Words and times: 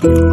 Bye. 0.00 0.29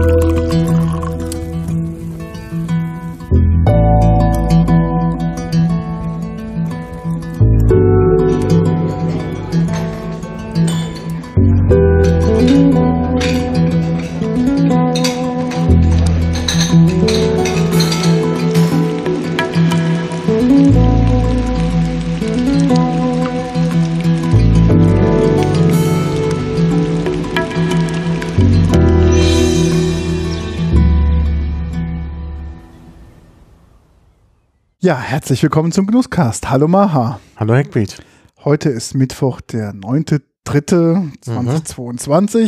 Ja, 34.87 34.97
herzlich 34.97 35.43
willkommen 35.43 35.73
zum 35.73 35.85
Genusscast. 35.85 36.49
Hallo 36.49 36.69
Maha. 36.69 37.19
Hallo 37.35 37.55
Heckbeat. 37.55 38.01
Heute 38.45 38.69
ist 38.69 38.95
Mittwoch, 38.95 39.41
der 39.41 39.73
9.3.2022. 39.73 42.39
Mhm. 42.39 42.47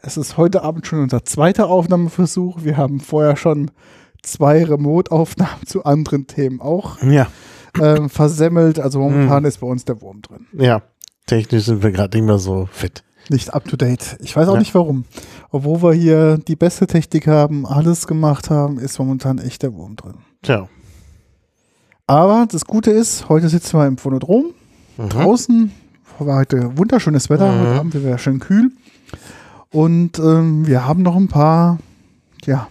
Es 0.00 0.16
ist 0.16 0.38
heute 0.38 0.62
Abend 0.62 0.86
schon 0.86 1.02
unser 1.02 1.26
zweiter 1.26 1.68
Aufnahmeversuch. 1.68 2.64
Wir 2.64 2.78
haben 2.78 2.98
vorher 2.98 3.36
schon 3.36 3.70
zwei 4.22 4.64
Remote-Aufnahmen 4.64 5.66
zu 5.66 5.84
anderen 5.84 6.26
Themen 6.26 6.62
auch 6.62 6.96
ja. 7.02 7.26
äh, 7.78 8.08
versemmelt. 8.08 8.80
Also 8.80 8.98
momentan 8.98 9.42
mhm. 9.42 9.48
ist 9.48 9.60
bei 9.60 9.66
uns 9.66 9.84
der 9.84 10.00
Wurm 10.00 10.22
drin. 10.22 10.46
Ja, 10.54 10.80
technisch 11.26 11.66
sind 11.66 11.82
wir 11.82 11.92
gerade 11.92 12.16
nicht 12.16 12.26
mehr 12.26 12.38
so 12.38 12.70
fit. 12.72 13.04
Nicht 13.28 13.52
up 13.52 13.66
to 13.66 13.76
date. 13.76 14.16
Ich 14.20 14.34
weiß 14.34 14.48
auch 14.48 14.54
ja. 14.54 14.60
nicht 14.60 14.74
warum. 14.74 15.04
Obwohl 15.50 15.82
wir 15.82 15.92
hier 15.92 16.38
die 16.38 16.56
beste 16.56 16.86
Technik 16.86 17.26
haben, 17.26 17.66
alles 17.66 18.06
gemacht 18.06 18.48
haben, 18.48 18.78
ist 18.78 18.98
momentan 18.98 19.36
echt 19.36 19.62
der 19.62 19.74
Wurm 19.74 19.96
drin. 19.96 20.14
Tja. 20.40 20.70
Aber 22.06 22.46
das 22.50 22.64
Gute 22.64 22.92
ist, 22.92 23.28
heute 23.28 23.48
sitzen 23.48 23.78
wir 23.78 23.86
im 23.86 23.98
Phonodrom 23.98 24.52
mhm. 24.96 25.08
draußen. 25.08 25.72
War 26.18 26.38
heute 26.38 26.78
wunderschönes 26.78 27.28
Wetter, 27.28 27.50
mhm. 27.50 27.60
heute 27.60 27.80
Abend 27.80 28.04
wäre 28.04 28.18
schön 28.18 28.38
kühl. 28.38 28.70
Und 29.70 30.18
ähm, 30.18 30.66
wir 30.66 30.86
haben 30.86 31.02
noch 31.02 31.16
ein 31.16 31.28
paar, 31.28 31.78
ja, 32.44 32.68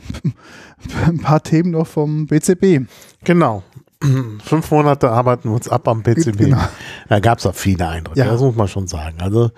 ein 1.05 1.19
paar 1.19 1.43
Themen 1.43 1.71
noch 1.71 1.85
vom 1.85 2.27
BCB. 2.27 2.89
Genau. 3.25 3.63
Fünf 4.43 4.71
Monate 4.71 5.11
arbeiten 5.11 5.49
wir 5.49 5.55
uns 5.55 5.67
ab 5.67 5.87
am 5.89 6.01
BCB. 6.01 6.37
Genau. 6.37 6.61
Da 7.09 7.19
gab 7.19 7.39
es 7.39 7.45
auch 7.45 7.55
viele 7.55 7.87
Eindrücke, 7.87 8.19
ja. 8.19 8.27
das 8.27 8.39
muss 8.39 8.55
man 8.55 8.67
schon 8.67 8.87
sagen. 8.87 9.17
Also 9.19 9.51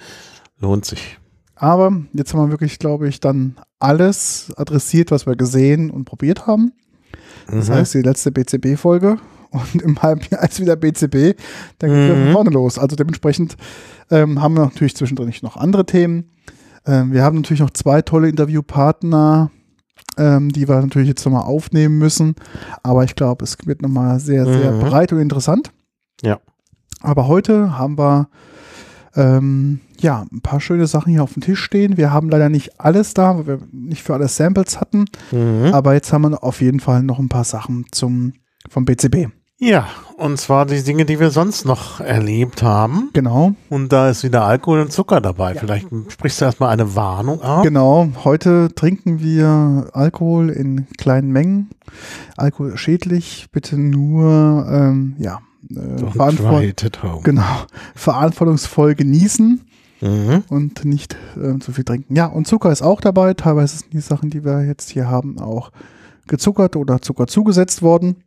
lohnt 0.59 0.85
sich. 0.85 1.19
Aber 1.55 1.91
jetzt 2.13 2.33
haben 2.33 2.41
wir 2.41 2.51
wirklich, 2.51 2.79
glaube 2.79 3.07
ich, 3.07 3.19
dann 3.19 3.57
alles 3.79 4.51
adressiert, 4.57 5.11
was 5.11 5.27
wir 5.27 5.35
gesehen 5.35 5.91
und 5.91 6.05
probiert 6.05 6.47
haben. 6.47 6.73
Das 7.47 7.69
mhm. 7.69 7.73
heißt, 7.73 7.93
die 7.93 8.01
letzte 8.01 8.31
BCB-Folge 8.31 9.17
und 9.51 9.81
im 9.81 10.01
halben 10.01 10.21
Jahr 10.29 10.43
ist 10.43 10.59
wieder 10.59 10.75
BCB, 10.75 11.39
dann 11.79 11.89
geht 11.89 12.09
es 12.09 12.17
mhm. 12.17 12.23
von 12.23 12.33
vorne 12.33 12.49
los. 12.51 12.77
Also 12.77 12.95
dementsprechend 12.95 13.57
ähm, 14.11 14.41
haben 14.41 14.55
wir 14.55 14.65
natürlich 14.65 14.95
zwischendrin 14.95 15.33
noch 15.41 15.57
andere 15.57 15.85
Themen. 15.85 16.31
Ähm, 16.85 17.11
wir 17.11 17.23
haben 17.23 17.37
natürlich 17.37 17.61
noch 17.61 17.71
zwei 17.71 18.01
tolle 18.01 18.29
Interviewpartner, 18.29 19.51
ähm, 20.17 20.51
die 20.51 20.67
wir 20.67 20.79
natürlich 20.81 21.09
jetzt 21.09 21.25
nochmal 21.25 21.43
aufnehmen 21.43 21.97
müssen. 21.97 22.35
Aber 22.83 23.03
ich 23.03 23.15
glaube, 23.15 23.43
es 23.43 23.57
wird 23.65 23.81
nochmal 23.81 24.19
sehr, 24.19 24.45
sehr 24.45 24.71
mhm. 24.71 24.79
breit 24.79 25.11
und 25.11 25.19
interessant. 25.19 25.71
Ja. 26.21 26.39
Aber 27.01 27.27
heute 27.27 27.77
haben 27.77 27.97
wir 27.97 28.29
ähm, 29.15 29.81
ja, 29.99 30.25
ein 30.31 30.41
paar 30.41 30.61
schöne 30.61 30.87
Sachen 30.87 31.11
hier 31.11 31.23
auf 31.23 31.33
dem 31.33 31.41
Tisch 31.41 31.61
stehen. 31.61 31.97
Wir 31.97 32.13
haben 32.13 32.29
leider 32.29 32.49
nicht 32.49 32.79
alles 32.79 33.13
da, 33.13 33.37
weil 33.37 33.47
wir 33.47 33.59
nicht 33.71 34.03
für 34.03 34.13
alles 34.13 34.37
Samples 34.37 34.79
hatten. 34.79 35.05
Mhm. 35.31 35.71
Aber 35.73 35.93
jetzt 35.93 36.13
haben 36.13 36.29
wir 36.29 36.43
auf 36.43 36.61
jeden 36.61 36.79
Fall 36.79 37.03
noch 37.03 37.19
ein 37.19 37.29
paar 37.29 37.43
Sachen 37.43 37.85
zum, 37.91 38.33
vom 38.69 38.85
BCB. 38.85 39.29
Ja, 39.59 39.87
und 40.17 40.39
zwar 40.39 40.67
die 40.67 40.83
Dinge, 40.83 41.05
die 41.05 41.19
wir 41.19 41.31
sonst 41.31 41.65
noch 41.65 41.99
erlebt 41.99 42.61
haben. 42.61 43.09
Genau. 43.13 43.55
Und 43.69 43.91
da 43.91 44.09
ist 44.09 44.23
wieder 44.23 44.43
Alkohol 44.43 44.81
und 44.81 44.91
Zucker 44.91 45.19
dabei. 45.19 45.53
Ja. 45.55 45.59
Vielleicht 45.59 45.87
sprichst 46.09 46.41
du 46.41 46.45
erstmal 46.45 46.69
eine 46.69 46.95
Warnung 46.95 47.41
ab. 47.41 47.63
Genau. 47.63 48.07
Heute 48.23 48.69
trinken 48.75 49.19
wir 49.19 49.89
Alkohol 49.93 50.51
in 50.51 50.85
kleinen 50.97 51.31
Mengen. 51.31 51.71
Alkohol 52.35 52.77
schädlich. 52.77 53.47
Bitte 53.51 53.79
nur, 53.79 54.67
ähm, 54.69 55.15
ja, 55.17 55.39
äh, 55.71 56.11
verantwort 56.11 57.23
genau, 57.23 57.65
verantwortungsvoll 57.95 58.93
genießen. 58.93 59.61
Mhm. 60.01 60.43
Und 60.49 60.85
nicht 60.85 61.17
äh, 61.35 61.57
zu 61.57 61.71
viel 61.71 61.83
trinken. 61.83 62.13
Ja, 62.15 62.27
und 62.27 62.45
Zucker 62.45 62.71
ist 62.71 62.83
auch 62.83 63.01
dabei. 63.01 63.33
Teilweise 63.33 63.77
sind 63.77 63.91
die 63.93 64.01
Sachen, 64.01 64.29
die 64.29 64.45
wir 64.45 64.63
jetzt 64.63 64.91
hier 64.91 65.09
haben, 65.09 65.39
auch 65.39 65.71
gezuckert 66.27 66.75
oder 66.75 67.01
Zucker 67.01 67.25
zugesetzt 67.25 67.81
worden. 67.81 68.17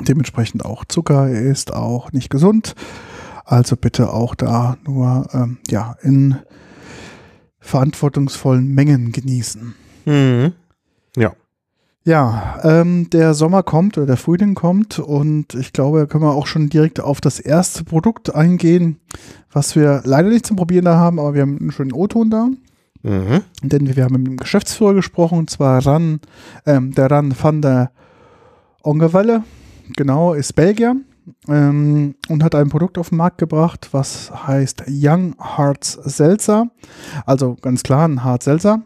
Dementsprechend 0.00 0.64
auch 0.64 0.84
Zucker 0.84 1.30
ist 1.30 1.72
auch 1.72 2.12
nicht 2.12 2.30
gesund. 2.30 2.74
Also 3.44 3.76
bitte 3.76 4.12
auch 4.12 4.34
da 4.34 4.76
nur 4.84 5.28
ähm, 5.32 5.58
ja 5.68 5.96
in 6.02 6.36
verantwortungsvollen 7.60 8.66
Mengen 8.74 9.12
genießen. 9.12 9.74
Mhm. 10.04 10.52
Ja. 11.16 11.32
Ja, 12.04 12.60
ähm, 12.62 13.10
der 13.10 13.34
Sommer 13.34 13.64
kommt 13.64 13.98
oder 13.98 14.06
der 14.06 14.16
Frühling 14.16 14.54
kommt 14.54 15.00
und 15.00 15.54
ich 15.54 15.72
glaube, 15.72 15.98
da 15.98 16.06
können 16.06 16.22
wir 16.22 16.34
auch 16.34 16.46
schon 16.46 16.68
direkt 16.68 17.00
auf 17.00 17.20
das 17.20 17.40
erste 17.40 17.82
Produkt 17.82 18.32
eingehen, 18.32 19.00
was 19.50 19.74
wir 19.74 20.02
leider 20.04 20.28
nicht 20.28 20.46
zum 20.46 20.56
Probieren 20.56 20.84
da 20.84 20.96
haben, 20.96 21.18
aber 21.18 21.34
wir 21.34 21.42
haben 21.42 21.58
einen 21.58 21.72
schönen 21.72 21.92
O-Ton 21.92 22.30
da. 22.30 22.48
Mhm. 23.02 23.42
Denn 23.62 23.96
wir 23.96 24.04
haben 24.04 24.14
mit 24.14 24.26
dem 24.26 24.36
Geschäftsführer 24.36 24.94
gesprochen, 24.94 25.38
und 25.38 25.50
zwar 25.50 25.84
Ran, 25.84 26.20
ähm, 26.64 26.92
der 26.94 27.10
Ran 27.10 27.34
van 27.40 27.60
der 27.60 27.90
Ongewelle 28.82 29.42
genau, 29.96 30.34
ist 30.34 30.54
Belgier 30.54 30.96
ähm, 31.48 32.14
und 32.28 32.42
hat 32.42 32.54
ein 32.54 32.68
Produkt 32.68 32.98
auf 32.98 33.10
den 33.10 33.18
Markt 33.18 33.38
gebracht, 33.38 33.88
was 33.92 34.30
heißt 34.46 34.84
Young 34.88 35.34
Hearts 35.56 35.92
Seltzer. 35.92 36.68
Also 37.24 37.56
ganz 37.60 37.82
klar 37.82 38.06
ein 38.06 38.24
Hart 38.24 38.42
Seltzer. 38.42 38.82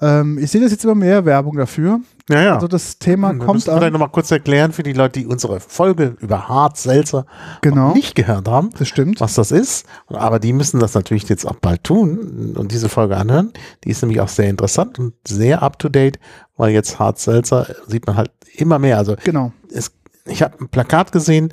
Ähm, 0.00 0.38
ich 0.38 0.50
sehe 0.50 0.60
das 0.60 0.70
jetzt 0.70 0.84
immer 0.84 0.94
mehr 0.94 1.24
Werbung 1.24 1.56
dafür. 1.56 2.00
Ja, 2.30 2.42
ja. 2.42 2.54
Also 2.54 2.68
das 2.68 2.98
Thema 2.98 3.30
hm, 3.30 3.40
kommt 3.40 3.68
an. 3.68 3.78
Vielleicht 3.78 3.92
nochmal 3.92 4.10
kurz 4.10 4.30
erklären 4.30 4.72
für 4.72 4.82
die 4.82 4.92
Leute, 4.92 5.20
die 5.20 5.26
unsere 5.26 5.60
Folge 5.60 6.16
über 6.20 6.48
Hart 6.48 6.76
Seltzer 6.76 7.26
genau. 7.62 7.94
nicht 7.94 8.14
gehört 8.14 8.48
haben. 8.48 8.70
Das 8.78 8.86
stimmt. 8.86 9.20
Was 9.20 9.34
das 9.34 9.50
ist. 9.50 9.86
Aber 10.06 10.38
die 10.38 10.52
müssen 10.52 10.78
das 10.78 10.94
natürlich 10.94 11.28
jetzt 11.28 11.46
auch 11.46 11.56
bald 11.56 11.84
tun 11.84 12.54
und 12.56 12.70
diese 12.70 12.88
Folge 12.88 13.16
anhören. 13.16 13.52
Die 13.84 13.90
ist 13.90 14.02
nämlich 14.02 14.20
auch 14.20 14.28
sehr 14.28 14.48
interessant 14.48 14.98
und 14.98 15.14
sehr 15.26 15.62
up 15.62 15.78
to 15.78 15.88
date, 15.88 16.20
weil 16.56 16.70
jetzt 16.72 16.98
Hart 16.98 17.18
Seltzer 17.18 17.66
sieht 17.86 18.06
man 18.06 18.16
halt 18.16 18.30
immer 18.54 18.78
mehr. 18.78 18.98
Also 18.98 19.16
genau. 19.24 19.52
es 19.72 19.92
ich 20.28 20.42
habe 20.42 20.58
ein 20.60 20.68
Plakat 20.68 21.12
gesehen 21.12 21.52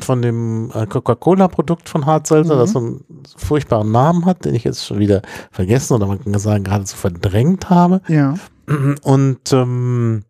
von 0.00 0.22
dem 0.22 0.70
äh, 0.74 0.86
Coca-Cola-Produkt 0.86 1.88
von 1.88 2.06
Hart 2.06 2.26
Seltzer, 2.26 2.56
mhm. 2.56 2.58
das 2.58 2.72
so 2.72 2.78
einen 2.78 3.04
furchtbaren 3.36 3.90
Namen 3.90 4.26
hat, 4.26 4.44
den 4.44 4.54
ich 4.54 4.64
jetzt 4.64 4.84
schon 4.84 4.98
wieder 4.98 5.22
vergessen 5.50 5.94
oder 5.94 6.06
man 6.06 6.22
kann 6.22 6.38
sagen 6.38 6.64
geradezu 6.64 6.96
verdrängt 6.96 7.70
habe. 7.70 8.02
Ja. 8.08 8.34
Und 9.02 9.52
ähm, 9.52 10.24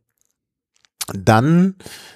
dann 1.12 1.74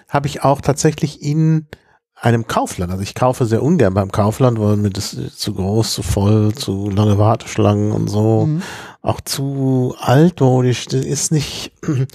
habe 0.08 0.28
ich 0.28 0.42
auch 0.42 0.60
tatsächlich 0.60 1.22
in 1.22 1.66
einem 2.14 2.46
Kaufland, 2.46 2.90
also 2.90 3.02
ich 3.02 3.14
kaufe 3.14 3.44
sehr 3.44 3.62
ungern 3.62 3.92
beim 3.92 4.10
Kaufland, 4.10 4.58
weil 4.58 4.76
mir 4.76 4.90
das 4.90 5.16
zu 5.36 5.52
groß, 5.52 5.92
zu 5.92 6.02
voll, 6.02 6.54
zu 6.54 6.88
lange 6.88 7.18
Warteschlangen 7.18 7.92
und 7.92 8.08
so, 8.08 8.46
mhm. 8.46 8.62
auch 9.02 9.20
zu 9.20 9.94
altmodisch, 10.00 10.86
das 10.86 11.04
ist 11.04 11.32
nicht, 11.32 11.72
ich 11.82 12.06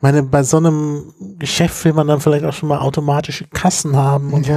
meine, 0.00 0.22
bei 0.22 0.42
so 0.42 0.58
einem 0.58 1.12
Geschäft 1.38 1.84
will 1.84 1.92
man 1.92 2.06
dann 2.06 2.20
vielleicht 2.20 2.44
auch 2.44 2.52
schon 2.52 2.68
mal 2.68 2.78
automatische 2.78 3.46
Kassen 3.46 3.96
haben 3.96 4.32
und 4.32 4.46
ja. 4.46 4.56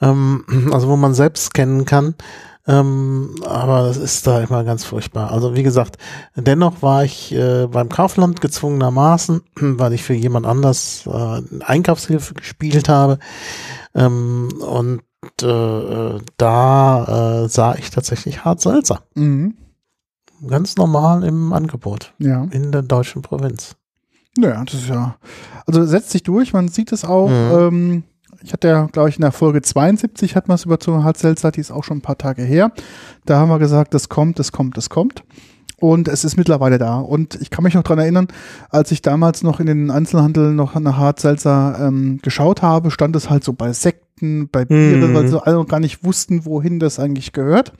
so. 0.00 0.06
Ähm, 0.08 0.70
also 0.72 0.88
wo 0.88 0.96
man 0.96 1.14
selbst 1.14 1.46
scannen 1.46 1.84
kann. 1.84 2.14
Ähm, 2.68 3.36
aber 3.46 3.82
das 3.82 3.96
ist 3.96 4.26
da 4.26 4.40
immer 4.40 4.64
ganz 4.64 4.84
furchtbar. 4.84 5.30
Also 5.30 5.54
wie 5.54 5.62
gesagt, 5.62 5.98
dennoch 6.34 6.82
war 6.82 7.04
ich 7.04 7.32
äh, 7.32 7.68
beim 7.68 7.88
Kaufland 7.88 8.40
gezwungenermaßen, 8.40 9.40
weil 9.54 9.92
ich 9.92 10.02
für 10.02 10.14
jemand 10.14 10.46
anders 10.46 11.06
äh, 11.06 11.42
Einkaufshilfe 11.64 12.34
gespielt 12.34 12.88
habe. 12.88 13.18
Ähm, 13.94 14.48
und 14.60 15.02
äh, 15.42 16.18
da 16.36 17.44
äh, 17.44 17.48
sah 17.48 17.74
ich 17.76 17.90
tatsächlich 17.90 18.44
Hart 18.44 18.60
Salzer. 18.60 19.02
Mhm. 19.14 19.56
Ganz 20.46 20.76
normal 20.76 21.24
im 21.24 21.52
Angebot. 21.52 22.14
Ja. 22.18 22.46
In 22.50 22.72
der 22.72 22.82
deutschen 22.82 23.22
Provinz. 23.22 23.76
Naja, 24.36 24.62
das 24.64 24.74
ist 24.74 24.88
ja. 24.88 25.16
Also 25.66 25.84
setzt 25.84 26.10
sich 26.10 26.22
durch, 26.22 26.52
man 26.52 26.68
sieht 26.68 26.92
es 26.92 27.04
auch. 27.04 27.28
Mhm. 27.28 27.58
Ähm, 27.58 28.02
ich 28.42 28.52
hatte 28.52 28.68
ja, 28.68 28.86
glaube 28.86 29.08
ich, 29.08 29.16
in 29.16 29.22
der 29.22 29.32
Folge 29.32 29.62
72 29.62 30.36
hat 30.36 30.48
man 30.48 30.56
es 30.56 30.64
über 30.64 30.78
zu 30.78 31.02
Hartzelzer, 31.02 31.50
die 31.50 31.60
ist 31.60 31.72
auch 31.72 31.84
schon 31.84 31.98
ein 31.98 32.02
paar 32.02 32.18
Tage 32.18 32.42
her. 32.42 32.70
Da 33.24 33.38
haben 33.38 33.48
wir 33.48 33.58
gesagt, 33.58 33.94
das 33.94 34.08
kommt, 34.08 34.38
das 34.38 34.52
kommt, 34.52 34.76
das 34.76 34.88
kommt. 34.88 35.24
Und 35.78 36.08
es 36.08 36.24
ist 36.24 36.36
mittlerweile 36.36 36.78
da. 36.78 36.98
Und 36.98 37.34
ich 37.40 37.50
kann 37.50 37.64
mich 37.64 37.74
noch 37.74 37.82
dran 37.82 37.98
erinnern, 37.98 38.28
als 38.70 38.92
ich 38.92 39.02
damals 39.02 39.42
noch 39.42 39.60
in 39.60 39.66
den 39.66 39.90
Einzelhandel 39.90 40.52
noch 40.52 40.78
nach 40.78 40.96
Hartselzer 40.96 41.78
ähm, 41.80 42.18
geschaut 42.22 42.62
habe, 42.62 42.90
stand 42.90 43.14
es 43.14 43.28
halt 43.28 43.44
so 43.44 43.52
bei 43.52 43.72
Sekten, 43.72 44.48
bei 44.48 44.64
Bieren, 44.64 45.10
mhm. 45.10 45.14
weil 45.14 45.28
sie 45.28 45.42
alle 45.42 45.56
noch 45.56 45.68
gar 45.68 45.80
nicht 45.80 46.02
wussten, 46.02 46.46
wohin 46.46 46.78
das 46.78 46.98
eigentlich 46.98 47.32
gehört. 47.32 47.72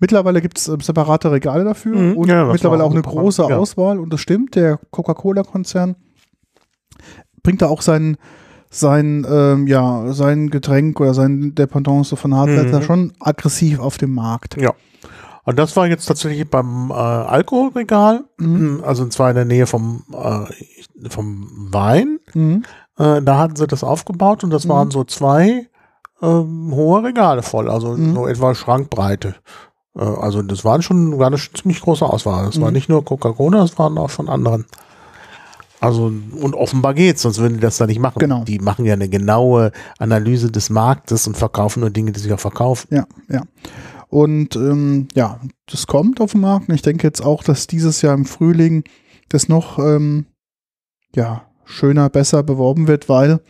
Mittlerweile 0.00 0.40
gibt 0.42 0.58
es 0.58 0.68
äh, 0.68 0.76
separate 0.80 1.30
Regale 1.30 1.64
dafür 1.64 1.96
Mhm, 1.96 2.16
und 2.16 2.28
ja, 2.28 2.44
mittlerweile 2.46 2.84
auch 2.84 2.90
eine 2.92 3.02
große 3.02 3.42
Ja. 3.48 3.56
Auswahl. 3.56 3.98
Und 3.98 4.12
das 4.12 4.20
stimmt, 4.20 4.54
der 4.56 4.78
Coca-Cola-Konzern 4.90 5.96
bringt 7.42 7.62
da 7.62 7.68
auch 7.68 7.82
sein, 7.82 8.16
sein, 8.70 9.26
ähm, 9.28 9.66
ja, 9.66 10.12
sein 10.12 10.50
Getränk 10.50 11.00
oder 11.00 11.14
sein 11.14 11.54
Dependance 11.54 12.16
von 12.16 12.34
Hardware 12.34 12.78
Mhm. 12.80 12.82
schon 12.82 13.12
aggressiv 13.20 13.78
auf 13.78 13.98
dem 13.98 14.12
Markt. 14.14 14.56
Ja. 14.60 14.72
Und 15.44 15.58
das 15.58 15.76
war 15.76 15.86
jetzt 15.86 16.06
tatsächlich 16.06 16.48
beim 16.48 16.90
äh, 16.90 16.94
Alkoholregal, 16.94 18.24
Mhm. 18.38 18.82
also 18.84 19.02
und 19.04 19.12
zwar 19.12 19.28
in 19.30 19.36
der 19.36 19.44
Nähe 19.44 19.66
vom, 19.66 20.02
äh, 20.12 21.08
vom 21.10 21.68
Wein. 21.70 22.18
Mhm. 22.32 22.62
Äh, 22.98 23.20
da 23.22 23.38
hatten 23.38 23.56
sie 23.56 23.66
das 23.66 23.84
aufgebaut 23.84 24.42
und 24.42 24.50
das 24.50 24.64
Mhm. 24.64 24.68
waren 24.70 24.90
so 24.90 25.04
zwei 25.04 25.68
ähm, 26.22 26.70
hohe 26.72 27.02
Regale 27.02 27.42
voll, 27.42 27.68
also 27.68 27.88
Mhm. 27.96 28.14
so 28.14 28.26
etwa 28.26 28.54
Schrankbreite. 28.54 29.34
Äh, 29.96 30.02
also 30.02 30.42
das 30.42 30.64
waren 30.64 30.82
schon, 30.82 31.18
war 31.18 31.28
eine 31.28 31.36
ziemlich 31.36 31.80
große 31.80 32.04
Auswahl. 32.04 32.46
Das 32.46 32.60
war 32.60 32.68
Mhm. 32.68 32.74
nicht 32.74 32.88
nur 32.88 33.04
Coca-Cola, 33.04 33.60
das 33.60 33.78
waren 33.78 33.98
auch 33.98 34.10
von 34.10 34.28
anderen. 34.28 34.64
Also, 35.80 36.04
und 36.40 36.54
offenbar 36.54 36.94
geht's, 36.94 37.22
sonst 37.22 37.38
würden 37.38 37.54
die 37.54 37.60
das 37.60 37.76
da 37.76 37.86
nicht 37.86 38.00
machen. 38.00 38.18
Genau. 38.18 38.44
Die 38.44 38.58
machen 38.58 38.86
ja 38.86 38.94
eine 38.94 39.08
genaue 39.08 39.70
Analyse 39.98 40.50
des 40.50 40.70
Marktes 40.70 41.26
und 41.26 41.36
verkaufen 41.36 41.80
nur 41.80 41.90
Dinge, 41.90 42.12
die 42.12 42.20
sich 42.20 42.32
auch 42.32 42.40
verkaufen. 42.40 42.88
Ja, 42.94 43.04
ja. 43.28 43.42
Und 44.08 44.56
ähm, 44.56 45.08
ja, 45.14 45.40
das 45.66 45.86
kommt 45.86 46.20
auf 46.22 46.32
den 46.32 46.40
Markt. 46.40 46.68
Und 46.68 46.74
ich 46.74 46.82
denke 46.82 47.06
jetzt 47.06 47.22
auch, 47.22 47.42
dass 47.42 47.66
dieses 47.66 48.00
Jahr 48.00 48.14
im 48.14 48.24
Frühling 48.24 48.84
das 49.28 49.48
noch 49.48 49.78
ähm, 49.78 50.26
ja, 51.14 51.42
schöner, 51.64 52.08
besser 52.08 52.42
beworben 52.42 52.86
wird, 52.86 53.08
weil 53.08 53.40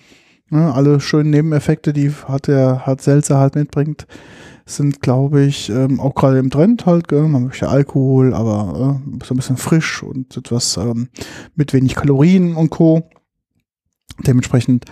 ne, 0.51 0.73
alle 0.75 1.01
schönen 1.01 1.31
Nebeneffekte, 1.31 1.93
die 1.93 2.11
hat 2.27 2.49
der 2.49 2.85
hat 2.87 3.01
Seltzer 3.01 3.39
halt 3.39 3.55
mitbringt, 3.55 4.07
sind, 4.67 5.03
glaube 5.03 5.43
ich, 5.43 5.69
ähm, 5.69 6.01
auch 6.01 6.15
gerade 6.15 6.39
im 6.39 6.51
Trend 6.51 6.87
halt. 6.87 7.09
Gell? 7.09 7.29
Man 7.29 7.45
möchte 7.45 7.69
Alkohol, 7.69 8.35
aber 8.35 9.01
äh, 9.03 9.25
so 9.25 9.35
ein 9.35 9.37
bisschen 9.37 9.57
frisch 9.57 10.03
und 10.03 10.37
etwas 10.37 10.77
ähm, 10.77 11.09
mit 11.55 11.73
wenig 11.73 11.95
Kalorien 11.95 12.55
und 12.55 12.71
Co. 12.71 13.09
Dementsprechend 14.27 14.85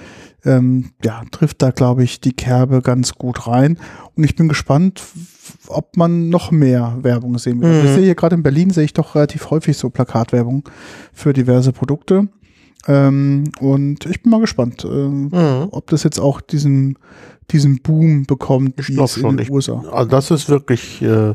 ähm, 0.44 0.90
ja, 1.04 1.22
trifft 1.30 1.62
da, 1.62 1.70
glaube 1.70 2.02
ich, 2.02 2.20
die 2.20 2.32
Kerbe 2.32 2.82
ganz 2.82 3.14
gut 3.14 3.46
rein. 3.46 3.78
Und 4.14 4.24
ich 4.24 4.34
bin 4.34 4.48
gespannt, 4.48 5.02
ob 5.68 5.96
man 5.96 6.28
noch 6.28 6.50
mehr 6.50 6.98
Werbung 7.02 7.38
sehen 7.38 7.60
wird. 7.60 7.72
Mhm. 7.72 7.88
Ich 7.88 7.94
sehe 7.94 8.04
hier 8.04 8.14
gerade 8.14 8.34
in 8.34 8.42
Berlin, 8.42 8.70
sehe 8.70 8.84
ich 8.84 8.92
doch 8.92 9.14
relativ 9.14 9.50
häufig 9.50 9.76
so 9.76 9.90
Plakatwerbung 9.90 10.68
für 11.12 11.32
diverse 11.32 11.72
Produkte. 11.72 12.28
Ähm, 12.88 13.44
und 13.60 14.06
ich 14.06 14.22
bin 14.22 14.30
mal 14.30 14.40
gespannt, 14.40 14.84
ähm, 14.84 15.28
Mhm. 15.32 15.68
ob 15.70 15.86
das 15.88 16.02
jetzt 16.02 16.18
auch 16.18 16.40
diesen, 16.40 16.98
diesen 17.50 17.80
Boom 17.82 18.24
bekommt, 18.26 18.80
Ich 18.80 18.88
wie 18.88 18.94
glaub 18.94 19.06
es 19.06 19.16
in 19.16 19.22
schon. 19.22 19.36
den 19.36 19.44
Ich- 19.44 19.50
USA. 19.52 19.82
Also 19.92 20.10
das 20.10 20.30
ist 20.30 20.48
wirklich, 20.48 21.00
äh, 21.02 21.30
äh, 21.30 21.34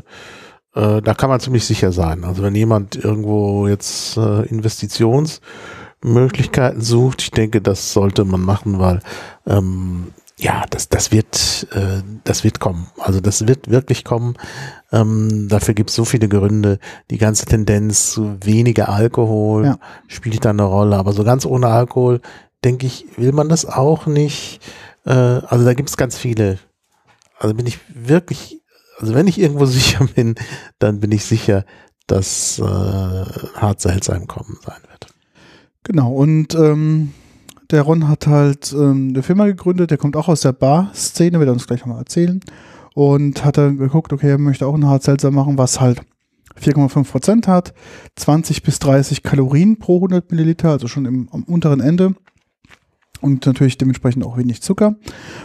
da 1.02 1.14
kann 1.14 1.30
man 1.30 1.40
ziemlich 1.40 1.64
sicher 1.64 1.92
sein. 1.92 2.24
Also 2.24 2.42
wenn 2.42 2.54
jemand 2.54 2.96
irgendwo 2.96 3.66
jetzt 3.68 4.16
äh, 4.18 4.42
Investitionsmöglichkeiten 4.46 6.80
sucht, 6.82 7.22
ich 7.22 7.30
denke, 7.30 7.60
das 7.60 7.92
sollte 7.92 8.24
man 8.24 8.40
machen, 8.42 8.78
weil 8.78 9.00
ähm, 9.46 10.08
ja, 10.40 10.64
das, 10.70 10.88
das 10.88 11.10
wird, 11.10 11.66
äh, 11.72 12.02
das 12.22 12.44
wird 12.44 12.60
kommen. 12.60 12.86
Also 12.98 13.20
das 13.20 13.48
wird 13.48 13.70
wirklich 13.70 14.04
kommen. 14.04 14.36
Ähm, 14.92 15.48
dafür 15.48 15.74
gibt 15.74 15.90
es 15.90 15.96
so 15.96 16.04
viele 16.04 16.28
Gründe. 16.28 16.78
Die 17.10 17.18
ganze 17.18 17.44
Tendenz 17.46 18.12
zu 18.12 18.36
weniger 18.44 18.88
Alkohol 18.88 19.64
Ja. 19.64 19.78
spielt 20.06 20.44
da 20.44 20.50
eine 20.50 20.62
Rolle. 20.62 20.96
Aber 20.96 21.12
so 21.12 21.24
ganz 21.24 21.44
ohne 21.44 21.66
Alkohol, 21.66 22.20
denke 22.64 22.86
ich, 22.86 23.06
will 23.16 23.32
man 23.32 23.48
das 23.48 23.66
auch 23.66 24.06
nicht. 24.06 24.60
Äh, 25.04 25.10
also 25.10 25.64
da 25.64 25.74
gibt 25.74 25.88
es 25.88 25.96
ganz 25.96 26.16
viele. 26.16 26.58
Also 27.40 27.54
bin 27.54 27.66
ich 27.66 27.80
wirklich, 27.92 28.62
also 29.00 29.14
wenn 29.14 29.26
ich 29.26 29.40
irgendwo 29.40 29.66
sicher 29.66 30.06
bin, 30.14 30.36
dann 30.78 31.00
bin 31.00 31.10
ich 31.10 31.24
sicher, 31.24 31.64
dass 32.06 32.60
äh, 32.60 32.62
Hart 32.62 33.80
Seltsam 33.80 34.28
kommen 34.28 34.56
sein 34.64 34.80
wird. 34.88 35.08
Genau, 35.82 36.12
und 36.12 36.54
ähm, 36.54 37.12
der 37.70 37.82
Ron 37.82 38.08
hat 38.08 38.26
halt 38.26 38.72
ähm, 38.72 39.10
eine 39.10 39.22
Firma 39.22 39.46
gegründet, 39.46 39.90
der 39.90 39.98
kommt 39.98 40.16
auch 40.16 40.28
aus 40.28 40.40
der 40.40 40.52
Bar-Szene, 40.52 41.38
wird 41.38 41.50
uns 41.50 41.66
gleich 41.66 41.80
nochmal 41.80 42.00
erzählen. 42.00 42.40
Und 42.94 43.44
hat 43.44 43.58
dann 43.58 43.76
geguckt, 43.76 44.12
okay, 44.12 44.30
er 44.30 44.38
möchte 44.38 44.66
auch 44.66 44.74
ein 44.74 44.86
Hard 44.86 45.02
Seltzer 45.02 45.30
machen, 45.30 45.58
was 45.58 45.80
halt 45.80 46.00
4,5 46.60 47.04
Prozent 47.10 47.48
hat, 47.48 47.72
20 48.16 48.62
bis 48.62 48.78
30 48.80 49.22
Kalorien 49.22 49.78
pro 49.78 49.96
100 49.96 50.30
Milliliter, 50.30 50.70
also 50.70 50.88
schon 50.88 51.04
im, 51.04 51.28
am 51.30 51.44
unteren 51.44 51.80
Ende. 51.80 52.14
Und 53.20 53.46
natürlich 53.46 53.76
dementsprechend 53.76 54.24
auch 54.24 54.36
wenig 54.36 54.62
Zucker. 54.62 54.94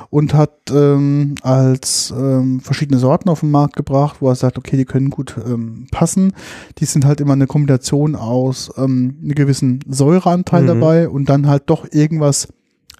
Und 0.09 0.33
hat 0.33 0.71
ähm, 0.71 1.35
als 1.41 2.13
ähm, 2.15 2.59
verschiedene 2.59 2.99
Sorten 2.99 3.29
auf 3.29 3.39
den 3.39 3.49
Markt 3.51 3.75
gebracht, 3.75 4.17
wo 4.19 4.29
er 4.29 4.35
sagt, 4.35 4.57
okay, 4.57 4.77
die 4.77 4.85
können 4.85 5.09
gut 5.09 5.35
ähm, 5.43 5.87
passen. 5.91 6.33
Die 6.77 6.85
sind 6.85 7.05
halt 7.05 7.19
immer 7.19 7.33
eine 7.33 7.47
Kombination 7.47 8.15
aus 8.15 8.71
ähm, 8.77 9.17
einem 9.21 9.33
gewissen 9.35 9.79
Säureanteil 9.87 10.63
Mhm. 10.63 10.67
dabei 10.67 11.09
und 11.09 11.29
dann 11.29 11.47
halt 11.47 11.63
doch 11.67 11.87
irgendwas 11.91 12.47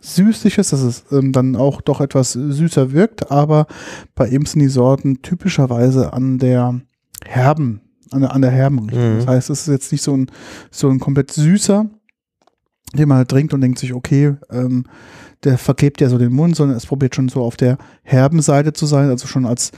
Süßliches, 0.02 0.70
dass 0.72 0.82
es 0.82 1.06
ähm, 1.12 1.32
dann 1.32 1.56
auch 1.56 1.80
doch 1.80 2.02
etwas 2.02 2.34
süßer 2.34 2.92
wirkt, 2.92 3.32
aber 3.32 3.68
bei 4.16 4.28
ihm 4.28 4.46
sind 4.46 4.60
die 4.60 4.68
Sorten 4.68 5.22
typischerweise 5.22 6.12
an 6.12 6.40
der 6.40 6.82
herben, 7.26 7.80
an 8.12 8.20
der, 8.22 8.34
an 8.34 8.42
der 8.42 8.52
herben 8.52 8.80
Richtung. 8.80 9.14
Mhm. 9.14 9.18
Das 9.20 9.28
heißt, 9.28 9.50
es 9.50 9.62
ist 9.62 9.68
jetzt 9.72 9.92
nicht 9.94 10.02
so 10.04 10.14
ein, 10.18 10.28
so 10.72 10.90
ein 10.90 11.00
komplett 11.00 11.32
süßer, 11.32 11.86
den 12.94 13.10
man 13.10 13.18
halt 13.20 13.30
trinkt 13.30 13.54
und 13.54 13.62
denkt 13.62 13.80
sich, 13.80 13.94
okay, 13.94 14.36
ähm, 14.50 14.86
der 15.44 15.58
verklebt 15.58 16.02
ja 16.02 16.10
so 16.10 16.18
den 16.18 16.34
Mund, 16.34 16.56
sondern 16.56 16.78
es 16.78 16.86
probiert 16.86 17.16
schon 17.16 17.30
so 17.30 17.42
auf 17.42 17.58
der 17.58 17.78
herben 18.04 18.42
Seite 18.42 18.74
zu 18.74 18.86
sein, 18.86 19.10
also 19.10 19.28
schon 19.28 19.46
als, 19.46 19.72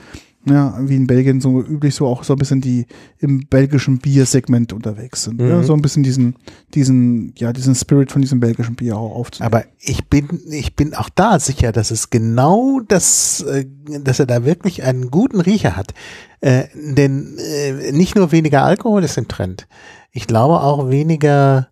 ja, 0.46 0.78
wie 0.80 0.96
in 0.96 1.08
Belgien 1.08 1.42
so 1.42 1.60
üblich 1.62 1.96
so 1.96 2.06
auch 2.06 2.24
so 2.24 2.34
ein 2.34 2.38
bisschen 2.38 2.62
die 2.62 2.86
im 3.18 3.48
belgischen 3.48 3.98
Biersegment 3.98 4.74
unterwegs 4.74 5.24
sind. 5.24 5.42
Mhm. 5.42 5.50
Ja, 5.50 5.64
so 5.64 5.74
ein 5.74 5.82
bisschen 5.82 6.04
diesen, 6.04 6.36
diesen, 6.76 7.34
ja, 7.38 7.52
diesen 7.52 7.74
Spirit 7.74 8.12
von 8.12 8.22
diesem 8.22 8.40
belgischen 8.40 8.76
Bier 8.76 8.96
auch 8.96 9.16
aufzunehmen. 9.16 9.54
Aber 9.54 9.66
ich 9.80 10.08
bin, 10.08 10.42
ich 10.52 10.76
bin 10.76 10.94
auch 10.94 11.10
da 11.10 11.40
sicher, 11.40 11.72
dass 11.72 11.90
es 11.90 12.12
genau 12.12 12.80
das, 12.88 13.42
äh, 13.42 13.66
dass 14.02 14.20
er 14.20 14.28
da 14.28 14.46
wirklich 14.46 14.84
einen 14.84 15.10
guten 15.10 15.42
Riecher 15.42 15.76
hat. 15.76 15.96
Äh, 16.42 16.66
denn 16.76 17.38
äh, 17.40 17.92
nicht 17.92 18.16
nur 18.16 18.32
weniger 18.32 18.64
Alkohol 18.64 19.04
ist 19.04 19.18
im 19.18 19.28
Trend. 19.28 19.68
Ich 20.12 20.28
glaube 20.28 20.62
auch 20.62 20.90
weniger, 20.90 21.70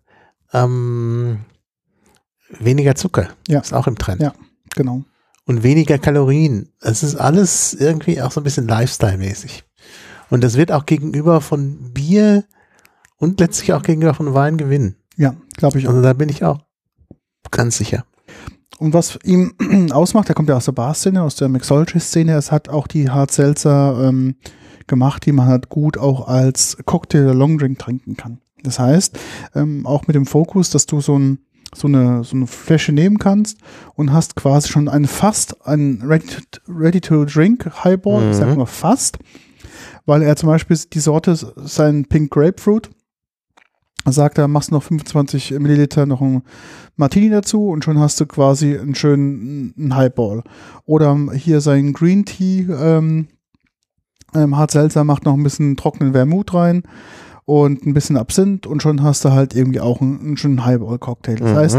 ähm, 0.54 1.40
weniger 2.58 2.94
Zucker 2.94 3.28
Ja. 3.48 3.60
ist 3.60 3.74
auch 3.74 3.86
im 3.86 3.96
Trend. 3.98 4.22
Ja. 4.22 4.32
Genau. 4.74 5.02
Und 5.46 5.62
weniger 5.62 5.98
Kalorien. 5.98 6.70
Es 6.80 7.02
ist 7.02 7.16
alles 7.16 7.74
irgendwie 7.74 8.22
auch 8.22 8.32
so 8.32 8.40
ein 8.40 8.44
bisschen 8.44 8.66
Lifestyle-mäßig. 8.66 9.64
Und 10.30 10.42
das 10.42 10.56
wird 10.56 10.72
auch 10.72 10.86
gegenüber 10.86 11.40
von 11.42 11.92
Bier 11.92 12.44
und 13.18 13.40
letztlich 13.40 13.72
auch 13.74 13.82
gegenüber 13.82 14.14
von 14.14 14.32
Wein 14.32 14.56
gewinnen. 14.56 14.96
Ja, 15.16 15.36
glaube 15.56 15.78
ich 15.78 15.86
auch. 15.86 15.90
Also 15.90 16.02
da 16.02 16.12
bin 16.14 16.28
ich 16.30 16.44
auch 16.44 16.60
ganz 17.50 17.76
sicher. 17.76 18.04
Und 18.78 18.94
was 18.94 19.18
ihm 19.22 19.54
ausmacht, 19.92 20.28
er 20.28 20.34
kommt 20.34 20.48
ja 20.48 20.56
aus 20.56 20.64
der 20.64 20.72
Bar-Szene, 20.72 21.22
aus 21.22 21.36
der 21.36 21.48
Mixology-Szene, 21.48 22.34
es 22.34 22.50
hat 22.50 22.68
auch 22.68 22.86
die 22.86 23.10
Hard 23.10 23.30
Seltzer 23.30 24.08
ähm, 24.08 24.36
gemacht, 24.86 25.26
die 25.26 25.32
man 25.32 25.46
halt 25.46 25.68
gut 25.68 25.98
auch 25.98 26.26
als 26.26 26.78
Cocktail 26.84 27.24
oder 27.24 27.34
Longdrink 27.34 27.78
trinken 27.78 28.16
kann. 28.16 28.40
Das 28.64 28.78
heißt, 28.80 29.16
ähm, 29.54 29.86
auch 29.86 30.06
mit 30.08 30.16
dem 30.16 30.26
Fokus, 30.26 30.70
dass 30.70 30.86
du 30.86 31.00
so, 31.00 31.16
ein, 31.18 31.38
so, 31.74 31.86
eine, 31.86 32.24
so 32.24 32.34
eine 32.34 32.46
Flasche 32.48 32.92
nehmen 32.92 33.18
kannst 33.18 33.58
und 33.94 34.12
hast 34.12 34.34
quasi 34.36 34.68
schon 34.68 34.88
ein 34.88 35.06
fast 35.06 35.64
ein 35.66 36.02
Ready-to-Drink 36.68 37.84
Highball, 37.84 38.30
ich 38.30 38.36
sag 38.36 38.48
Mhm. 38.48 38.56
mal 38.58 38.66
fast, 38.66 39.18
weil 40.06 40.22
er 40.22 40.36
zum 40.36 40.48
Beispiel 40.48 40.78
die 40.92 41.00
Sorte, 41.00 41.36
sein 41.56 42.06
Pink 42.06 42.30
Grapefruit, 42.30 42.90
sagt 44.06 44.36
er, 44.38 44.48
machst 44.48 44.70
noch 44.70 44.82
25 44.82 45.52
Milliliter 45.52 46.04
noch 46.04 46.20
ein 46.20 46.42
Martini 46.96 47.30
dazu 47.30 47.68
und 47.68 47.84
schon 47.84 47.98
hast 47.98 48.20
du 48.20 48.26
quasi 48.26 48.76
einen 48.76 48.94
schönen 48.94 49.72
einen 49.78 49.96
Highball. 49.96 50.42
Oder 50.84 51.16
hier 51.34 51.60
sein 51.62 51.94
Green 51.94 52.26
Tea, 52.26 52.66
ähm, 52.70 53.28
ähm, 54.34 54.56
Hart 54.56 54.72
Seltzer 54.72 55.04
macht 55.04 55.24
noch 55.24 55.34
ein 55.34 55.42
bisschen 55.42 55.76
trockenen 55.76 56.12
Vermut 56.12 56.52
rein 56.52 56.82
und 57.46 57.84
ein 57.86 57.92
bisschen 57.94 58.16
Absinth 58.16 58.66
und 58.66 58.80
schon 58.82 59.02
hast 59.02 59.24
du 59.24 59.30
halt 59.32 59.54
irgendwie 59.54 59.80
auch 59.80 60.00
einen, 60.00 60.18
einen 60.20 60.36
schönen 60.36 60.64
Highball-Cocktail. 60.64 61.36
Das 61.36 61.50
Mhm. 61.52 61.56
heißt, 61.56 61.78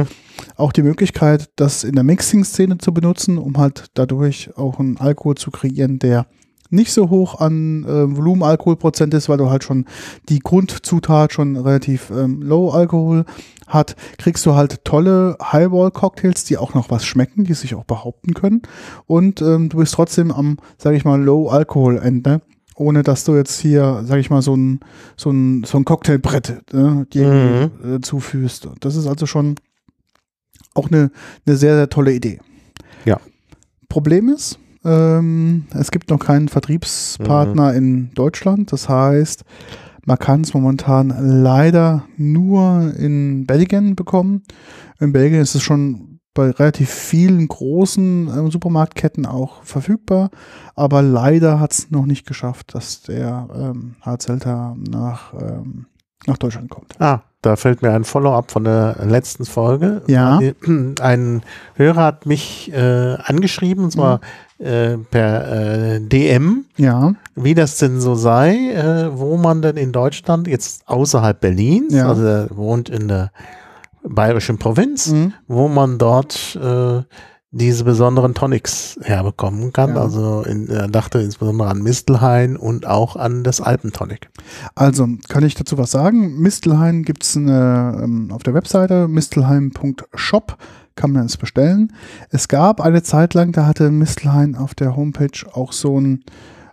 auch 0.58 0.72
die 0.72 0.84
Möglichkeit, 0.84 1.50
das 1.56 1.84
in 1.84 1.96
der 1.96 2.04
Mixing-Szene 2.04 2.78
zu 2.78 2.94
benutzen, 2.94 3.38
um 3.38 3.58
halt 3.58 3.86
dadurch 3.96 4.52
auch 4.58 4.80
einen 4.80 4.98
Alkohol 4.98 5.36
zu 5.36 5.50
kreieren, 5.52 5.98
der 6.00 6.28
nicht 6.72 6.92
so 6.92 7.10
hoch 7.10 7.40
an 7.40 7.84
äh, 7.86 8.16
Volumenalkoholprozent 8.18 9.14
ist, 9.14 9.30
weil 9.30 9.38
du 9.38 9.50
halt 9.50 9.64
schon 9.64 9.86
die 10.30 10.40
Grundzutat 10.40 11.32
schon 11.32 11.56
relativ 11.58 12.10
ähm, 12.10 12.42
low 12.42 12.70
Alkohol 12.72 13.26
hat, 13.68 13.96
kriegst 14.18 14.46
du 14.46 14.56
halt 14.56 14.84
tolle 14.84 15.38
Highball-Cocktails, 15.42 16.44
die 16.44 16.58
auch 16.58 16.74
noch 16.74 16.90
was 16.92 17.06
schmecken, 17.06 17.44
die 17.46 17.54
sich 17.54 17.76
auch 17.76 17.86
behaupten 17.86 18.34
können. 18.34 18.62
Und 19.08 19.42
ähm, 19.42 19.70
du 19.70 19.78
bist 19.78 19.94
trotzdem 19.94 20.32
am, 20.32 20.58
sage 20.78 20.98
ich 20.98 21.06
mal, 21.06 21.22
Low-Alkohol-Ende, 21.22 22.42
ohne 22.75 23.03
dass 23.03 23.24
du 23.24 23.36
jetzt 23.36 23.60
hier, 23.60 24.03
sage 24.05 24.22
ich 24.22 24.29
mal, 24.29 24.41
so 24.41 24.55
ein, 24.55 24.79
so 25.17 25.32
ein, 25.32 25.63
so 25.63 25.77
ein 25.77 25.86
Cocktailbrett 25.86 26.50
äh, 26.74 27.05
dir 27.12 27.72
äh, 27.84 28.01
zuführst. 28.01 28.67
Das 28.79 28.96
ist 28.96 29.08
also 29.08 29.25
schon 29.25 29.55
auch 30.74 30.91
eine, 30.91 31.10
eine 31.46 31.55
sehr, 31.55 31.75
sehr 31.75 31.89
tolle 31.89 32.13
Idee. 32.13 32.39
Ja. 33.05 33.20
Problem 33.89 34.29
ist, 34.29 34.60
Ähm, 34.88 35.65
es 35.74 35.89
gibt 35.89 36.12
noch 36.12 36.20
keinen 36.20 36.48
Vertriebspartner 36.48 37.74
in 37.74 38.13
Deutschland. 38.13 38.72
Das 38.72 38.88
heißt, 38.88 39.44
man 40.05 40.20
kann 40.20 40.41
es 40.41 40.53
momentan 40.53 41.10
leider 41.41 42.05
nur 42.17 42.94
in 42.96 43.48
Belgien 43.48 43.96
bekommen. 43.96 44.44
In 45.00 45.12
Belgien 45.12 45.41
ist 45.41 45.55
es 45.55 45.63
schon 45.63 46.15
bei 46.36 46.51
relativ 46.51 46.92
vielen 46.92 47.48
großen 47.48 48.27
ähm, 48.27 48.51
Supermarktketten 48.51 49.25
auch 49.25 49.63
verfügbar, 49.63 50.30
aber 50.75 51.01
leider 51.01 51.60
hat 51.60 51.72
es 51.72 51.89
noch 51.89 52.06
nicht 52.06 52.27
geschafft, 52.27 52.75
dass 52.75 53.01
der 53.01 53.48
ähm, 53.58 53.96
Harzelter 54.01 54.75
nach, 54.88 55.34
ähm, 55.34 55.86
nach 56.27 56.38
Deutschland 56.38 56.70
kommt. 56.70 56.94
Ah, 57.00 57.22
da 57.42 57.56
fällt 57.56 57.82
mir 57.82 57.92
ein 57.94 58.04
Follow-up 58.04 58.51
von 58.51 58.63
der 58.65 58.98
letzten 59.06 59.46
Folge. 59.46 60.01
Ja. 60.08 60.39
Ein 61.00 61.44
Hörer 61.75 62.04
hat 62.04 62.25
mich 62.25 62.72
äh, 62.74 63.15
angeschrieben, 63.24 63.84
und 63.86 63.92
zwar 63.92 64.20
äh, 64.58 64.98
per 64.98 65.94
äh, 65.96 66.01
DM, 66.01 66.65
Ja, 66.75 67.13
wie 67.36 67.54
das 67.54 67.77
denn 67.77 68.01
so 68.01 68.15
sei, 68.15 68.72
äh, 68.72 69.18
wo 69.18 69.38
man 69.38 69.62
denn 69.62 69.77
in 69.77 69.92
Deutschland 69.92 70.48
jetzt 70.48 70.88
außerhalb 70.88 71.39
Berlins, 71.39 71.94
Ja. 71.94 72.08
also 72.10 72.24
er 72.25 72.48
wohnt 72.58 72.89
in 72.89 73.08
der 73.08 73.32
bayerischen 74.10 74.58
Provinz, 74.58 75.12
Mhm. 75.12 75.34
wo 75.48 75.68
man 75.68 75.98
dort 75.98 76.56
äh, 76.62 77.02
diese 77.52 77.86
besonderen 77.86 78.34
Tonics 78.34 79.00
herbekommen 79.02 79.72
kann. 79.72 79.92
Ja. 79.96 80.02
Also 80.02 80.42
in, 80.44 80.68
er 80.68 80.90
dachte 80.90 81.20
insbesondere 81.20 81.70
an 81.70 81.82
Mistelhain 81.82 82.58
und 82.58 82.86
auch 82.86 83.16
an 83.16 83.44
das 83.46 83.62
Alpentonic. 83.62 84.30
Also, 84.76 85.08
kann 85.30 85.46
ich 85.46 85.56
dazu 85.56 85.78
was 85.78 85.92
sagen? 85.92 86.38
Mistelheim 86.42 87.04
gibt 87.04 87.24
es 87.24 87.38
ähm, 87.38 88.30
auf 88.34 88.44
der 88.44 88.54
Webseite 88.56 89.08
mistelheim.shop, 89.08 90.58
kann 90.96 91.12
man 91.12 91.28
es 91.28 91.38
bestellen. 91.38 91.94
Es 92.30 92.50
gab 92.50 92.82
eine 92.82 93.04
Zeit 93.04 93.34
lang, 93.34 93.54
da 93.54 93.66
hatte 93.66 93.90
Mistelheim 93.90 94.56
auf 94.56 94.76
der 94.76 94.98
Homepage 94.98 95.46
auch 95.54 95.72
so 95.72 96.00
ein, 96.00 96.26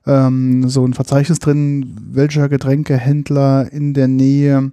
ähm, 0.05 0.69
so 0.69 0.85
ein 0.85 0.95
Verzeichnis 0.95 1.39
drin, 1.39 1.97
welcher 2.11 2.49
Getränkehändler 2.49 3.73
in 3.73 3.95
der 3.95 4.09
Nähe 4.09 4.73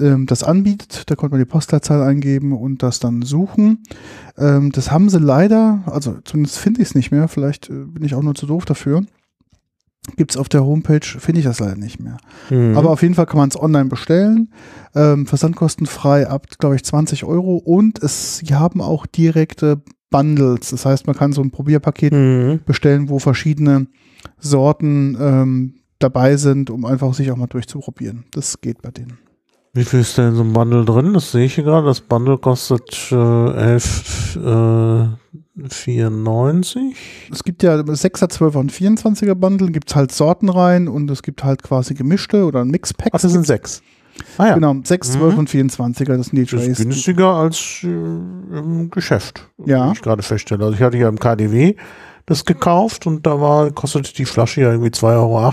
ähm, 0.00 0.26
das 0.26 0.42
anbietet. 0.42 1.04
Da 1.10 1.14
konnte 1.16 1.34
man 1.36 1.44
die 1.44 1.50
Postleitzahl 1.50 2.02
eingeben 2.02 2.52
und 2.52 2.82
das 2.82 3.00
dann 3.00 3.22
suchen. 3.22 3.82
Ähm, 4.38 4.72
das 4.72 4.90
haben 4.90 5.08
sie 5.08 5.18
leider, 5.18 5.82
also 5.86 6.16
zumindest 6.24 6.58
finde 6.58 6.82
ich 6.82 6.88
es 6.88 6.94
nicht 6.94 7.10
mehr, 7.10 7.28
vielleicht 7.28 7.70
äh, 7.70 7.84
bin 7.84 8.04
ich 8.04 8.14
auch 8.14 8.22
nur 8.22 8.34
zu 8.34 8.46
doof 8.46 8.64
dafür. 8.64 9.02
Gibt 10.16 10.32
es 10.32 10.36
auf 10.36 10.50
der 10.50 10.64
Homepage, 10.64 11.00
finde 11.04 11.38
ich 11.40 11.46
das 11.46 11.60
leider 11.60 11.76
nicht 11.76 11.98
mehr. 11.98 12.18
Mhm. 12.50 12.76
Aber 12.76 12.90
auf 12.90 13.00
jeden 13.00 13.14
Fall 13.14 13.24
kann 13.24 13.38
man 13.38 13.48
es 13.48 13.58
online 13.58 13.88
bestellen. 13.88 14.50
Ähm, 14.94 15.24
versandkostenfrei 15.26 16.28
ab, 16.28 16.46
glaube 16.58 16.76
ich, 16.76 16.84
20 16.84 17.24
Euro. 17.24 17.56
Und 17.56 18.02
es, 18.02 18.38
sie 18.38 18.54
haben 18.54 18.82
auch 18.82 19.06
direkte 19.06 19.80
Bundles. 20.10 20.70
Das 20.70 20.84
heißt, 20.84 21.06
man 21.06 21.16
kann 21.16 21.32
so 21.32 21.40
ein 21.40 21.50
Probierpaket 21.50 22.12
Mhm. 22.12 22.60
bestellen, 22.66 23.08
wo 23.08 23.18
verschiedene 23.18 23.86
Sorten 24.38 25.16
ähm, 25.18 25.74
dabei 25.98 26.36
sind, 26.36 26.68
um 26.68 26.84
einfach 26.84 27.14
sich 27.14 27.30
auch 27.30 27.36
mal 27.36 27.46
durchzuprobieren. 27.46 28.24
Das 28.30 28.60
geht 28.60 28.82
bei 28.82 28.90
denen. 28.90 29.18
Wie 29.74 29.84
viel 29.84 30.00
ist 30.00 30.16
denn 30.16 30.34
so 30.36 30.42
ein 30.42 30.52
Bundle 30.52 30.84
drin? 30.84 31.12
Das 31.14 31.32
sehe 31.32 31.44
ich 31.46 31.56
hier 31.56 31.64
gerade. 31.64 31.86
Das 31.86 32.00
Bundle 32.00 32.38
kostet 32.38 33.08
äh, 33.10 33.14
11, 33.74 34.36
äh, 34.36 35.06
94. 35.68 36.96
Es 37.32 37.42
gibt 37.44 37.62
ja 37.62 37.74
6er, 37.76 38.30
12er 38.30 38.56
und 38.58 38.72
24er 38.72 39.34
Bundle, 39.34 39.70
gibt 39.70 39.90
es 39.90 39.96
halt 39.96 40.12
Sorten 40.12 40.48
rein 40.48 40.88
und 40.88 41.10
es 41.10 41.22
gibt 41.22 41.42
halt 41.44 41.62
quasi 41.62 41.94
gemischte 41.94 42.44
oder 42.44 42.60
ein 42.60 42.68
Mixpack. 42.68 43.10
Ach, 43.12 43.20
das 43.20 43.32
sind 43.32 43.46
sechs. 43.46 43.82
Ah 44.38 44.46
ja, 44.46 44.54
Genau, 44.54 44.76
6, 44.84 45.12
12 45.12 45.32
Mhm. 45.32 45.38
und 45.40 45.50
24er, 45.50 46.16
das 46.16 46.26
sind 46.26 46.36
die 46.36 46.44
das 46.44 46.52
ist 46.52 46.66
Trays. 46.66 46.78
günstiger 46.78 47.34
als 47.34 47.80
äh, 47.82 47.88
im 47.88 48.90
Geschäft, 48.90 49.48
Ja. 49.66 49.88
wie 49.88 49.92
ich 49.94 50.02
gerade 50.02 50.22
feststelle. 50.22 50.64
Also 50.64 50.76
ich 50.76 50.82
hatte 50.82 50.98
ja 50.98 51.08
im 51.08 51.18
KDW 51.18 51.74
das 52.26 52.44
gekauft 52.44 53.08
und 53.08 53.26
da 53.26 53.40
war 53.40 53.72
kostet 53.72 54.16
die 54.18 54.24
Flasche 54.24 54.60
ja 54.60 54.70
irgendwie 54.70 54.90
2,80 54.90 55.10
Euro. 55.18 55.52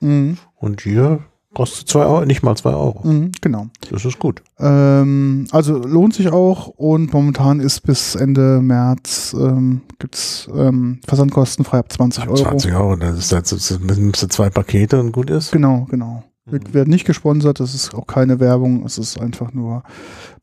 Mhm, 0.00 0.36
Und 0.56 0.82
hier 0.82 1.20
kostet 1.54 1.88
zwei 1.88 2.04
Euro, 2.06 2.24
nicht 2.24 2.42
mal 2.42 2.56
2 2.56 2.70
Euro. 2.70 3.00
mhm, 3.06 3.32
genau. 3.40 3.66
Das 3.90 4.04
ist 4.04 4.18
gut. 4.18 4.42
Ähm, 4.58 5.46
also 5.52 5.78
lohnt 5.78 6.14
sich 6.14 6.30
auch 6.32 6.68
und 6.68 7.12
momentan 7.12 7.60
ist 7.60 7.80
bis 7.82 8.14
Ende 8.14 8.60
März 8.62 9.34
ähm, 9.38 9.82
gibt 9.98 10.14
es 10.14 10.48
ähm, 10.54 11.00
Versandkostenfrei 11.06 11.78
ab 11.78 11.92
20 11.92 12.26
Euro. 12.28 12.36
20 12.36 12.72
Euro, 12.74 12.96
das 12.96 13.18
ist, 13.18 13.32
das 13.32 13.50
das 13.50 13.78
du 13.78 14.10
zwei 14.28 14.50
Pakete 14.50 14.98
und 15.00 15.12
gut 15.12 15.30
ist. 15.30 15.52
Genau, 15.52 15.86
genau. 15.90 16.22
Wir 16.44 16.58
Mhm. 16.58 16.74
werden 16.74 16.90
nicht 16.90 17.04
gesponsert, 17.04 17.60
das 17.60 17.72
ist 17.74 17.94
auch 17.94 18.06
keine 18.08 18.40
Werbung, 18.40 18.84
es 18.84 18.98
ist 18.98 19.20
einfach 19.20 19.52
nur 19.52 19.84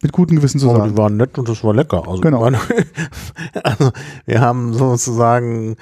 mit 0.02 0.14
gutem 0.14 0.38
Gewissen 0.38 0.58
zu 0.60 0.70
Aber 0.70 0.80
sagen. 0.80 0.92
die 0.92 0.98
waren 0.98 1.18
nett 1.18 1.38
und 1.38 1.50
das 1.50 1.62
war 1.64 1.74
lecker. 1.74 2.08
Also, 2.08 2.22
Genau. 2.22 2.40
meine, 2.40 2.58
also 3.64 3.92
wir 4.26 4.40
haben 4.40 4.74
sozusagen 4.74 5.76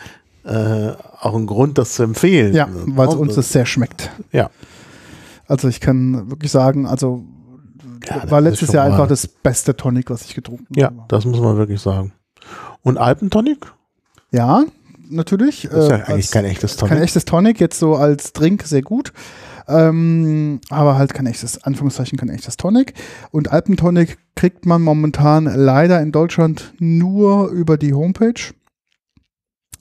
äh, 0.43 0.91
auch 1.19 1.35
einen 1.35 1.45
Grund, 1.45 1.77
das 1.77 1.93
zu 1.93 2.03
empfehlen. 2.03 2.55
Ja, 2.55 2.67
weil 2.87 3.09
es 3.09 3.13
Und 3.15 3.27
uns 3.27 3.35
das 3.35 3.51
sehr 3.51 3.65
schmeckt. 3.65 4.09
Ja. 4.31 4.49
Also 5.47 5.67
ich 5.67 5.79
kann 5.79 6.29
wirklich 6.29 6.51
sagen, 6.51 6.85
also 6.85 7.23
Ja, 8.05 8.29
war 8.29 8.41
letztes 8.41 8.71
Jahr 8.71 8.85
einfach 8.85 9.07
das 9.07 9.27
beste 9.27 9.75
Tonic, 9.75 10.09
was 10.09 10.25
ich 10.25 10.35
getrunken 10.35 10.67
Ja, 10.75 10.87
habe. 10.87 11.05
das 11.07 11.25
muss 11.25 11.39
man 11.39 11.57
wirklich 11.57 11.81
sagen. 11.81 12.13
Und 12.81 12.97
Alpentonic? 12.97 13.65
Ja, 14.31 14.65
natürlich. 15.09 15.67
Das 15.71 15.85
ist 15.85 15.89
ja 15.89 15.97
äh, 15.97 16.03
eigentlich 16.03 16.31
kein 16.31 16.45
echtes 16.45 16.75
Tonic. 16.77 16.93
Kein 16.93 17.03
echtes 17.03 17.25
Tonic, 17.25 17.59
jetzt 17.59 17.79
so 17.79 17.95
als 17.95 18.33
Drink 18.33 18.63
sehr 18.63 18.81
gut. 18.81 19.13
Ähm, 19.69 20.61
aber 20.69 20.97
halt 20.97 21.13
kein 21.13 21.25
echtes, 21.25 21.61
Anführungszeichen 21.63 22.17
kein 22.17 22.29
echtes 22.29 22.55
Tonic. 22.55 22.93
Und 23.31 23.51
Alpentonic 23.51 24.17
kriegt 24.35 24.65
man 24.65 24.81
momentan 24.81 25.45
leider 25.45 26.01
in 26.01 26.11
Deutschland 26.13 26.73
nur 26.79 27.49
über 27.49 27.77
die 27.77 27.93
Homepage 27.93 28.39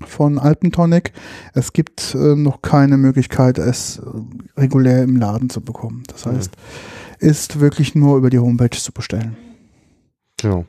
von 0.05 0.38
Alpentonic. 0.38 1.12
Es 1.55 1.73
gibt 1.73 2.15
äh, 2.15 2.35
noch 2.35 2.62
keine 2.62 2.97
Möglichkeit, 2.97 3.59
es 3.59 3.99
äh, 3.99 4.03
regulär 4.61 5.03
im 5.03 5.17
Laden 5.17 5.49
zu 5.50 5.61
bekommen. 5.61 6.03
Das 6.09 6.26
heißt, 6.26 6.53
ist 7.19 7.61
wirklich 7.61 7.95
nur 7.95 8.17
über 8.19 8.31
die 8.31 8.38
Homepage 8.38 8.76
zu 8.76 8.93
bestellen. 8.93 9.37
ja. 10.43 10.65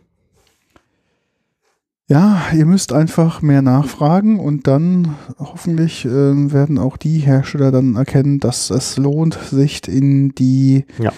Ja, 2.09 2.41
ihr 2.53 2.65
müsst 2.65 2.93
einfach 2.93 3.41
mehr 3.41 3.61
nachfragen 3.61 4.39
und 4.39 4.65
dann 4.65 5.15
hoffentlich 5.39 6.05
ähm, 6.05 6.53
werden 6.53 6.77
auch 6.77 6.95
die 6.95 7.17
Hersteller 7.17 7.69
dann 7.69 7.97
erkennen, 7.97 8.39
dass 8.39 8.69
es 8.69 8.95
lohnt, 8.95 9.33
sich 9.51 9.85
in 9.89 10.33
die 10.33 10.85
Ja. 10.99 11.11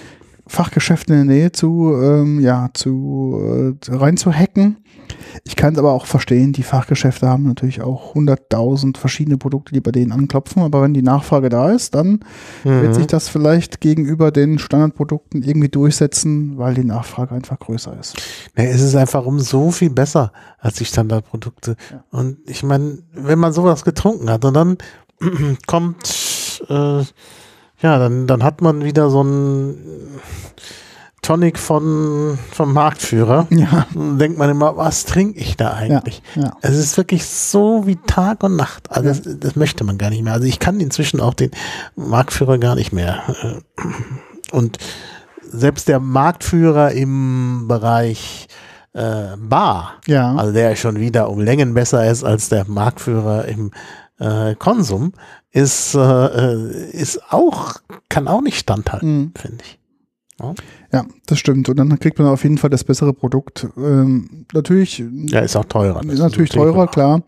Fachgeschäfte 0.47 1.13
in 1.13 1.27
der 1.27 1.35
Nähe 1.35 1.51
zu, 1.51 1.93
ähm, 1.93 2.39
ja, 2.39 2.69
zu 2.73 3.39
äh, 3.87 3.91
reinzuhacken. 3.95 4.77
Ich 5.43 5.55
kann 5.55 5.73
es 5.73 5.79
aber 5.79 5.91
auch 5.93 6.05
verstehen, 6.05 6.53
die 6.53 6.63
Fachgeschäfte 6.63 7.27
haben 7.27 7.43
natürlich 7.43 7.81
auch 7.81 8.15
100.000 8.15 8.97
verschiedene 8.97 9.37
Produkte, 9.37 9.73
die 9.73 9.81
bei 9.81 9.91
denen 9.91 10.11
anklopfen, 10.11 10.61
aber 10.63 10.81
wenn 10.81 10.93
die 10.93 11.01
Nachfrage 11.01 11.49
da 11.49 11.71
ist, 11.71 11.95
dann 11.95 12.19
wird 12.63 12.89
Mhm. 12.89 12.93
sich 12.93 13.07
das 13.07 13.29
vielleicht 13.29 13.81
gegenüber 13.81 14.31
den 14.31 14.59
Standardprodukten 14.59 15.43
irgendwie 15.43 15.69
durchsetzen, 15.69 16.57
weil 16.57 16.73
die 16.73 16.83
Nachfrage 16.83 17.35
einfach 17.35 17.59
größer 17.59 17.97
ist. 17.99 18.17
Ja, 18.57 18.63
es 18.65 18.81
ist 18.81 18.95
einfach 18.95 19.25
um 19.25 19.39
so 19.39 19.71
viel 19.71 19.89
besser 19.89 20.31
als 20.59 20.75
die 20.75 20.85
Standardprodukte. 20.85 21.75
Ja. 21.91 22.03
Und 22.11 22.37
ich 22.45 22.63
meine, 22.63 22.99
wenn 23.13 23.39
man 23.39 23.53
sowas 23.53 23.83
getrunken 23.83 24.29
hat 24.29 24.45
und 24.45 24.53
dann 24.53 24.77
kommt, 25.67 26.61
äh, 26.69 27.03
ja, 27.81 27.97
dann, 27.97 28.27
dann 28.27 28.43
hat 28.43 28.61
man 28.61 28.83
wieder 28.83 29.09
so 29.09 29.23
ein 29.23 29.77
Tonic 31.21 31.59
von, 31.59 32.37
vom 32.51 32.73
Marktführer. 32.73 33.47
Ja, 33.49 33.85
denkt 33.93 34.37
man 34.37 34.49
immer, 34.49 34.75
was 34.77 35.05
trinke 35.05 35.39
ich 35.39 35.57
da 35.57 35.73
eigentlich? 35.73 36.21
ja. 36.35 36.53
Es 36.61 36.75
ist 36.77 36.95
wirklich 36.97 37.25
so 37.25 37.85
wie 37.85 37.97
Tag 37.97 38.43
und 38.43 38.55
Nacht. 38.55 38.91
Also 38.91 39.09
das, 39.09 39.39
das 39.39 39.55
möchte 39.55 39.83
man 39.83 39.97
gar 39.97 40.09
nicht 40.09 40.23
mehr. 40.23 40.33
Also 40.33 40.47
ich 40.47 40.59
kann 40.59 40.79
inzwischen 40.79 41.19
auch 41.21 41.33
den 41.33 41.51
Marktführer 41.95 42.57
gar 42.57 42.75
nicht 42.75 42.93
mehr. 42.93 43.21
äh, 43.43 44.55
Und 44.55 44.77
selbst 45.51 45.87
der 45.87 45.99
Marktführer 45.99 46.91
im 46.91 47.65
Bereich 47.67 48.47
äh, 48.93 49.35
Bar, 49.37 49.93
Ja. 50.07 50.35
also 50.35 50.51
der 50.53 50.75
schon 50.75 50.99
wieder 50.99 51.29
um 51.29 51.39
Längen 51.41 51.73
besser 51.73 52.09
ist 52.09 52.23
als 52.23 52.49
der 52.49 52.65
Marktführer 52.67 53.45
im 53.45 53.71
äh, 54.19 54.55
Konsum, 54.55 55.13
ist, 55.51 55.95
äh, 55.95 55.99
äh, 55.99 56.89
ist 56.91 57.21
auch, 57.31 57.75
kann 58.09 58.27
auch 58.27 58.41
nicht 58.41 58.59
standhalten, 58.59 59.17
Mhm. 59.17 59.31
finde 59.35 59.63
ich. 59.63 59.79
Ja, 60.41 60.53
das 61.25 61.37
stimmt. 61.39 61.69
Und 61.69 61.77
dann 61.77 61.99
kriegt 61.99 62.17
man 62.19 62.27
auf 62.27 62.43
jeden 62.43 62.57
Fall 62.57 62.69
das 62.69 62.83
bessere 62.83 63.13
Produkt. 63.13 63.67
Ähm, 63.77 64.45
natürlich, 64.53 65.03
Ja, 65.27 65.39
ist 65.41 65.55
auch 65.55 65.65
teurer. 65.65 66.03
Ist 66.03 66.19
natürlich 66.19 66.49
teurer, 66.49 66.87
klar. 66.87 67.21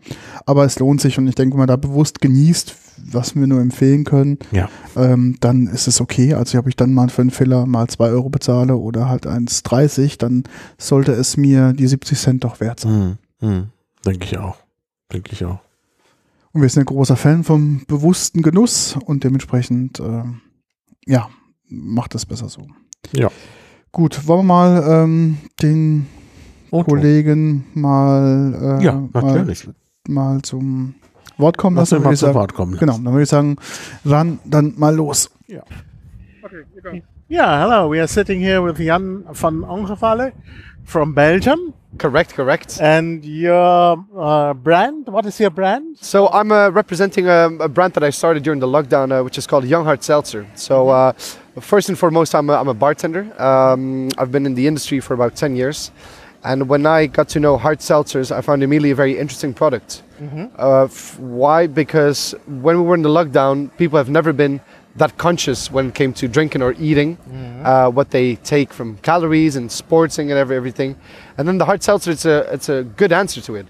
Aber 0.46 0.64
es 0.64 0.78
lohnt 0.78 1.00
sich. 1.00 1.18
Und 1.18 1.28
ich 1.28 1.34
denke, 1.34 1.54
wenn 1.54 1.60
man 1.60 1.68
da 1.68 1.76
bewusst 1.76 2.20
genießt, 2.20 2.74
was 3.04 3.34
wir 3.34 3.46
nur 3.46 3.60
empfehlen 3.60 4.04
können, 4.04 4.38
Ja. 4.50 4.68
ähm, 4.96 5.36
dann 5.40 5.66
ist 5.66 5.86
es 5.88 6.00
okay. 6.00 6.34
Also 6.34 6.58
ob 6.58 6.66
ich 6.66 6.76
dann 6.76 6.92
mal 6.92 7.08
für 7.08 7.22
einen 7.22 7.30
Filler 7.30 7.66
mal 7.66 7.86
zwei 7.88 8.10
Euro 8.10 8.28
bezahle 8.30 8.76
oder 8.76 9.08
halt 9.08 9.26
1,30, 9.26 10.18
dann 10.18 10.44
sollte 10.78 11.12
es 11.12 11.36
mir 11.36 11.72
die 11.72 11.86
70 11.86 12.18
Cent 12.18 12.44
doch 12.44 12.60
wert 12.60 12.80
sein. 12.80 13.18
Hm, 13.40 13.48
hm. 13.48 13.66
Denke 14.04 14.24
ich 14.26 14.38
auch. 14.38 14.56
Denke 15.12 15.30
ich 15.32 15.44
auch. 15.44 15.60
Und 16.52 16.60
wir 16.62 16.68
sind 16.68 16.82
ein 16.82 16.86
großer 16.86 17.16
Fan 17.16 17.44
vom 17.44 17.82
bewussten 17.86 18.42
Genuss 18.42 18.96
und 19.06 19.24
dementsprechend, 19.24 20.00
ähm, 20.00 20.40
ja, 21.06 21.28
macht 21.68 22.14
es 22.14 22.26
besser 22.26 22.48
so. 22.48 22.66
Ja. 23.10 23.28
Gut, 23.90 24.26
wollen 24.26 24.40
wir 24.40 24.44
mal 24.54 24.84
ähm, 25.04 25.38
den 25.60 26.06
Otto. 26.70 26.90
Kollegen 26.90 27.66
mal, 27.74 28.78
äh, 28.80 28.84
Ja, 28.84 29.02
natürlich. 29.12 29.66
mal, 30.08 30.32
mal 30.34 30.42
zum 30.42 30.94
Wort 31.36 31.58
kommen 31.58 31.76
Lass 31.76 31.90
lassen. 31.90 31.96
mich 32.00 32.04
mal 32.04 32.08
würde 32.10 32.14
ich 32.14 32.20
zu 32.20 32.26
sagen, 32.26 32.34
Wort 32.38 32.54
kommen. 32.54 32.78
Genau, 32.78 32.94
dann 32.94 33.04
würde 33.12 33.22
ich 33.22 33.28
sagen, 33.28 33.56
ran 34.04 34.38
dann 34.44 34.74
mal 34.76 34.94
los. 34.94 35.30
Yeah, 37.28 37.60
hello. 37.62 37.90
We 37.90 37.98
are 37.98 38.08
sitting 38.08 38.40
here 38.40 38.62
with 38.64 38.78
Jan 38.78 39.24
van 39.28 39.64
Ongevalle 39.64 40.32
from 40.84 41.14
Belgium. 41.14 41.72
Correct, 41.98 42.32
correct. 42.34 42.80
And 42.80 43.24
your 43.24 44.04
uh, 44.16 44.54
brand, 44.54 45.06
what 45.08 45.26
is 45.26 45.38
your 45.38 45.50
brand? 45.50 45.98
So 46.00 46.28
I'm 46.28 46.50
uh, 46.50 46.70
representing 46.70 47.26
a, 47.28 47.50
a 47.60 47.68
brand 47.68 47.92
that 47.94 48.02
I 48.02 48.10
started 48.10 48.42
during 48.42 48.60
the 48.60 48.66
lockdown, 48.66 49.12
uh, 49.12 49.22
which 49.22 49.36
is 49.36 49.46
called 49.46 49.64
Young 49.66 49.84
Heart 49.84 50.02
Seltzer. 50.02 50.46
So 50.54 50.88
uh, 50.88 51.12
first 51.60 51.88
and 51.90 51.98
foremost, 51.98 52.34
I'm 52.34 52.48
a, 52.48 52.54
I'm 52.54 52.68
a 52.68 52.74
bartender. 52.74 53.30
Um, 53.40 54.08
I've 54.16 54.32
been 54.32 54.46
in 54.46 54.54
the 54.54 54.66
industry 54.66 55.00
for 55.00 55.12
about 55.14 55.36
10 55.36 55.54
years. 55.54 55.90
And 56.44 56.68
when 56.68 56.86
I 56.86 57.06
got 57.06 57.28
to 57.30 57.40
know 57.40 57.56
hard 57.56 57.78
seltzers, 57.78 58.34
I 58.34 58.40
found 58.40 58.64
immediately 58.64 58.90
a 58.90 58.94
very 58.96 59.16
interesting 59.18 59.54
product. 59.54 60.02
Uh, 60.58 60.84
f- 60.84 61.18
why? 61.18 61.66
Because 61.66 62.34
when 62.46 62.76
we 62.78 62.82
were 62.82 62.94
in 62.94 63.02
the 63.02 63.08
lockdown, 63.08 63.76
people 63.76 63.96
have 63.96 64.08
never 64.08 64.32
been 64.32 64.60
that 64.96 65.16
conscious 65.16 65.70
when 65.70 65.88
it 65.88 65.94
came 65.94 66.12
to 66.12 66.28
drinking 66.28 66.60
or 66.62 66.72
eating, 66.78 67.16
uh, 67.64 67.90
what 67.90 68.10
they 68.10 68.36
take 68.36 68.72
from 68.72 68.96
calories 68.98 69.56
and 69.56 69.70
sportsing 69.70 70.30
and 70.30 70.32
every, 70.32 70.54
everything. 70.56 70.96
And 71.38 71.48
then 71.48 71.56
the 71.56 71.64
hard 71.64 71.82
seltzer, 71.82 72.10
it's 72.10 72.26
a, 72.26 72.52
it's 72.52 72.68
a 72.68 72.82
good 72.84 73.10
answer 73.10 73.40
to 73.40 73.54
it. 73.56 73.66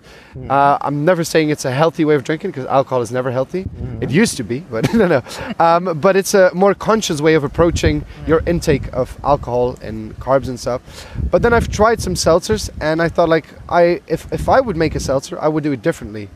Uh, 0.51 0.79
I'm 0.81 1.05
never 1.05 1.23
saying 1.23 1.51
it's 1.51 1.65
a 1.65 1.71
healthy 1.71 2.05
way 2.05 2.17
of 2.17 2.25
drinking 2.25 2.51
because 2.51 2.67
alcohol 2.67 3.03
is 3.03 3.13
never 3.13 3.31
healthy. 3.31 3.67
It 4.01 4.11
used 4.11 4.37
to 4.39 4.43
be, 4.43 4.61
but 4.61 4.93
no, 5.01 5.07
no. 5.07 5.23
Um, 5.61 6.01
but 6.01 6.17
it's 6.17 6.35
a 6.35 6.51
more 6.55 6.75
conscious 6.75 7.21
way 7.21 7.35
of 7.35 7.45
approaching 7.45 8.05
your 8.27 8.43
intake 8.47 8.93
of 8.93 9.17
alcohol 9.23 9.79
and 9.81 10.19
carbs 10.19 10.49
and 10.49 10.59
stuff. 10.59 11.07
But 11.31 11.43
then 11.43 11.53
I've 11.53 11.69
tried 11.69 12.01
some 12.01 12.15
seltzers 12.15 12.69
and 12.81 13.01
I 13.01 13.09
thought 13.09 13.29
like 13.29 13.47
I 13.69 14.01
if, 14.09 14.31
if 14.33 14.49
I 14.49 14.61
would 14.61 14.77
make 14.77 14.97
a 14.97 15.01
seltzer, 15.01 15.41
I 15.41 15.47
would 15.47 15.63
do 15.63 15.71
it 15.73 15.83
differently. 15.83 16.29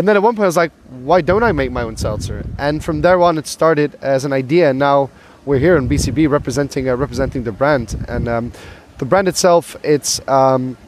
And 0.00 0.08
then 0.08 0.16
at 0.16 0.22
one 0.22 0.34
point 0.34 0.44
I 0.44 0.46
was 0.46 0.56
like, 0.56 0.72
why 0.88 1.20
don't 1.20 1.42
I 1.42 1.52
make 1.52 1.70
my 1.70 1.82
own 1.82 1.94
seltzer? 1.94 2.42
And 2.56 2.82
from 2.82 3.02
there 3.02 3.20
on, 3.20 3.36
it 3.36 3.46
started 3.46 3.98
as 4.00 4.24
an 4.24 4.32
idea. 4.32 4.70
And 4.70 4.78
now 4.78 5.10
we're 5.44 5.58
here 5.58 5.76
in 5.76 5.90
BCB 5.90 6.26
representing 6.30 6.88
uh, 6.88 6.96
representing 6.96 7.44
the 7.44 7.52
brand. 7.52 8.02
And 8.08 8.26
um, 8.26 8.52
the 8.96 9.04
brand 9.04 9.28
itself, 9.28 9.76
it's 9.82 10.26
um, 10.26 10.78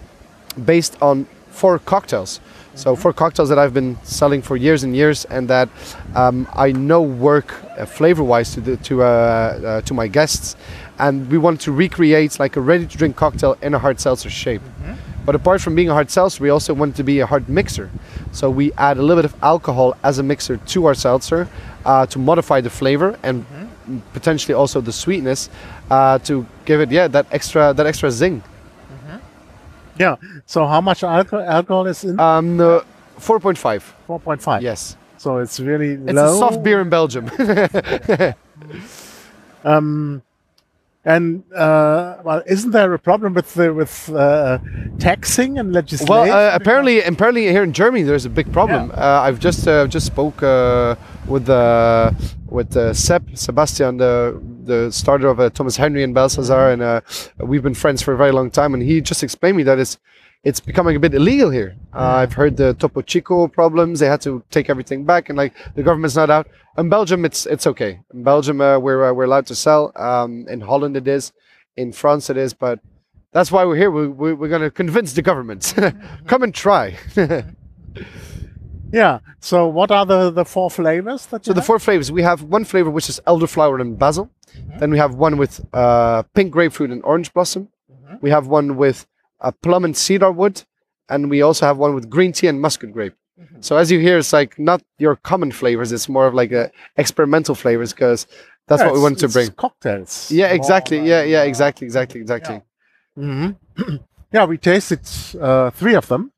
based 0.65 0.97
on 1.03 1.27
four 1.51 1.79
cocktails. 1.79 2.41
So 2.75 2.97
four 2.97 3.13
cocktails 3.13 3.51
that 3.51 3.59
I've 3.59 3.75
been 3.75 3.99
selling 4.03 4.41
for 4.41 4.57
years 4.57 4.83
and 4.83 4.97
years, 4.97 5.27
and 5.27 5.47
that 5.49 5.69
um, 6.15 6.49
I 6.55 6.73
know 6.73 7.03
work 7.03 7.53
uh, 7.77 7.85
flavor-wise 7.85 8.55
to 8.55 8.63
the, 8.63 8.79
to 8.79 9.03
uh, 9.03 9.07
uh, 9.07 9.81
to 9.83 9.93
my 9.93 10.09
guests. 10.09 10.57
And 10.99 11.31
we 11.31 11.37
want 11.37 11.61
to 11.61 11.71
recreate 11.73 12.41
like 12.41 12.57
a 12.57 12.63
ready-to-drink 12.63 13.17
cocktail 13.17 13.59
in 13.61 13.75
a 13.75 13.79
hard 13.79 14.01
seltzer 14.01 14.31
shape. 14.31 14.63
But 15.25 15.35
apart 15.35 15.61
from 15.61 15.75
being 15.75 15.89
a 15.89 15.93
hard 15.95 16.11
seltzer, 16.11 16.43
we 16.43 16.51
also 16.51 16.75
want 16.75 16.95
it 16.95 16.97
to 16.97 17.05
be 17.05 17.21
a 17.21 17.27
hard 17.27 17.49
mixer. 17.49 17.91
So 18.33 18.51
we 18.51 18.73
add 18.73 18.97
a 18.99 19.03
little 19.03 19.23
bit 19.23 19.25
of 19.33 19.35
alcohol 19.43 19.95
as 20.03 20.19
a 20.19 20.23
mixer 20.23 20.57
to 20.57 20.87
our 20.87 20.95
seltzer 20.95 21.49
uh, 21.85 22.07
to 22.07 22.19
modify 22.19 22.61
the 22.61 22.71
flavor 22.71 23.19
and 23.23 23.45
potentially 24.13 24.55
also 24.55 24.81
the 24.81 24.93
sweetness 24.93 25.51
uh, 25.91 26.19
to 26.21 26.47
give 26.65 26.81
it 26.81 26.91
yeah 26.91 27.09
that 27.09 27.27
extra 27.33 27.73
that 27.75 27.87
extra 27.87 28.11
zing. 28.11 28.43
Yeah. 29.99 30.17
So 30.47 30.67
how 30.67 30.81
much 30.81 31.05
alcohol, 31.05 31.45
alcohol 31.47 31.87
is 31.87 32.03
in? 32.03 32.19
Um, 32.19 32.57
the 32.57 32.83
4.5. 33.19 33.83
4.5. 34.09 34.63
Yes, 34.63 34.97
So 35.19 35.37
it's 35.39 35.61
really 35.61 35.93
it's 35.93 36.15
low. 36.15 36.35
a 36.35 36.39
soft 36.39 36.63
beer 36.63 36.81
in 36.81 36.89
Belgium. 36.89 37.31
Um, 39.65 40.23
and 41.05 41.43
uh, 41.53 42.19
well, 42.25 42.43
isn't 42.47 42.71
there 42.71 42.93
a 42.95 42.99
problem 42.99 43.35
with 43.35 43.55
the, 43.55 43.75
with 43.75 44.09
uh, 44.11 44.59
taxing 44.99 45.59
and 45.59 45.73
legislation? 45.73 46.09
well, 46.09 46.31
uh, 46.31 46.55
apparently, 46.55 47.03
apparently 47.03 47.49
here 47.49 47.65
in 47.65 47.73
Germany 47.73 48.05
there's 48.05 48.25
a 48.25 48.31
big 48.31 48.53
problem. 48.53 48.91
Yeah. 48.91 48.95
Uh, 48.95 49.23
I've 49.23 49.41
just 49.41 49.67
uh, 49.67 49.87
just 49.89 50.07
spoke 50.07 50.43
uh, 50.43 50.95
with 51.27 51.49
uh, 51.49 52.13
with 52.47 52.77
uh, 52.77 52.95
Seb 52.95 53.37
Sebastian, 53.37 53.97
the 53.97 54.41
the 54.65 54.93
starter 54.93 55.29
of 55.29 55.41
uh, 55.41 55.51
Thomas 55.51 55.77
Henry 55.77 56.05
and 56.05 56.15
Belsazar, 56.15 56.73
and 56.73 56.83
uh, 56.83 57.01
we've 57.39 57.63
been 57.63 57.75
friends 57.75 58.01
for 58.01 58.15
a 58.15 58.17
very 58.17 58.31
long 58.31 58.51
time. 58.51 58.73
And 58.75 58.83
he 58.83 59.01
just 59.01 59.25
explained 59.25 59.57
me 59.57 59.65
that 59.65 59.81
it's 59.81 59.99
it's 60.45 60.61
becoming 60.61 60.97
a 60.97 61.01
bit 61.01 61.15
illegal 61.15 61.51
here. 61.51 61.77
Uh, 61.95 62.23
I've 62.23 62.33
heard 62.33 62.57
the 62.57 62.75
Topo 62.75 63.03
Chico 63.03 63.47
problems; 63.49 64.01
they 64.01 64.07
had 64.07 64.21
to 64.23 64.43
take 64.51 64.69
everything 64.71 65.05
back, 65.05 65.29
and 65.29 65.39
like 65.39 65.55
the 65.75 65.83
government's 65.83 66.17
not 66.17 66.31
out. 66.31 66.49
In 66.79 66.89
Belgium, 66.89 67.25
it's 67.25 67.47
it's 67.47 67.67
okay. 67.67 68.01
In 68.13 68.23
Belgium, 68.25 68.61
uh, 68.61 68.79
we're 68.79 69.05
uh, 69.05 69.13
we're 69.13 69.25
allowed 69.25 69.47
to 69.47 69.55
sell. 69.55 69.93
Um, 69.97 70.47
in 70.49 70.61
Holland, 70.61 70.97
it 70.97 71.07
is. 71.07 71.33
In 71.77 71.93
France, 71.93 72.29
it 72.31 72.37
is. 72.37 72.55
But 72.55 72.81
that's 73.33 73.51
why 73.53 73.65
we're 73.65 73.77
here. 73.77 73.91
We, 73.91 74.09
we, 74.09 74.33
we're 74.35 74.49
going 74.49 74.63
to 74.63 74.71
convince 74.71 75.13
the 75.15 75.23
government. 75.23 75.75
Come 76.27 76.43
and 76.43 76.55
try. 76.55 76.97
yeah. 78.93 79.21
So 79.41 79.67
what 79.69 79.91
are 79.91 80.05
the, 80.05 80.31
the 80.31 80.45
four 80.45 80.71
flavors 80.71 81.27
that 81.27 81.45
So 81.45 81.53
the 81.53 81.61
have? 81.61 81.67
four 81.67 81.79
flavors, 81.79 82.13
we 82.13 82.23
have 82.23 82.43
one 82.43 82.65
flavor 82.65 82.91
which 82.91 83.09
is 83.09 83.21
elderflower 83.27 83.81
and 83.81 83.99
basil. 83.99 84.31
Then 84.79 84.91
we 84.91 84.99
have 84.99 85.15
one 85.15 85.39
with 85.39 85.65
uh, 85.73 86.25
pink 86.35 86.53
grapefruit 86.53 86.91
and 86.91 87.03
orange 87.05 87.33
blossom. 87.33 87.69
We 88.21 88.29
have 88.31 88.47
one 88.49 88.77
with 88.77 89.07
uh, 89.43 89.51
plum 89.63 89.85
and 89.85 89.97
cedar 89.97 90.31
wood, 90.33 90.63
and 91.09 91.29
we 91.31 91.43
also 91.43 91.67
have 91.67 91.79
one 91.79 91.95
with 91.95 92.09
green 92.09 92.33
tea 92.33 92.47
and 92.49 92.61
muscat 92.61 92.93
grape. 92.93 93.15
So 93.61 93.77
as 93.77 93.91
you 93.91 93.99
hear, 93.99 94.19
it's 94.19 94.33
like 94.33 94.59
not 94.59 94.83
your 94.99 95.17
common 95.17 95.53
flavors; 95.53 95.93
it's 95.93 96.09
more 96.09 96.27
of 96.27 96.35
like 96.35 96.53
a 96.53 96.71
experimental 96.97 97.55
flavors 97.55 97.93
because 97.93 98.27
that's 98.69 98.81
Yeah, 98.81 98.87
what 98.89 98.95
we 98.95 99.01
wanted 99.01 99.19
to 99.19 99.29
bring. 99.29 99.51
Cocktails. 99.51 100.31
Yeah, 100.31 100.49
exactly. 100.53 100.99
Yeah, 100.99 101.23
yeah, 101.23 101.43
exactly, 101.45 101.85
exactly, 101.87 102.21
exactly. 102.21 102.63
hmm 103.17 103.51
yeah, 104.33 104.45
we 104.47 104.59
tasted 104.59 105.01
uh, 105.41 105.71
three 105.71 105.95
of 105.95 106.07
them, 106.09 106.33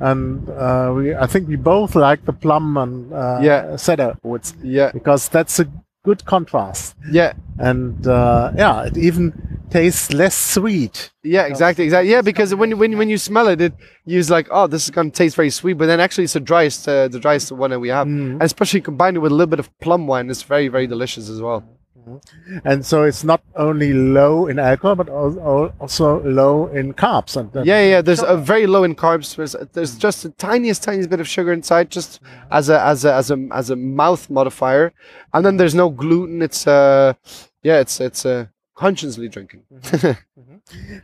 and 0.00 0.48
uh, 0.50 0.92
we 0.96 1.14
I 1.14 1.26
think 1.26 1.48
we 1.48 1.56
both 1.56 1.94
like 1.94 2.24
the 2.24 2.32
plum 2.32 2.76
and 2.76 3.12
uh, 3.12 3.40
Yeah. 3.42 3.76
cedar 3.76 4.16
woods 4.22 4.54
Yeah, 4.62 4.90
because 4.92 5.28
that's 5.28 5.60
a 5.60 5.66
good 6.08 6.24
contrast, 6.24 6.96
yeah, 7.10 7.32
and 7.58 8.06
uh, 8.06 8.52
yeah, 8.62 8.88
it 8.88 8.96
even 9.08 9.24
tastes 9.70 10.06
less 10.22 10.36
sweet. 10.54 11.10
yeah, 11.22 11.44
exactly, 11.52 11.84
exactly. 11.84 12.10
Yeah, 12.10 12.22
because 12.30 12.54
when 12.60 12.70
when 12.80 12.96
when 13.00 13.08
you 13.14 13.18
smell 13.18 13.48
it, 13.54 13.60
it 13.60 13.74
you's 14.06 14.30
like, 14.36 14.46
oh, 14.50 14.66
this 14.72 14.82
is 14.84 14.90
gonna 14.90 15.10
taste 15.10 15.36
very 15.36 15.50
sweet, 15.50 15.76
but 15.80 15.86
then 15.86 16.00
actually 16.00 16.24
it's 16.24 16.32
the 16.32 16.40
driest, 16.50 16.88
uh, 16.88 17.08
the 17.08 17.20
driest 17.20 17.52
one 17.52 17.70
that 17.72 17.80
we 17.86 17.90
have, 17.96 18.06
and 18.06 18.42
especially 18.42 18.80
combined 18.80 19.18
with 19.22 19.32
a 19.32 19.34
little 19.34 19.52
bit 19.54 19.60
of 19.64 19.68
plum 19.84 20.06
wine, 20.10 20.30
it's 20.30 20.42
very, 20.54 20.68
very 20.68 20.86
delicious 20.86 21.28
as 21.28 21.40
well. 21.42 21.62
And 22.64 22.84
so 22.84 23.02
it's 23.04 23.24
not 23.24 23.42
only 23.56 23.92
low 23.92 24.46
in 24.46 24.58
alcohol, 24.58 24.96
but 24.96 25.08
al- 25.08 25.40
al- 25.40 25.72
also 25.80 26.20
low 26.22 26.66
in 26.68 26.94
carbs. 26.94 27.36
And 27.36 27.50
Yeah, 27.66 27.82
yeah. 27.82 28.00
There's 28.02 28.22
a 28.22 28.36
very 28.36 28.66
low 28.66 28.84
in 28.84 28.94
carbs. 28.94 29.36
There's, 29.36 29.54
there's 29.72 29.96
just 29.96 30.22
the 30.22 30.30
tiniest, 30.30 30.82
tiniest 30.82 31.10
bit 31.10 31.20
of 31.20 31.28
sugar 31.28 31.52
inside, 31.52 31.90
just 31.90 32.20
as 32.50 32.68
a 32.68 32.80
as 32.82 33.04
a 33.04 33.12
as 33.14 33.30
a 33.30 33.48
as 33.52 33.70
a 33.70 33.76
mouth 33.76 34.28
modifier, 34.30 34.92
and 35.32 35.44
then 35.44 35.56
there's 35.58 35.74
no 35.74 35.88
gluten. 35.90 36.42
It's 36.42 36.66
uh, 36.66 37.14
yeah, 37.62 37.80
it's 37.80 38.00
it's 38.00 38.24
uh, 38.26 38.46
consciously 38.74 39.28
drinking. 39.28 39.62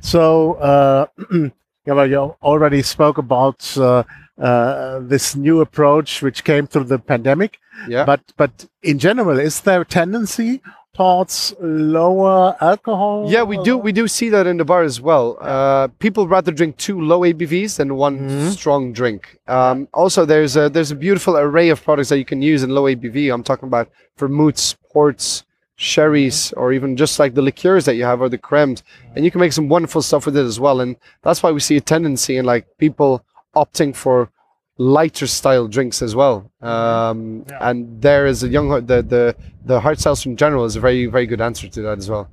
So, 0.01 0.55
uh, 0.55 1.07
yeah, 1.33 1.95
well, 1.95 2.07
you 2.09 2.19
already 2.43 2.83
spoke 2.83 3.19
about 3.19 3.77
uh, 3.79 4.03
uh, 4.39 4.99
this 5.01 5.35
new 5.37 5.61
approach 5.61 6.23
which 6.23 6.45
came 6.45 6.67
through 6.67 6.85
the 6.85 6.99
pandemic. 6.99 7.59
Yeah. 7.89 8.05
But 8.05 8.21
but 8.37 8.67
in 8.83 8.99
general, 8.99 9.39
is 9.39 9.61
there 9.63 9.81
a 9.81 9.85
tendency 9.87 10.61
towards 10.95 11.55
lower 11.61 12.57
alcohol? 12.61 13.27
Yeah, 13.31 13.43
we 13.43 13.63
do 13.63 13.77
we 13.77 13.93
do 13.93 14.09
see 14.09 14.29
that 14.31 14.47
in 14.47 14.57
the 14.57 14.65
bar 14.65 14.83
as 14.83 15.01
well. 15.01 15.37
Uh, 15.41 15.89
people 15.99 16.27
rather 16.29 16.53
drink 16.53 16.77
two 16.77 17.01
low 17.01 17.21
ABVs 17.21 17.77
than 17.77 17.97
one 17.97 18.51
strong 18.51 18.93
drink. 18.93 19.39
Um, 19.47 19.89
also, 19.93 20.25
there's 20.25 20.57
a 20.57 20.69
there's 20.69 20.91
a 20.91 20.97
beautiful 20.97 21.37
array 21.37 21.69
of 21.69 21.83
products 21.83 22.09
that 22.09 22.19
you 22.19 22.25
can 22.25 22.41
use 22.41 22.63
in 22.63 22.71
low 22.71 22.85
ABV. 22.85 23.33
I'm 23.33 23.43
talking 23.43 23.67
about 23.67 23.91
vermouths, 24.17 24.77
ports, 24.93 25.45
sherries, 25.77 26.53
or 26.53 26.73
even 26.73 26.97
just 26.97 27.19
like 27.19 27.35
the 27.35 27.43
liqueurs 27.43 27.85
that 27.85 27.97
you 27.97 28.05
have 28.05 28.21
or 28.21 28.29
the 28.29 28.39
cremes, 28.39 28.83
and 29.15 29.25
you 29.25 29.31
can 29.31 29.41
make 29.41 29.53
some 29.53 29.69
wonderful 29.69 30.03
stuff 30.03 30.27
with 30.27 30.37
it 30.37 30.45
as 30.45 30.61
well. 30.61 30.81
And 30.81 30.97
that's 31.23 31.43
why 31.43 31.51
we 31.51 31.61
see 31.61 31.77
a 31.77 31.81
tendency 31.81 32.37
in 32.37 32.45
like 32.45 32.67
people 32.79 33.25
opting 33.55 33.95
for 33.95 34.31
lighter 34.79 35.27
style 35.27 35.69
drinks 35.69 36.03
as 36.03 36.15
well. 36.15 36.51
Um, 36.61 37.45
And 37.61 38.01
there 38.01 38.27
is 38.27 38.43
a 38.43 38.49
young 38.49 38.69
the 38.87 39.03
the 39.03 39.37
the 39.65 39.81
hard 39.81 39.99
seltzer 39.99 40.29
in 40.31 40.37
general 40.37 40.65
is 40.65 40.77
a 40.77 40.81
very 40.81 41.07
very 41.07 41.27
good 41.27 41.41
answer 41.41 41.69
to 41.69 41.83
that 41.83 41.99
as 41.99 42.09
well. 42.11 42.29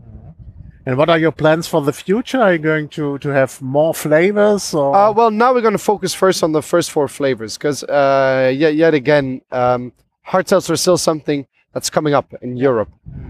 And 0.86 0.97
what 0.97 1.10
are 1.10 1.19
your 1.19 1.32
plans 1.32 1.67
for 1.67 1.82
the 1.84 1.93
future? 1.93 2.41
Are 2.41 2.54
you 2.54 2.60
going 2.60 2.88
to 2.89 3.19
to 3.19 3.30
have 3.30 3.62
more 3.62 3.93
flavors? 3.93 4.73
Or 4.73 4.95
Uh, 4.95 5.12
well, 5.12 5.30
now 5.30 5.54
we're 5.54 5.62
going 5.62 5.77
to 5.77 5.86
focus 5.93 6.13
first 6.13 6.43
on 6.43 6.51
the 6.54 6.62
first 6.62 6.89
four 6.89 7.08
flavors 7.08 7.58
because, 7.58 7.84
uh, 7.84 8.51
yet, 8.54 8.73
yet 8.75 8.93
again, 8.95 9.41
um, 9.51 9.93
hard 10.23 10.47
seltzer 10.47 10.73
is 10.73 10.82
still 10.82 10.97
something 10.97 11.45
that's 11.73 11.91
coming 11.91 12.15
up 12.15 12.34
in 12.41 12.58
Europe. 12.58 12.89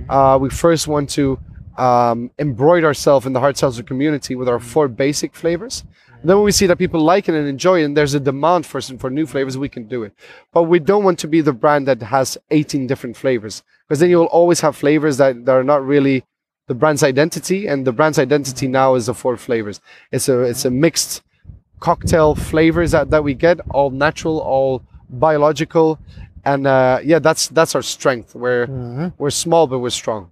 Uh, 0.09 0.37
we 0.41 0.49
first 0.49 0.87
want 0.87 1.09
to 1.09 1.37
um, 1.77 2.31
embroider 2.39 2.87
ourselves 2.87 3.25
in 3.25 3.33
the 3.33 3.39
hard 3.41 3.57
seltzer 3.57 3.83
community 3.83 4.33
with 4.35 4.47
our 4.47 4.59
four 4.59 4.87
basic 4.87 5.35
flavors. 5.35 5.83
Then 6.23 6.37
when 6.37 6.45
we 6.45 6.51
see 6.51 6.67
that 6.67 6.77
people 6.77 7.01
like 7.01 7.27
it 7.27 7.35
and 7.35 7.47
enjoy 7.47 7.81
it, 7.81 7.85
and 7.85 7.97
there's 7.97 8.13
a 8.13 8.19
demand 8.19 8.65
for 8.65 8.79
some- 8.81 8.97
for 8.97 9.09
new 9.09 9.25
flavors, 9.25 9.57
we 9.57 9.69
can 9.69 9.87
do 9.87 10.03
it. 10.03 10.13
But 10.53 10.63
we 10.63 10.79
don't 10.79 11.03
want 11.03 11.17
to 11.19 11.27
be 11.27 11.41
the 11.41 11.53
brand 11.53 11.87
that 11.87 12.01
has 12.03 12.37
18 12.51 12.85
different 12.87 13.17
flavors 13.17 13.63
because 13.87 13.99
then 13.99 14.09
you'll 14.11 14.25
always 14.39 14.61
have 14.61 14.75
flavors 14.75 15.17
that, 15.17 15.45
that 15.45 15.51
are 15.55 15.63
not 15.63 15.85
really 15.85 16.23
the 16.67 16.75
brand's 16.75 17.03
identity. 17.03 17.67
And 17.67 17.85
the 17.87 17.91
brand's 17.91 18.19
identity 18.19 18.67
now 18.67 18.95
is 18.95 19.07
the 19.07 19.13
four 19.15 19.35
flavors. 19.37 19.81
It's 20.11 20.29
a 20.29 20.41
it's 20.41 20.63
a 20.65 20.69
mixed 20.71 21.23
cocktail 21.79 22.35
flavors 22.35 22.91
that, 22.91 23.09
that 23.09 23.23
we 23.23 23.33
get, 23.33 23.59
all 23.71 23.89
natural, 23.89 24.37
all 24.39 24.83
biological, 25.09 25.97
and 26.45 26.67
uh, 26.67 26.99
yeah, 27.03 27.19
that's 27.19 27.47
that's 27.47 27.73
our 27.75 27.81
strength. 27.81 28.35
We're 28.35 28.67
Mhm. 28.67 29.13
we're 29.17 29.31
small, 29.45 29.65
but 29.67 29.79
we're 29.79 29.89
strong. 30.03 30.31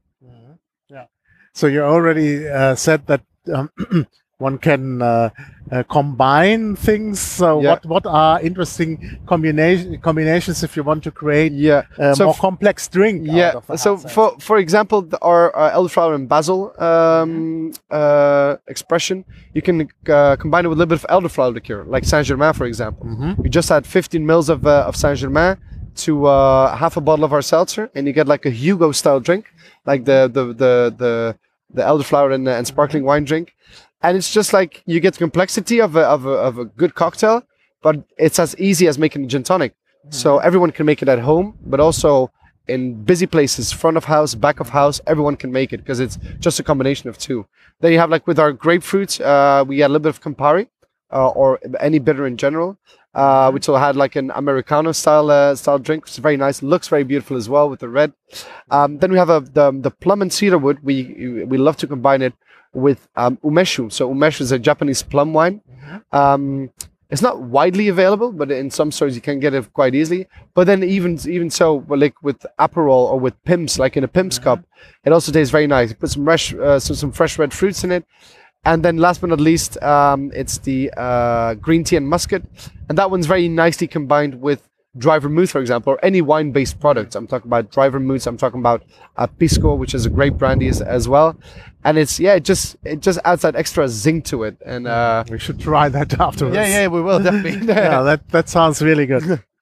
Yeah. 0.89 1.05
So 1.53 1.65
you 1.67 1.81
already 1.81 2.47
uh, 2.47 2.75
said 2.75 3.05
that 3.07 3.21
um, 3.53 3.69
one 4.39 4.57
can 4.57 5.01
uh, 5.01 5.29
uh, 5.71 5.83
combine 5.83 6.75
things. 6.75 7.19
So 7.19 7.59
Yeah. 7.61 7.69
what 7.71 7.85
what 7.85 8.05
are 8.05 8.41
interesting 8.41 8.97
combination 9.27 9.99
combinations 10.01 10.63
if 10.63 10.75
you 10.77 10.83
want 10.83 11.03
to 11.03 11.11
create 11.11 11.51
Yeah. 11.53 11.83
a 11.97 12.15
So 12.15 12.25
more 12.25 12.33
complex 12.47 12.87
drink? 12.87 13.27
yeah. 13.27 13.51
So 13.75 13.97
for 13.97 14.27
for 14.39 14.57
example, 14.57 14.99
the, 15.11 15.19
our 15.21 15.43
uh, 15.55 15.77
elderflower 15.77 16.15
and 16.15 16.27
basil 16.27 16.59
um, 16.89 17.71
uh, 17.91 18.55
expression, 18.73 19.25
you 19.53 19.61
can 19.61 19.75
uh, 20.07 20.35
combine 20.43 20.63
it 20.65 20.69
with 20.69 20.77
a 20.77 20.81
little 20.81 20.95
bit 20.95 21.03
of 21.03 21.07
elderflower 21.17 21.53
liqueur, 21.53 21.83
like 21.93 22.03
Saint 22.05 22.25
Germain, 22.25 22.53
for 22.53 22.65
example. 22.65 23.05
Mhm. 23.05 23.37
We 23.43 23.49
just 23.49 23.69
add 23.71 23.85
15 23.85 24.25
mils 24.25 24.47
of 24.49 24.65
uh, 24.65 24.87
of 24.89 24.95
Saint 24.95 25.17
Germain 25.19 25.57
to 26.05 26.11
uh, 26.27 26.75
half 26.81 26.95
a 26.97 27.01
bottle 27.01 27.25
of 27.25 27.33
our 27.33 27.41
seltzer, 27.53 27.89
and 27.93 28.07
you 28.07 28.13
get 28.13 28.27
like 28.27 28.45
a 28.45 28.53
Hugo 28.61 28.91
style 28.93 29.19
drink, 29.19 29.43
like 29.85 30.01
the 30.05 30.19
the 30.35 30.43
the 30.61 30.71
the, 31.01 31.11
the 31.77 31.83
elderflower 31.83 32.33
and, 32.33 32.47
uh, 32.47 32.51
and 32.57 32.65
sparkling 32.65 33.03
wine 33.03 33.25
drink. 33.25 33.47
And 34.01 34.17
it's 34.17 34.33
just 34.33 34.53
like 34.53 34.81
you 34.85 34.99
get 34.99 35.13
the 35.13 35.19
complexity 35.19 35.81
of 35.81 35.95
a, 35.95 36.01
of 36.01 36.25
a, 36.25 36.29
of 36.29 36.57
a 36.57 36.65
good 36.65 36.95
cocktail, 36.95 37.43
but 37.81 38.03
it's 38.17 38.39
as 38.39 38.55
easy 38.57 38.87
as 38.87 38.97
making 38.97 39.25
a 39.25 39.27
gin 39.27 39.43
tonic. 39.43 39.73
So 40.09 40.39
everyone 40.39 40.71
can 40.71 40.85
make 40.85 41.01
it 41.01 41.09
at 41.09 41.19
home, 41.19 41.57
but 41.65 41.79
also 41.79 42.31
in 42.67 43.03
busy 43.03 43.25
places, 43.25 43.71
front 43.71 43.97
of 43.97 44.05
house, 44.05 44.35
back 44.35 44.59
of 44.59 44.69
house, 44.69 45.01
everyone 45.07 45.35
can 45.35 45.51
make 45.51 45.73
it 45.73 45.77
because 45.77 45.99
it's 45.99 46.17
just 46.39 46.59
a 46.59 46.63
combination 46.63 47.09
of 47.09 47.17
two. 47.17 47.45
Then 47.81 47.91
you 47.91 47.99
have 47.99 48.09
like 48.09 48.25
with 48.27 48.39
our 48.39 48.53
grapefruit, 48.53 49.19
uh, 49.19 49.65
we 49.67 49.83
add 49.83 49.87
a 49.87 49.93
little 49.93 50.03
bit 50.03 50.09
of 50.09 50.21
Campari 50.21 50.67
uh, 51.11 51.29
or 51.29 51.59
any 51.79 51.99
bitter 51.99 52.25
in 52.25 52.37
general, 52.37 52.77
uh, 53.13 53.51
which 53.51 53.67
will 53.67 53.77
had 53.77 53.95
like 53.95 54.15
an 54.15 54.31
Americano 54.35 54.91
style 54.91 55.29
uh, 55.29 55.55
style 55.55 55.79
drink, 55.79 56.05
which 56.05 56.13
is 56.13 56.19
very 56.19 56.37
nice. 56.37 56.61
Looks 56.61 56.87
very 56.87 57.03
beautiful 57.03 57.35
as 57.35 57.49
well 57.49 57.69
with 57.69 57.79
the 57.79 57.89
red. 57.89 58.13
Um, 58.69 58.99
then 58.99 59.11
we 59.11 59.17
have 59.17 59.29
a, 59.29 59.39
the 59.41 59.71
the 59.71 59.91
plum 59.91 60.21
and 60.21 60.31
cedarwood. 60.31 60.79
We 60.83 61.43
we 61.45 61.57
love 61.57 61.77
to 61.77 61.87
combine 61.87 62.21
it 62.21 62.33
with 62.73 63.07
um, 63.15 63.37
umeshu. 63.37 63.91
So 63.91 64.09
umeshu 64.09 64.41
is 64.41 64.51
a 64.51 64.59
Japanese 64.59 65.03
plum 65.03 65.33
wine. 65.33 65.61
Um, 66.11 66.71
it's 67.09 67.23
not 67.23 67.41
widely 67.41 67.87
available, 67.87 68.31
but 68.31 68.51
in 68.51 68.69
some 68.69 68.91
stores 68.91 69.15
you 69.15 69.21
can 69.21 69.39
get 69.39 69.55
it 69.55 69.73
quite 69.73 69.95
easily. 69.95 70.27
But 70.53 70.67
then 70.67 70.83
even 70.83 71.17
even 71.27 71.49
so, 71.49 71.83
like 71.87 72.21
with 72.21 72.45
Aperol 72.59 73.09
or 73.11 73.19
with 73.19 73.41
Pimps, 73.45 73.79
like 73.79 73.97
in 73.97 74.03
a 74.03 74.07
Pimps 74.07 74.37
cup, 74.37 74.63
it 75.03 75.11
also 75.11 75.31
tastes 75.31 75.51
very 75.51 75.65
nice. 75.65 75.89
You 75.89 75.95
put 75.95 76.11
some 76.11 76.23
fresh 76.23 76.53
uh, 76.53 76.79
some, 76.79 76.95
some 76.95 77.11
fresh 77.11 77.39
red 77.39 77.51
fruits 77.51 77.83
in 77.83 77.91
it. 77.91 78.05
And 78.65 78.83
then 78.83 78.97
last 78.97 79.21
but 79.21 79.29
not 79.29 79.39
least, 79.39 79.81
um, 79.81 80.31
it's 80.35 80.57
the 80.59 80.91
uh, 80.97 81.53
green 81.55 81.83
tea 81.83 81.95
and 81.95 82.07
muscat. 82.07 82.43
And 82.89 82.97
that 82.97 83.09
one's 83.09 83.25
very 83.25 83.47
nicely 83.47 83.87
combined 83.87 84.39
with 84.41 84.68
dry 84.97 85.19
vermouth, 85.19 85.51
for 85.51 85.59
example, 85.61 85.93
or 85.93 86.05
any 86.05 86.21
wine-based 86.21 86.79
products. 86.79 87.15
I'm 87.15 87.27
talking 87.27 87.47
about 87.49 87.71
dry 87.71 87.89
vermouths. 87.89 88.25
I'm 88.27 88.37
talking 88.37 88.59
about 88.59 88.83
uh, 89.17 89.27
pisco, 89.27 89.75
which 89.75 89.93
is 89.93 90.05
a 90.05 90.09
great 90.09 90.37
brandy 90.37 90.67
as, 90.67 90.81
as 90.81 91.07
well. 91.07 91.37
And 91.83 91.97
it's 91.97 92.19
yeah, 92.19 92.33
it 92.35 92.43
just 92.43 92.75
it 92.83 92.99
just 93.01 93.19
adds 93.23 93.43
that 93.43 93.55
extra 93.55 93.87
zing 93.87 94.21
to 94.23 94.43
it. 94.43 94.57
And 94.65 94.87
uh, 94.87 95.23
we 95.29 95.39
should 95.39 95.59
try 95.59 95.89
that 95.89 96.19
afterwards. 96.19 96.55
yeah, 96.55 96.67
yeah, 96.67 96.87
we 96.87 97.01
will 97.01 97.19
definitely. 97.21 97.67
yeah, 97.73 98.01
that 98.01 98.27
that 98.29 98.49
sounds 98.49 98.81
really 98.81 99.05
good. 99.05 99.43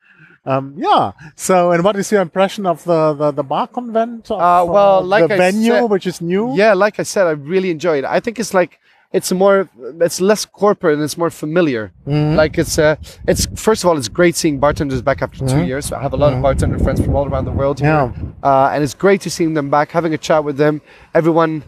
Um, 0.45 0.75
yeah. 0.77 1.11
So, 1.35 1.73
and 1.73 1.83
what 1.83 1.97
is 1.97 2.09
your 2.09 2.21
impression 2.21 2.65
of 2.65 2.81
the 2.85 3.13
the, 3.13 3.31
the 3.31 3.43
bar 3.43 3.67
convent? 3.67 4.31
Of, 4.31 4.39
Uh, 4.39 4.63
well, 4.71 5.03
like 5.03 5.27
the 5.27 5.33
I 5.33 5.37
venue, 5.37 5.73
said- 5.73 5.89
which 5.89 6.07
is 6.07 6.21
new. 6.21 6.55
Yeah, 6.55 6.73
like 6.73 7.01
I 7.01 7.03
said, 7.03 7.27
I 7.27 7.31
really 7.31 7.69
enjoy 7.69 7.97
it. 7.97 8.05
I 8.05 8.21
think 8.21 8.39
it's 8.39 8.53
like 8.53 8.79
it's 9.13 9.31
more, 9.31 9.69
it's 10.01 10.19
less 10.19 10.45
corporate 10.45 10.95
and 10.95 11.03
it's 11.03 11.17
more 11.17 11.29
familiar. 11.29 11.91
Mm-hmm. 12.05 12.35
Like 12.35 12.57
it's, 12.57 12.77
uh, 12.77 12.95
it's 13.27 13.47
first 13.55 13.83
of 13.83 13.89
all, 13.89 13.97
it's 13.97 14.09
great 14.09 14.35
seeing 14.35 14.59
bartenders 14.59 15.01
back 15.01 15.21
after 15.21 15.39
two 15.47 15.63
years. 15.65 15.91
I 15.91 16.01
have 16.01 16.13
a 16.13 16.17
lot 16.17 16.33
of 16.33 16.41
bartender 16.41 16.77
friends 16.79 16.99
from 17.01 17.15
all 17.15 17.25
around 17.27 17.45
the 17.45 17.51
world 17.51 17.79
here, 17.79 17.89
Mm-hmm. 17.89 18.25
Yeah. 18.43 18.49
uh, 18.67 18.69
and 18.73 18.83
it's 18.83 18.93
great 18.93 19.21
to 19.21 19.29
seeing 19.29 19.53
them 19.53 19.69
back, 19.69 19.91
having 19.91 20.13
a 20.13 20.17
chat 20.17 20.43
with 20.43 20.57
them. 20.57 20.81
Everyone 21.13 21.63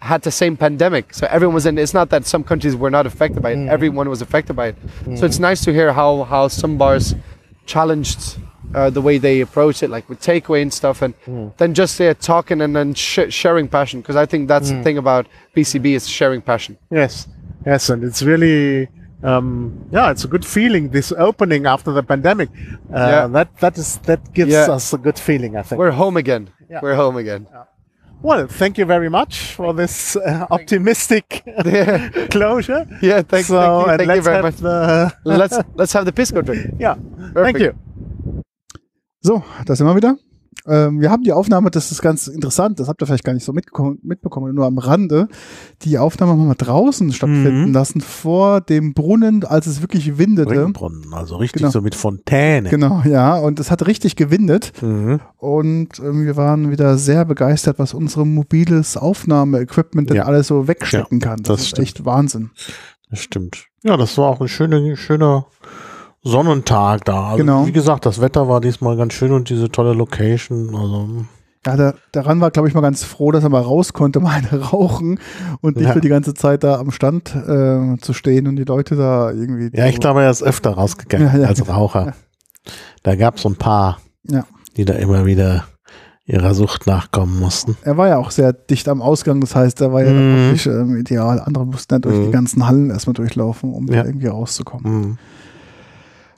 had 0.00 0.22
the 0.22 0.30
same 0.30 0.56
pandemic, 0.56 1.14
so 1.14 1.26
everyone 1.30 1.54
was 1.54 1.64
in. 1.66 1.78
It's 1.78 1.94
not 1.94 2.10
that 2.10 2.26
some 2.26 2.44
countries 2.44 2.76
were 2.76 2.90
not 2.90 3.06
affected 3.06 3.42
by 3.42 3.52
it; 3.52 3.56
Mm. 3.58 3.68
everyone 3.70 4.08
was 4.10 4.20
affected 4.22 4.54
by 4.54 4.66
it. 4.68 4.76
So 5.16 5.24
it's 5.24 5.38
nice 5.38 5.64
to 5.64 5.72
hear 5.72 5.92
how 5.94 6.24
how 6.24 6.48
some 6.48 6.76
bars 6.76 7.14
challenged 7.66 8.36
uh, 8.74 8.90
the 8.90 9.00
way 9.00 9.18
they 9.18 9.40
approach 9.40 9.82
it, 9.82 9.90
like 9.90 10.08
with 10.08 10.20
takeaway 10.20 10.62
and 10.62 10.72
stuff, 10.72 11.02
and 11.02 11.14
then 11.58 11.74
just 11.74 12.00
uh, 12.00 12.14
talking 12.14 12.60
and 12.60 12.74
then 12.74 12.94
sh- 12.94 13.30
sharing 13.30 13.68
passion. 13.68 14.00
Because 14.00 14.16
I 14.16 14.26
think 14.26 14.48
that's 14.48 14.70
the 14.70 14.82
thing 14.82 14.98
about 14.98 15.26
PCB 15.56 15.86
is 15.94 16.08
sharing 16.08 16.40
passion. 16.42 16.76
Yes, 16.90 17.28
yes, 17.66 17.90
and 17.90 18.02
it's 18.04 18.22
really, 18.22 18.88
um, 19.22 19.86
yeah, 19.92 20.10
it's 20.10 20.24
a 20.24 20.28
good 20.28 20.44
feeling. 20.44 20.90
This 20.90 21.12
opening 21.12 21.66
after 21.66 21.92
the 21.92 22.02
pandemic, 22.02 22.48
uh, 22.92 22.98
Yeah. 22.98 23.26
that 23.28 23.48
that 23.60 23.78
is 23.78 23.98
that 24.06 24.20
gives 24.32 24.52
Yeah. 24.52 24.70
us 24.74 24.92
a 24.92 24.98
good 24.98 25.18
feeling. 25.18 25.56
I 25.56 25.62
think. 25.62 25.78
We're 25.78 25.92
home 25.92 26.16
again. 26.16 26.50
Yeah. 26.70 26.80
We're 26.82 26.96
home 26.96 27.16
again. 27.16 27.46
well, 28.22 28.46
thank 28.48 28.78
you 28.78 28.86
very 28.86 29.10
much 29.10 29.52
for 29.54 29.74
this 29.74 30.16
uh, 30.16 30.46
optimistic 30.50 31.42
closure. 32.30 32.86
Yeah, 33.02 33.22
thank, 33.22 33.46
so, 33.46 33.84
thank 33.86 34.00
you, 34.00 34.06
thank 34.06 34.16
you 34.16 34.22
very 34.22 34.42
much. 34.42 34.56
the 34.56 35.12
let's 35.24 35.58
let's 35.74 35.92
have 35.92 36.04
the 36.06 36.12
pisco 36.12 36.40
drink. 36.42 36.74
yeah. 36.78 36.94
Perfect. 37.34 37.44
Thank 37.44 37.58
you. 37.60 37.72
So, 39.26 39.42
da 39.64 39.74
sind 39.74 39.86
wir 39.86 39.96
wieder. 39.96 40.18
Ähm, 40.66 41.00
wir 41.00 41.10
haben 41.10 41.22
die 41.22 41.32
Aufnahme, 41.32 41.70
das 41.70 41.90
ist 41.90 42.02
ganz 42.02 42.26
interessant, 42.26 42.78
das 42.78 42.88
habt 42.88 43.02
ihr 43.02 43.06
vielleicht 43.06 43.24
gar 43.24 43.32
nicht 43.32 43.44
so 43.44 43.52
mitbekommen, 43.54 44.54
nur 44.54 44.66
am 44.66 44.76
Rande. 44.76 45.28
Die 45.82 45.96
Aufnahme 45.98 46.32
haben 46.32 46.40
wir 46.40 46.46
mal 46.48 46.54
draußen 46.54 47.10
stattfinden 47.12 47.68
Mhm. 47.68 47.72
lassen, 47.72 48.02
vor 48.02 48.60
dem 48.60 48.92
Brunnen, 48.92 49.44
als 49.44 49.66
es 49.66 49.80
wirklich 49.80 50.18
windete. 50.18 50.50
Ringbrunnen, 50.62 51.12
also 51.14 51.36
richtig 51.36 51.60
Genau. 51.62 51.70
so 51.72 51.80
mit 51.80 51.94
Fontäne. 51.94 52.68
Genau, 52.68 53.02
ja, 53.06 53.36
und 53.38 53.58
es 53.60 53.70
hat 53.70 53.86
richtig 53.86 54.14
gewindet. 54.16 54.72
Mhm. 54.82 55.20
Und 55.38 55.98
ähm, 56.00 56.26
wir 56.26 56.36
waren 56.36 56.70
wieder 56.70 56.98
sehr 56.98 57.24
begeistert, 57.24 57.78
was 57.78 57.94
unsere 57.94 58.26
mobiles 58.26 58.98
Aufnahmeequipment 58.98 60.10
denn 60.10 60.18
Ja. 60.18 60.24
alles 60.24 60.48
so 60.48 60.68
wegstecken 60.68 61.18
kann. 61.20 61.38
Das, 61.38 61.46
das 61.48 61.60
ist 61.62 61.68
stimmt. 61.68 61.88
echt 61.88 62.04
Wahnsinn. 62.04 62.50
Das 63.10 63.20
stimmt. 63.20 63.66
Ja, 63.82 63.96
das 63.96 64.18
war 64.18 64.28
auch 64.28 64.40
ein 64.42 64.48
schöner, 64.48 64.96
schöner 64.96 65.46
Sonnentag 66.24 67.04
da. 67.04 67.24
Also, 67.26 67.36
Genau. 67.38 67.66
Wie 67.66 67.72
gesagt, 67.72 68.06
das 68.06 68.20
Wetter 68.20 68.48
war 68.48 68.60
diesmal 68.60 68.96
ganz 68.96 69.12
schön 69.12 69.32
und 69.32 69.48
diese 69.50 69.68
tolle 69.70 69.92
Location. 69.92 70.74
Also, 70.74 71.08
Ja, 71.66 71.76
der, 71.76 71.94
daran 72.12 72.40
war, 72.40 72.50
glaube 72.50 72.68
ich, 72.68 72.74
mal 72.74 72.80
ganz 72.80 73.04
froh, 73.04 73.30
dass 73.30 73.42
er 73.44 73.50
mal 73.50 73.62
raus 73.62 73.92
konnte, 73.92 74.20
mal 74.20 74.30
eine 74.50 74.60
rauchen 74.60 75.18
und 75.60 75.76
nicht 75.76 75.86
Ja. 75.86 75.92
für 75.92 76.00
die 76.00 76.08
ganze 76.08 76.34
Zeit 76.34 76.64
da 76.64 76.78
am 76.78 76.90
Stand 76.90 77.34
äh, 77.34 77.96
zu 78.00 78.12
stehen 78.12 78.46
und 78.48 78.56
die 78.56 78.64
Leute 78.64 78.96
da 78.96 79.30
irgendwie. 79.30 79.70
ja, 79.76 79.86
ich 79.86 80.00
glaube, 80.00 80.22
er 80.22 80.30
ist 80.30 80.42
öfter 80.42 80.70
rausgegangen 80.72 81.28
Ja, 81.32 81.38
ja, 81.40 81.48
als. 81.48 81.66
Raucher. 81.68 82.14
Da 83.02 83.14
gab 83.16 83.36
es 83.36 83.42
so 83.42 83.48
ein 83.50 83.56
paar, 83.56 83.98
die 84.76 84.84
da 84.86 84.94
immer 84.94 85.26
wieder 85.26 85.64
ihrer 86.26 86.54
Sucht 86.54 86.86
nachkommen 86.86 87.38
mussten. 87.38 87.76
Er 87.82 87.98
war 87.98 88.08
ja 88.08 88.16
auch 88.16 88.30
sehr 88.30 88.54
dicht 88.54 88.88
am 88.88 89.02
Ausgang, 89.02 89.42
das 89.42 89.54
heißt, 89.54 89.82
er 89.82 89.92
war 89.92 90.00
ja 90.02 90.06
dann 90.14 90.32
Mhm. 90.32 90.46
wirklich 90.46 90.66
ähm, 90.66 90.96
ideal. 90.96 91.38
Andere 91.40 91.66
mussten 91.66 91.88
dann 91.94 92.00
durch 92.00 92.16
Mhm. 92.16 92.24
die 92.24 92.30
ganzen 92.30 92.66
Hallen 92.66 92.88
erstmal 92.88 93.12
durchlaufen, 93.12 93.74
um 93.74 93.86
da 93.86 94.04
irgendwie 94.06 94.28
rauszukommen. 94.28 94.92
Mhm. 95.00 95.18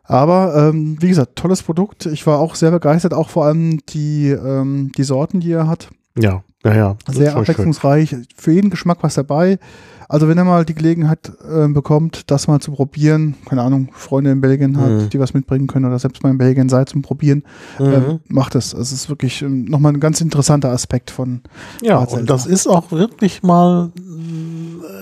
Aber 0.07 0.55
ähm, 0.71 0.97
wie 1.01 1.09
gesagt, 1.09 1.37
tolles 1.37 1.63
Produkt. 1.63 2.07
Ich 2.07 2.27
war 2.27 2.39
auch 2.39 2.55
sehr 2.55 2.71
begeistert, 2.71 3.13
auch 3.15 3.29
vor 3.29 3.45
allem 3.45 3.79
die, 3.89 4.29
ähm, 4.31 4.93
die 4.97 5.03
Sorten, 5.05 5.41
die 5.41 5.53
er 5.53 5.67
hat. 5.69 5.89
Ja, 6.19 6.43
ja, 6.65 6.75
ja. 6.75 6.97
Sehr 7.09 7.15
schon 7.15 7.25
schön. 7.25 7.37
abwechslungsreich. 7.55 8.17
Für 8.37 8.53
jeden 8.53 8.71
Geschmack 8.71 8.99
was 9.03 9.15
dabei. 9.15 9.59
Also 10.09 10.29
wenn 10.29 10.39
er 10.39 10.45
mal 10.45 10.65
die 10.65 10.75
Gelegenheit 10.77 11.33
äh, 11.51 11.67
bekommt, 11.67 12.31
das 12.31 12.47
mal 12.47 12.61
zu 12.61 12.71
probieren, 12.71 13.35
keine 13.49 13.63
Ahnung, 13.63 13.89
Freunde 13.93 14.31
in 14.31 14.41
Belgien 14.41 14.79
hat, 14.81 14.89
Mhm. 14.91 15.11
die 15.11 15.19
was 15.19 15.35
mitbringen 15.35 15.67
können 15.67 15.85
oder 15.85 15.99
selbst 15.99 16.23
mal 16.23 16.31
in 16.31 16.39
Belgien 16.39 16.69
seid 16.69 16.89
zum 16.89 17.03
Probieren, 17.03 17.43
Mhm. 17.81 17.85
ähm, 17.93 18.21
macht 18.29 18.55
es. 18.55 18.73
Es 18.73 18.93
ist 18.93 19.09
wirklich 19.09 19.43
ähm, 19.43 19.65
nochmal 19.65 19.93
ein 19.95 19.99
ganz 20.01 20.21
interessanter 20.21 20.71
Aspekt 20.71 21.11
von 21.11 21.41
Ja, 21.83 21.99
selten. 21.99 22.21
und 22.21 22.31
das 22.31 22.47
ist 22.47 22.69
auch 22.69 22.93
wirklich 22.93 23.43
mal 23.43 23.91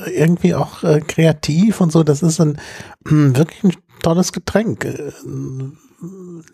äh, 0.07 0.11
irgendwie 0.11 0.55
auch 0.55 0.83
äh, 0.85 1.01
kreativ 1.07 1.83
und 1.83 1.93
so. 1.93 2.03
Das 2.03 2.23
ist 2.23 2.41
ein 2.41 2.57
wirklich 3.05 3.63
ein 3.63 3.73
tolles 4.05 4.33
Getränk. 4.33 4.85
Äh, 4.85 5.13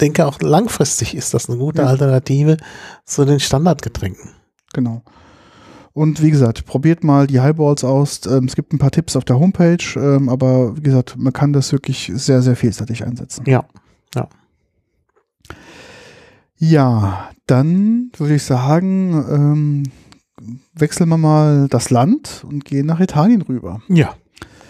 denke 0.01 0.27
auch 0.27 0.41
langfristig 0.41 1.15
ist 1.15 1.35
das 1.35 1.49
eine 1.49 1.59
gute 1.59 1.83
Ja. 1.83 1.89
Alternative 1.89 2.57
zu 3.05 3.25
den 3.25 3.41
Standardgetränken. 3.41 4.31
Genau. 4.73 5.03
Und 5.93 6.23
wie 6.23 6.31
gesagt, 6.31 6.65
probiert 6.67 7.03
mal 7.03 7.27
die 7.27 7.41
Highballs 7.41 7.83
aus. 7.85 8.21
Ähm, 8.27 8.45
es 8.45 8.55
gibt 8.55 8.73
ein 8.73 8.79
paar 8.79 8.93
Tipps 8.93 9.17
auf 9.17 9.25
der 9.25 9.39
Homepage, 9.41 9.85
ähm, 9.97 10.29
aber 10.29 10.77
wie 10.77 10.83
gesagt, 10.83 11.17
man 11.19 11.33
kann 11.33 11.53
das 11.53 11.73
wirklich 11.73 12.11
sehr, 12.15 12.43
sehr 12.43 12.57
vielseitig 12.57 13.05
einsetzen. 13.05 13.45
Ja. 13.47 13.65
Ja, 16.63 17.31
dann 17.47 18.13
würde 18.19 18.35
ich 18.35 18.43
sagen, 18.43 19.25
ähm, 19.31 19.83
wechseln 20.75 21.09
wir 21.09 21.17
mal 21.17 21.69
das 21.69 21.89
Land 21.89 22.45
und 22.47 22.67
gehen 22.67 22.85
nach 22.85 23.01
Italien 23.01 23.41
rüber. 23.41 23.81
Ja, 23.89 24.15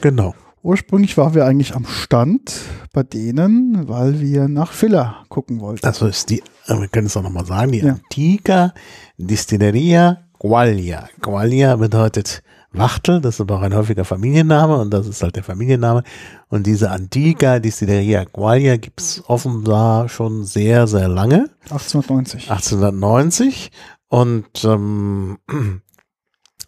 genau. 0.00 0.36
Ursprünglich 0.62 1.16
waren 1.16 1.35
wir 1.35 1.46
eigentlich 1.46 1.75
am 1.75 1.87
Stand 1.87 2.53
bei 2.92 3.03
denen, 3.03 3.88
weil 3.88 4.20
wir 4.20 4.49
nach 4.49 4.73
Filler 4.73 5.25
gucken 5.29 5.61
wollten. 5.61 5.87
Also 5.87 6.07
ist 6.07 6.29
die, 6.29 6.42
äh, 6.66 6.79
wir 6.79 6.88
können 6.88 7.07
es 7.07 7.16
auch 7.16 7.23
nochmal 7.23 7.46
sagen, 7.46 7.73
die 7.73 7.79
Ja. 7.79 7.92
Antica 7.94 8.75
Distilleria 9.16 10.18
Quaglia. 10.38 11.09
Quaglia 11.20 11.77
bedeutet 11.77 12.42
Wachtel, 12.73 13.20
das 13.20 13.35
ist 13.37 13.40
aber 13.40 13.57
auch 13.57 13.62
ein 13.62 13.75
häufiger 13.75 14.05
Familienname 14.05 14.77
und 14.79 14.90
das 14.92 15.07
ist 15.09 15.23
halt 15.23 15.35
der 15.35 15.42
Familienname. 15.42 16.05
Und 16.49 16.66
diese 16.66 16.90
Antica 16.90 17.59
Distilleria 17.59 18.25
Gualia 18.25 18.77
gibt's 18.77 19.23
offenbar 19.27 20.09
schon 20.09 20.44
sehr, 20.44 20.87
sehr 20.87 21.09
lange. 21.09 21.51
1890. 21.64 22.51
1890 22.51 23.70
und 24.09 24.64
ähm, 24.64 25.38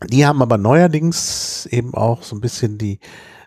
die 0.08 0.26
haben 0.26 0.42
aber 0.42 0.58
neuerdings 0.58 1.66
eben 1.66 1.94
auch 1.94 2.22
so 2.22 2.34
ein 2.36 2.40
bisschen 2.40 2.78
die 2.78 2.98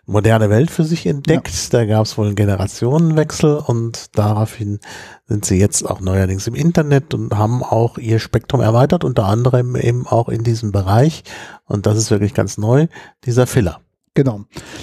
moderne 0.06 0.48
Welt 0.50 0.70
für 0.70 0.84
sich 0.84 1.06
entdeckt. 1.06 1.48
Ja. 1.48 1.78
Da 1.78 1.84
gab 1.84 2.06
es 2.06 2.16
wohl 2.16 2.26
einen 2.26 2.36
Generationenwechsel 2.36 3.56
und 3.56 4.16
daraufhin 4.16 4.78
sind 5.26 5.44
sie 5.44 5.58
jetzt 5.58 5.82
auch 5.82 6.00
neuerdings 6.00 6.46
im 6.46 6.54
Internet 6.54 7.12
und 7.12 7.36
haben 7.36 7.62
auch 7.62 7.98
ihr 7.98 8.20
Spektrum 8.20 8.60
erweitert, 8.60 9.04
unter 9.04 9.26
anderem 9.26 9.76
eben 9.76 10.06
auch 10.06 10.28
in 10.28 10.44
diesem 10.44 10.72
Bereich. 10.72 11.24
Und 11.64 11.86
das 11.86 11.98
ist 11.98 12.10
wirklich 12.10 12.34
ganz 12.34 12.56
neu, 12.56 12.86
dieser 13.24 13.46
Filler. 13.46 13.80
Genau. 14.16 14.40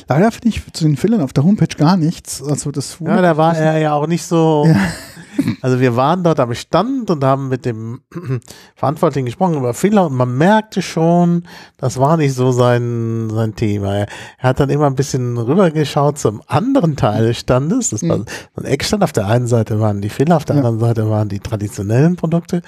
Leider 0.08 0.32
finde 0.32 0.50
ich 0.50 0.62
zu 0.74 0.86
den 0.86 0.96
Fillern 0.96 1.22
auf 1.22 1.34
der 1.34 1.44
Homepage 1.44 1.76
gar 1.76 1.98
nichts. 1.98 2.42
Also 2.42 2.70
das 2.70 3.00
ja, 3.04 3.20
da 3.20 3.36
war 3.36 3.58
er 3.58 3.80
ja 3.80 3.94
auch 3.94 4.06
nicht 4.06 4.24
so. 4.24 4.66
Ja. 4.68 4.76
Also 5.62 5.80
wir 5.80 5.96
waren 5.96 6.24
dort 6.24 6.40
am 6.40 6.54
Stand 6.54 7.10
und 7.10 7.24
haben 7.24 7.50
mit 7.50 7.66
dem 7.66 8.02
Verantwortlichen 8.76 9.26
gesprochen 9.26 9.56
über 9.56 9.74
Fehler 9.74 10.06
und 10.06 10.14
man 10.14 10.38
merkte 10.38 10.84
schon, 10.84 11.48
das 11.78 11.98
war 11.98 12.18
nicht 12.18 12.36
so 12.36 12.52
sein, 12.52 13.32
sein 13.32 13.56
Thema. 13.56 13.96
Er, 13.96 14.08
hat 14.38 14.60
dann 14.60 14.70
immer 14.70 14.86
ein 14.86 14.94
bisschen 14.94 15.40
rübergeschaut 15.40 16.20
zum 16.20 16.44
anderen 16.46 16.96
Teil 16.96 17.26
des 17.26 17.40
Standes. 17.40 17.90
Das 17.90 18.08
war 18.08 18.20
mhm. 18.20 18.26
ein 18.58 18.66
Eckstand. 18.66 19.04
Auf 19.04 19.14
der 19.14 19.26
einen 19.26 19.48
Seite 19.48 19.80
waren 19.80 20.02
die 20.02 20.10
Fehler, 20.10 20.38
auf 20.38 20.46
der 20.46 20.58
ja. 20.58 20.62
anderen 20.62 20.80
Seite 20.80 21.10
waren 21.10 21.30
die 21.30 21.40
traditionellen 21.40 22.16
Produkte. 22.16 22.62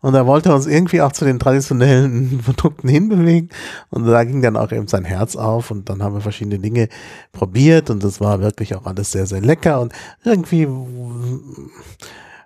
Und 0.00 0.14
er 0.14 0.26
wollte 0.26 0.54
uns 0.54 0.66
irgendwie 0.66 1.02
auch 1.02 1.12
zu 1.12 1.24
den 1.24 1.38
traditionellen 1.38 2.38
Produkten 2.44 2.88
hinbewegen. 2.88 3.50
Und 3.90 4.06
da 4.06 4.22
ging 4.24 4.42
dann 4.42 4.56
auch 4.56 4.70
eben 4.70 4.86
sein 4.86 5.04
Herz 5.04 5.34
auf. 5.34 5.70
Und 5.70 5.88
dann 5.88 6.02
haben 6.02 6.14
wir 6.14 6.20
verschiedene 6.20 6.58
Dinge 6.58 6.88
probiert. 7.32 7.90
Und 7.90 8.04
das 8.04 8.20
war 8.20 8.40
wirklich 8.40 8.74
auch 8.76 8.86
alles 8.86 9.10
sehr, 9.10 9.26
sehr 9.26 9.40
lecker. 9.40 9.80
Und 9.80 9.92
irgendwie 10.24 10.68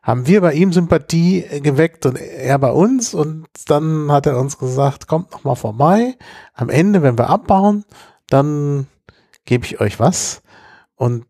haben 0.03 0.27
wir 0.27 0.41
bei 0.41 0.55
ihm 0.55 0.73
Sympathie 0.73 1.45
geweckt 1.63 2.07
und 2.07 2.19
er 2.19 2.59
bei 2.59 2.73
uns. 2.73 3.13
Und 3.13 3.47
dann 3.67 4.11
hat 4.11 4.27
er 4.27 4.39
uns 4.39 4.59
gesagt, 4.59 5.07
kommt 5.07 5.31
noch 5.33 5.45
mal 5.45 5.55
vorbei. 5.55 6.17
Am 6.55 6.71
Ende, 6.71 7.03
wenn 7.03 7.19
wir 7.19 7.29
abbauen, 7.29 7.85
dann 8.29 8.87
gebe 9.45 9.67
ich 9.67 9.81
euch 9.81 10.01
was. 10.01 10.43
Und 10.95 11.27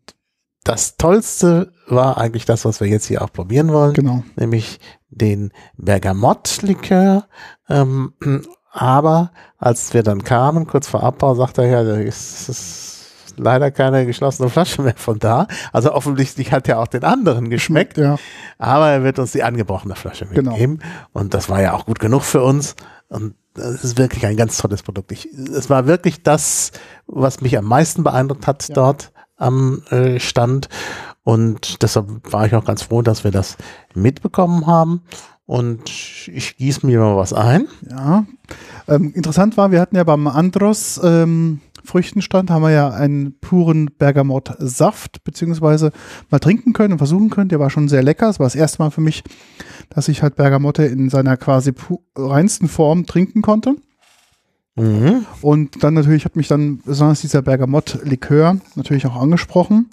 das 0.63 0.95
Tollste 0.95 1.73
war 1.87 2.17
eigentlich 2.17 2.45
das, 2.45 2.63
was 2.63 2.79
wir 2.79 2.87
jetzt 2.87 3.07
hier 3.07 3.21
auch 3.21 3.31
probieren 3.31 3.73
wollen. 3.73 3.93
Genau. 3.93 4.23
Nämlich 4.37 4.79
den 5.15 5.51
Bergamott-Likör. 5.77 7.27
Ähm, 7.69 8.13
aber 8.71 9.31
als 9.57 9.93
wir 9.93 10.03
dann 10.03 10.23
kamen, 10.23 10.67
kurz 10.67 10.87
vor 10.87 11.03
Abbau, 11.03 11.35
sagte 11.35 11.63
er, 11.63 11.69
ja, 11.69 11.83
da 11.83 11.95
ist, 11.95 12.49
ist 12.49 12.93
leider 13.37 13.71
keine 13.71 14.05
geschlossene 14.05 14.49
Flasche 14.49 14.81
mehr 14.81 14.95
von 14.95 15.19
da. 15.19 15.47
Also 15.71 15.93
offensichtlich 15.93 16.51
hat 16.51 16.67
er 16.67 16.79
auch 16.79 16.87
den 16.87 17.03
anderen 17.03 17.49
geschmeckt. 17.49 17.97
Ja. 17.97 18.17
Aber 18.57 18.89
er 18.89 19.03
wird 19.03 19.19
uns 19.19 19.31
die 19.31 19.43
angebrochene 19.43 19.95
Flasche 19.95 20.25
genau. 20.25 20.51
mitgeben. 20.51 20.79
Genau. 20.79 20.91
Und 21.13 21.33
das 21.33 21.49
war 21.49 21.61
ja 21.61 21.73
auch 21.73 21.85
gut 21.85 21.99
genug 21.99 22.23
für 22.23 22.43
uns. 22.43 22.75
Und 23.09 23.35
das 23.53 23.83
ist 23.83 23.97
wirklich 23.97 24.25
ein 24.25 24.37
ganz 24.37 24.57
tolles 24.57 24.81
Produkt. 24.81 25.11
Ich, 25.11 25.25
es 25.25 25.69
war 25.69 25.85
wirklich 25.85 26.23
das, 26.23 26.71
was 27.05 27.41
mich 27.41 27.57
am 27.57 27.65
meisten 27.65 28.03
beeindruckt 28.03 28.47
hat 28.47 28.67
ja. 28.69 28.75
dort 28.75 29.11
am 29.37 29.83
äh, 29.89 30.19
Stand. 30.19 30.69
Und 31.23 31.81
deshalb 31.81 32.31
war 32.31 32.45
ich 32.45 32.55
auch 32.55 32.65
ganz 32.65 32.83
froh, 32.83 33.01
dass 33.01 33.23
wir 33.23 33.31
das 33.31 33.57
mitbekommen 33.93 34.67
haben. 34.67 35.01
Und 35.45 36.27
ich 36.27 36.57
gieße 36.57 36.85
mir 36.85 36.99
mal 36.99 37.17
was 37.17 37.33
ein. 37.33 37.67
Ja. 37.89 38.25
Ähm, 38.87 39.13
interessant 39.13 39.57
war, 39.57 39.71
wir 39.71 39.81
hatten 39.81 39.95
ja 39.95 40.03
beim 40.03 40.27
Andros 40.27 40.99
ähm, 41.03 41.61
Früchtenstand 41.83 42.49
haben 42.49 42.61
wir 42.61 42.71
ja 42.71 42.89
einen 42.89 43.37
puren 43.39 43.89
Bergamott-Saft, 43.97 45.23
beziehungsweise 45.23 45.91
mal 46.29 46.39
trinken 46.39 46.73
können 46.73 46.93
und 46.93 46.97
versuchen 46.97 47.29
können. 47.29 47.49
Der 47.49 47.59
war 47.59 47.69
schon 47.69 47.89
sehr 47.89 48.03
lecker. 48.03 48.29
Es 48.29 48.39
war 48.39 48.45
das 48.45 48.55
erste 48.55 48.81
Mal 48.81 48.89
für 48.89 49.01
mich, 49.01 49.23
dass 49.89 50.07
ich 50.07 50.23
halt 50.23 50.35
Bergamotte 50.35 50.85
in 50.85 51.09
seiner 51.09 51.35
quasi 51.35 51.73
reinsten 52.15 52.69
Form 52.69 53.05
trinken 53.05 53.41
konnte. 53.41 53.75
Mhm. 54.75 55.25
Und 55.41 55.83
dann 55.83 55.93
natürlich 55.93 56.25
hat 56.25 56.35
mich 56.35 56.47
dann 56.47 56.79
besonders 56.79 57.21
dieser 57.21 57.41
Bergamott-Likör 57.41 58.57
natürlich 58.75 59.05
auch 59.05 59.21
angesprochen. 59.21 59.89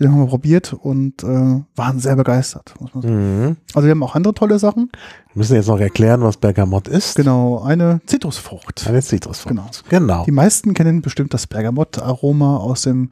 Den 0.00 0.12
haben 0.12 0.20
wir 0.20 0.26
probiert 0.26 0.72
und 0.72 1.22
äh, 1.22 1.62
waren 1.76 2.00
sehr 2.00 2.16
begeistert, 2.16 2.74
muss 2.80 2.94
man 2.94 3.02
sagen. 3.02 3.44
Mhm. 3.44 3.56
Also 3.74 3.86
wir 3.86 3.90
haben 3.90 4.02
auch 4.02 4.14
andere 4.14 4.32
tolle 4.32 4.58
Sachen. 4.58 4.90
Wir 5.32 5.38
müssen 5.38 5.56
jetzt 5.56 5.68
noch 5.68 5.78
erklären, 5.78 6.22
was 6.22 6.38
Bergamott 6.38 6.88
ist. 6.88 7.16
Genau, 7.16 7.62
eine 7.62 8.00
Zitrusfrucht. 8.06 8.86
Eine 8.88 9.02
Zitrusfrucht. 9.02 9.54
Genau. 9.54 9.66
genau. 9.90 10.24
Die 10.24 10.30
meisten 10.30 10.72
kennen 10.72 11.02
bestimmt 11.02 11.34
das 11.34 11.46
Bergamott-Aroma 11.46 12.56
aus 12.56 12.82
dem 12.82 13.10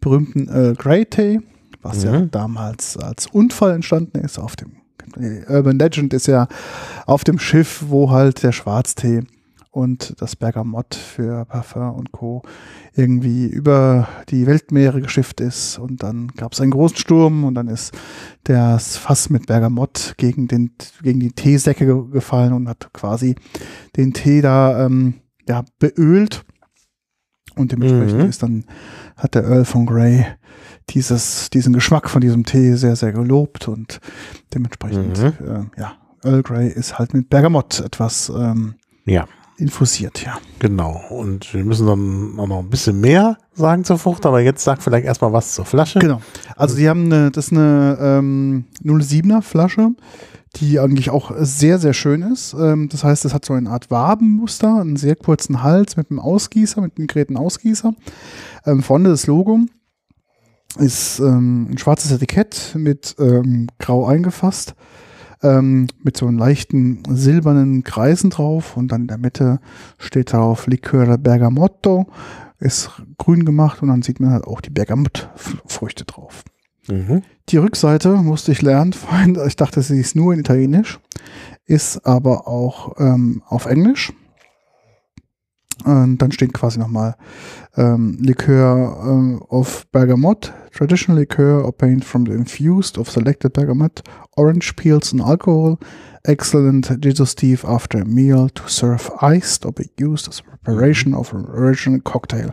berühmten 0.00 0.48
äh, 0.48 0.74
Grey 0.78 1.04
Tea, 1.04 1.40
was 1.82 2.04
mhm. 2.04 2.12
ja 2.12 2.20
damals 2.22 2.96
als 2.96 3.26
Unfall 3.26 3.72
entstanden 3.74 4.18
ist 4.20 4.38
auf 4.38 4.56
dem 4.56 4.72
Urban 5.48 5.78
Legend 5.78 6.14
ist 6.14 6.28
ja 6.28 6.46
auf 7.06 7.24
dem 7.24 7.38
Schiff, 7.38 7.84
wo 7.88 8.10
halt 8.10 8.42
der 8.44 8.52
Schwarztee 8.52 9.24
und 9.70 10.20
das 10.20 10.34
Bergamott 10.34 10.94
für 10.94 11.44
Parfum 11.44 11.94
und 11.94 12.10
Co. 12.10 12.42
irgendwie 12.94 13.46
über 13.46 14.08
die 14.28 14.46
Weltmeere 14.46 15.00
geschifft 15.00 15.40
ist. 15.40 15.78
Und 15.78 16.02
dann 16.02 16.28
gab 16.28 16.52
es 16.52 16.60
einen 16.60 16.72
großen 16.72 16.96
Sturm 16.96 17.44
und 17.44 17.54
dann 17.54 17.68
ist 17.68 17.96
das 18.44 18.96
Fass 18.96 19.30
mit 19.30 19.46
Bergamott 19.46 20.14
gegen, 20.16 20.48
den, 20.48 20.72
gegen 21.02 21.20
die 21.20 21.32
Teesäcke 21.32 22.08
gefallen 22.08 22.52
und 22.52 22.68
hat 22.68 22.92
quasi 22.92 23.36
den 23.96 24.12
Tee 24.12 24.40
da 24.40 24.84
ähm, 24.86 25.14
ja, 25.48 25.64
beölt. 25.78 26.44
Und 27.54 27.72
dementsprechend 27.72 28.22
mhm. 28.22 28.28
ist 28.28 28.42
dann, 28.42 28.64
hat 29.16 29.34
der 29.34 29.44
Earl 29.44 29.64
von 29.64 29.86
Grey 29.86 30.26
dieses, 30.88 31.50
diesen 31.50 31.72
Geschmack 31.72 32.10
von 32.10 32.20
diesem 32.20 32.44
Tee 32.44 32.74
sehr, 32.74 32.96
sehr 32.96 33.12
gelobt 33.12 33.68
und 33.68 34.00
dementsprechend, 34.52 35.22
mhm. 35.22 35.46
äh, 35.46 35.80
ja, 35.80 35.92
Earl 36.24 36.42
Grey 36.42 36.68
ist 36.68 36.98
halt 36.98 37.14
mit 37.14 37.28
Bergamott 37.28 37.80
etwas 37.80 38.32
ähm, 38.34 38.74
ja 39.04 39.26
infusiert, 39.60 40.24
ja. 40.24 40.38
Genau. 40.58 41.00
Und 41.10 41.52
wir 41.54 41.64
müssen 41.64 41.86
dann 41.86 42.38
auch 42.38 42.46
noch 42.46 42.58
ein 42.60 42.70
bisschen 42.70 43.00
mehr 43.00 43.38
sagen 43.52 43.84
zur 43.84 43.98
Frucht, 43.98 44.26
aber 44.26 44.40
jetzt 44.40 44.64
sag 44.64 44.82
vielleicht 44.82 45.06
erstmal 45.06 45.32
was 45.32 45.54
zur 45.54 45.64
Flasche. 45.64 45.98
Genau. 45.98 46.20
Also 46.56 46.76
die 46.76 46.88
haben 46.88 47.04
eine, 47.06 47.30
das 47.30 47.46
ist 47.46 47.52
eine 47.52 47.98
ähm, 48.00 48.64
07er 48.82 49.42
Flasche, 49.42 49.90
die 50.56 50.80
eigentlich 50.80 51.10
auch 51.10 51.32
sehr, 51.38 51.78
sehr 51.78 51.92
schön 51.92 52.22
ist. 52.22 52.54
Ähm, 52.54 52.88
das 52.88 53.04
heißt, 53.04 53.24
es 53.24 53.34
hat 53.34 53.44
so 53.44 53.52
eine 53.52 53.70
Art 53.70 53.90
Wabenmuster, 53.90 54.80
einen 54.80 54.96
sehr 54.96 55.16
kurzen 55.16 55.62
Hals 55.62 55.96
mit 55.96 56.10
einem 56.10 56.20
Ausgießer, 56.20 56.80
mit 56.80 56.96
einem 56.96 57.06
geräten 57.06 57.36
Ausgießer. 57.36 57.94
Ähm, 58.66 58.82
vorne 58.82 59.10
das 59.10 59.26
Logo 59.26 59.60
ist 60.78 61.18
ähm, 61.18 61.68
ein 61.70 61.78
schwarzes 61.78 62.12
Etikett 62.12 62.74
mit 62.76 63.16
ähm, 63.18 63.68
grau 63.78 64.06
eingefasst 64.06 64.74
ähm, 65.42 65.88
mit 66.02 66.16
so 66.16 66.26
einem 66.26 66.38
leichten 66.38 67.02
silbernen 67.08 67.84
Kreisen 67.84 68.30
drauf 68.30 68.76
und 68.76 68.92
dann 68.92 69.02
in 69.02 69.08
der 69.08 69.18
Mitte 69.18 69.60
steht 69.98 70.32
darauf 70.32 70.66
Likör 70.66 71.18
Bergamotto, 71.18 72.06
ist 72.58 72.90
grün 73.18 73.44
gemacht 73.44 73.82
und 73.82 73.88
dann 73.88 74.02
sieht 74.02 74.20
man 74.20 74.30
halt 74.30 74.44
auch 74.44 74.60
die 74.60 74.70
Bergamottfrüchte 74.70 76.04
drauf. 76.04 76.44
Mhm. 76.88 77.22
Die 77.48 77.56
Rückseite 77.56 78.16
musste 78.16 78.52
ich 78.52 78.62
lernen, 78.62 78.94
ich 79.46 79.56
dachte, 79.56 79.82
sie 79.82 80.00
ist 80.00 80.16
nur 80.16 80.32
in 80.32 80.40
Italienisch, 80.40 80.98
ist 81.66 82.06
aber 82.06 82.46
auch 82.46 82.96
ähm, 82.98 83.42
auf 83.46 83.66
Englisch. 83.66 84.12
Und 85.84 86.18
dann 86.18 86.32
steht 86.32 86.52
quasi 86.52 86.78
nochmal 86.78 87.16
ähm, 87.76 88.18
Likör 88.20 89.02
ähm, 89.06 89.42
of 89.48 89.86
Bergamot, 89.92 90.52
traditional 90.72 91.20
liqueur 91.20 91.64
obtained 91.64 92.04
from 92.04 92.26
the 92.26 92.32
infused 92.32 92.98
of 92.98 93.10
selected 93.10 93.52
bergamot, 93.52 94.02
orange 94.36 94.74
peels 94.76 95.12
and 95.12 95.22
alcohol, 95.22 95.78
excellent 96.24 97.02
digestive 97.02 97.64
after 97.64 98.02
a 98.02 98.04
meal 98.04 98.50
to 98.50 98.68
serve 98.68 99.10
iced 99.20 99.64
or 99.64 99.72
be 99.72 99.90
used 99.98 100.28
as 100.28 100.40
a 100.40 100.42
preparation 100.42 101.14
of 101.14 101.32
an 101.32 101.46
original 101.46 102.00
cocktail. 102.00 102.50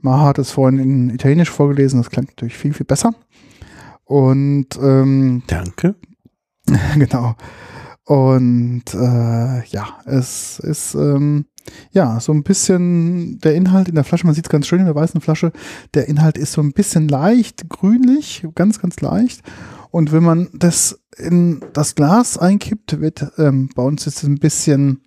Maha 0.00 0.26
hat 0.26 0.38
es 0.38 0.52
vorhin 0.52 0.78
in 0.78 1.10
Italienisch 1.10 1.50
vorgelesen, 1.50 2.00
das 2.00 2.10
klingt 2.10 2.28
natürlich 2.28 2.56
viel, 2.56 2.72
viel 2.72 2.86
besser. 2.86 3.14
Und 4.04 4.68
ähm, 4.80 5.42
Danke. 5.46 5.96
genau. 6.96 7.36
Und 8.08 8.84
äh, 8.94 9.66
ja, 9.66 9.98
es 10.06 10.60
ist 10.60 10.94
ähm, 10.94 11.44
ja, 11.92 12.18
so 12.20 12.32
ein 12.32 12.42
bisschen 12.42 13.38
der 13.40 13.54
Inhalt 13.54 13.86
in 13.86 13.96
der 13.96 14.04
Flasche, 14.04 14.24
man 14.24 14.34
sieht 14.34 14.46
es 14.46 14.50
ganz 14.50 14.66
schön 14.66 14.78
in 14.78 14.86
der 14.86 14.94
weißen 14.94 15.20
Flasche, 15.20 15.52
der 15.92 16.08
Inhalt 16.08 16.38
ist 16.38 16.52
so 16.52 16.62
ein 16.62 16.72
bisschen 16.72 17.06
leicht 17.06 17.68
grünlich, 17.68 18.46
ganz, 18.54 18.80
ganz 18.80 19.02
leicht. 19.02 19.42
Und 19.90 20.10
wenn 20.10 20.22
man 20.22 20.48
das 20.54 20.98
in 21.18 21.60
das 21.74 21.96
Glas 21.96 22.38
einkippt, 22.38 22.98
wird 22.98 23.30
ähm, 23.36 23.68
bei 23.74 23.82
uns 23.82 24.06
ist 24.06 24.22
es 24.22 24.22
ein 24.22 24.38
bisschen 24.38 25.02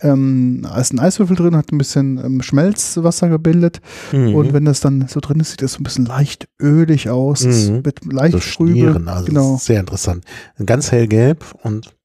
ähm, 0.00 0.66
ist 0.78 0.94
ein 0.94 0.98
Eiswürfel 0.98 1.36
drin, 1.36 1.56
hat 1.56 1.72
ein 1.72 1.78
bisschen 1.78 2.18
ähm, 2.24 2.40
Schmelzwasser 2.42 3.28
gebildet. 3.28 3.80
Mhm. 4.12 4.34
Und 4.34 4.52
wenn 4.54 4.64
das 4.64 4.80
dann 4.80 5.08
so 5.08 5.20
drin 5.20 5.40
ist, 5.40 5.50
sieht 5.50 5.62
das 5.62 5.74
so 5.74 5.80
ein 5.80 5.84
bisschen 5.84 6.06
leicht 6.06 6.48
ölig 6.60 7.10
aus, 7.10 7.44
Mhm. 7.44 7.82
mit 7.84 8.10
leicht 8.10 8.32
so. 8.32 8.40
Schnieren, 8.40 9.08
also 9.08 9.26
genau. 9.26 9.56
sehr 9.58 9.80
interessant. 9.80 10.24
Ganz 10.64 10.90
hellgelb 10.90 11.44
und 11.62 11.95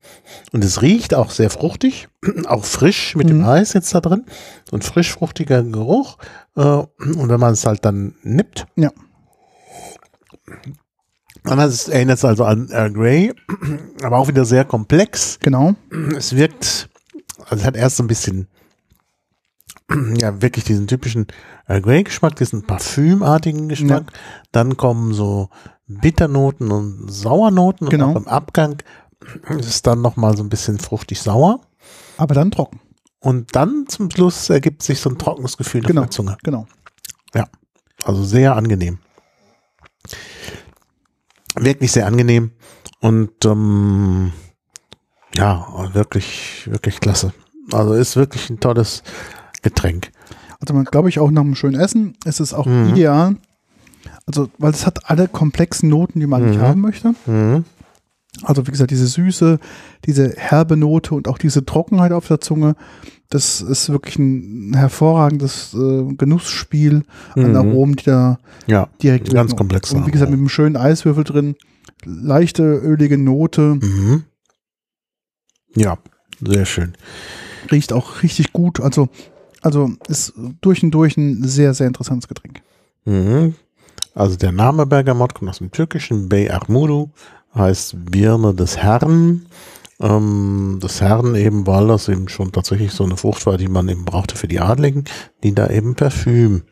und 0.52 0.64
es 0.64 0.82
riecht 0.82 1.14
auch 1.14 1.32
sehr 1.32 1.50
fruchtig, 1.50 2.08
auch 2.48 2.66
frisch 2.66 3.16
mit 3.16 3.30
dem 3.30 3.40
Mhm. 3.40 3.46
Eis 3.46 3.74
jetzt 3.74 3.94
da 3.94 4.02
drin. 4.02 4.26
So 4.70 4.76
ein 4.78 4.82
frisch 4.82 5.12
fruchtiger 5.12 5.64
Geruch. 5.64 6.18
Äh, 6.56 6.62
und 6.62 7.30
wenn 7.30 7.40
man 7.40 7.54
es 7.54 7.66
halt 7.66 7.86
dann 7.86 8.16
nippt. 8.24 8.66
Ja. 8.76 8.92
Es 11.44 11.88
erinnert 11.88 12.18
es 12.20 12.26
also 12.26 12.46
an 12.46 12.70
Earl 12.70 12.94
Grey, 12.94 13.34
aber 14.04 14.18
auch 14.18 14.28
wieder 14.28 14.46
sehr 14.46 14.64
komplex. 14.66 15.40
Genau. 15.42 15.74
Es 16.16 16.36
wirkt, 16.36 16.90
also 17.46 17.56
es 17.62 17.66
hat 17.66 17.76
erst 17.76 17.98
so 17.98 18.04
ein 18.04 18.08
bisschen, 18.08 18.48
ja, 20.20 20.42
wirklich 20.42 20.66
diesen 20.66 20.88
typischen 20.88 21.28
Earl 21.68 21.82
Grey 21.82 22.04
Geschmack, 22.04 22.36
diesen 22.36 22.64
parfümartigen 22.64 23.70
Geschmack. 23.70 24.12
Dann 24.52 24.78
kommen 24.78 25.14
so 25.14 25.50
Bitternoten 25.88 26.72
und 26.72 27.12
Sauernoten 27.12 27.90
Genau. 27.90 28.10
und 28.10 28.12
auch 28.18 28.22
im 28.22 28.28
Abgang 28.28 28.78
ist 29.60 29.88
dann 29.88 30.02
nochmal 30.02 30.36
so 30.38 30.44
ein 30.44 30.50
bisschen 30.50 30.80
fruchtig 30.80 31.22
sauer. 31.22 31.62
Aber 32.18 32.34
dann 32.36 32.52
trocken. 32.52 32.80
Und 33.20 33.56
dann 33.56 33.86
zum 33.88 34.10
Schluss 34.10 34.50
ergibt 34.50 34.82
sich 34.84 35.00
so 35.00 35.10
ein 35.10 35.18
trockenes 35.18 35.58
Gefühl 35.58 35.82
Genau. 35.82 36.02
auf 36.02 36.08
der 36.08 36.12
Zunge. 36.12 36.38
Genau. 36.44 36.68
Also 38.04 38.24
sehr 38.24 38.56
angenehm. 38.56 38.98
Wirklich 41.56 41.92
sehr 41.92 42.08
angenehm 42.08 42.50
und 43.00 43.46
ähm, 43.46 44.32
ja, 45.36 45.68
wirklich, 45.94 46.68
wirklich 46.72 47.00
klasse. 47.00 47.32
Also 47.72 47.94
ist 47.94 48.16
wirklich 48.16 48.50
ein 48.50 48.60
tolles 48.60 49.04
Getränk. 49.62 50.12
Also 50.60 50.74
man 50.74 50.86
glaube 50.86 51.10
ich 51.10 51.20
auch 51.20 51.30
nach 51.30 51.42
einem 51.44 51.54
schönen 51.54 51.80
Essen 51.80 52.18
ist 52.26 52.40
es 52.40 52.56
auch 52.56 52.66
Mhm. 52.66 52.90
ideal. 52.90 53.36
Also, 54.26 54.50
weil 54.58 54.72
es 54.72 54.86
hat 54.88 55.10
alle 55.10 55.28
komplexen 55.28 55.90
Noten, 55.90 56.20
die 56.22 56.28
man 56.28 56.46
nicht 56.48 56.58
Mhm. 56.60 56.64
haben 56.64 56.82
möchte. 56.82 57.14
Mhm. 57.28 57.66
Also 58.44 58.66
wie 58.66 58.72
gesagt, 58.72 58.92
diese 58.92 59.08
Süße, 59.08 59.60
diese 60.06 60.34
herbe 60.38 60.78
Note 60.78 61.14
und 61.16 61.28
auch 61.28 61.38
diese 61.38 61.66
Trockenheit 61.66 62.12
auf 62.14 62.28
der 62.28 62.40
Zunge, 62.40 62.76
das 63.30 63.62
ist 63.62 63.90
wirklich 63.90 64.18
ein 64.20 64.74
hervorragendes 64.74 65.74
äh, 65.74 66.14
Genussspiel 66.16 67.04
an 67.36 67.52
Mhm. 67.52 67.56
Aromen, 67.58 67.96
die 67.96 68.06
da 68.06 68.40
Ja, 68.68 68.88
direkt 69.04 69.34
ganz 69.34 69.56
komplex. 69.56 69.92
Und 69.92 70.08
wie 70.08 70.12
gesagt, 70.12 70.32
mit 70.32 70.40
einem 70.40 70.50
schönen 70.50 70.78
Eiswürfel 70.78 71.24
drin, 71.24 71.56
leichte, 72.06 72.64
ölige 72.64 73.18
Note, 73.18 73.76
Mhm. 73.82 74.24
Ja, 75.76 75.98
sehr 76.42 76.66
schön. 76.66 76.94
riecht 77.72 77.94
auch 77.94 78.24
richtig 78.24 78.52
gut. 78.54 78.80
Also, 78.82 79.08
also 79.62 79.92
ist 80.08 80.34
durch 80.62 80.84
und 80.84 80.92
durch 80.92 81.16
ein 81.18 81.44
sehr, 81.48 81.74
sehr 81.74 81.88
interessantes 81.88 82.28
Getränk. 82.28 82.62
Mhm. 83.06 83.56
Also 84.14 84.36
der 84.36 84.52
Name 84.52 84.86
Bergamot 84.86 85.34
kommt 85.36 85.50
aus 85.50 85.60
dem 85.60 85.72
Türkischen, 85.72 86.28
Bey 86.28 86.50
Armudu, 86.50 87.12
heißt 87.56 88.12
Birne 88.12 88.54
des 88.54 88.78
Herrn. 88.78 89.46
Ähm, 90.00 90.80
des 90.82 91.00
Herrn 91.02 91.36
eben, 91.36 91.68
weil 91.68 91.88
das 91.88 92.10
eben 92.10 92.28
schon 92.28 92.52
tatsächlich 92.52 92.92
so 92.92 93.04
eine 93.04 93.18
Frucht 93.18 93.46
war, 93.46 93.58
die 93.58 93.68
man 93.68 93.88
eben 93.88 94.06
brauchte 94.06 94.36
für 94.36 94.48
die 94.48 94.60
Adligen, 94.60 95.06
die 95.44 95.54
da 95.54 95.68
eben 95.70 95.96
Parfüm 95.96 96.64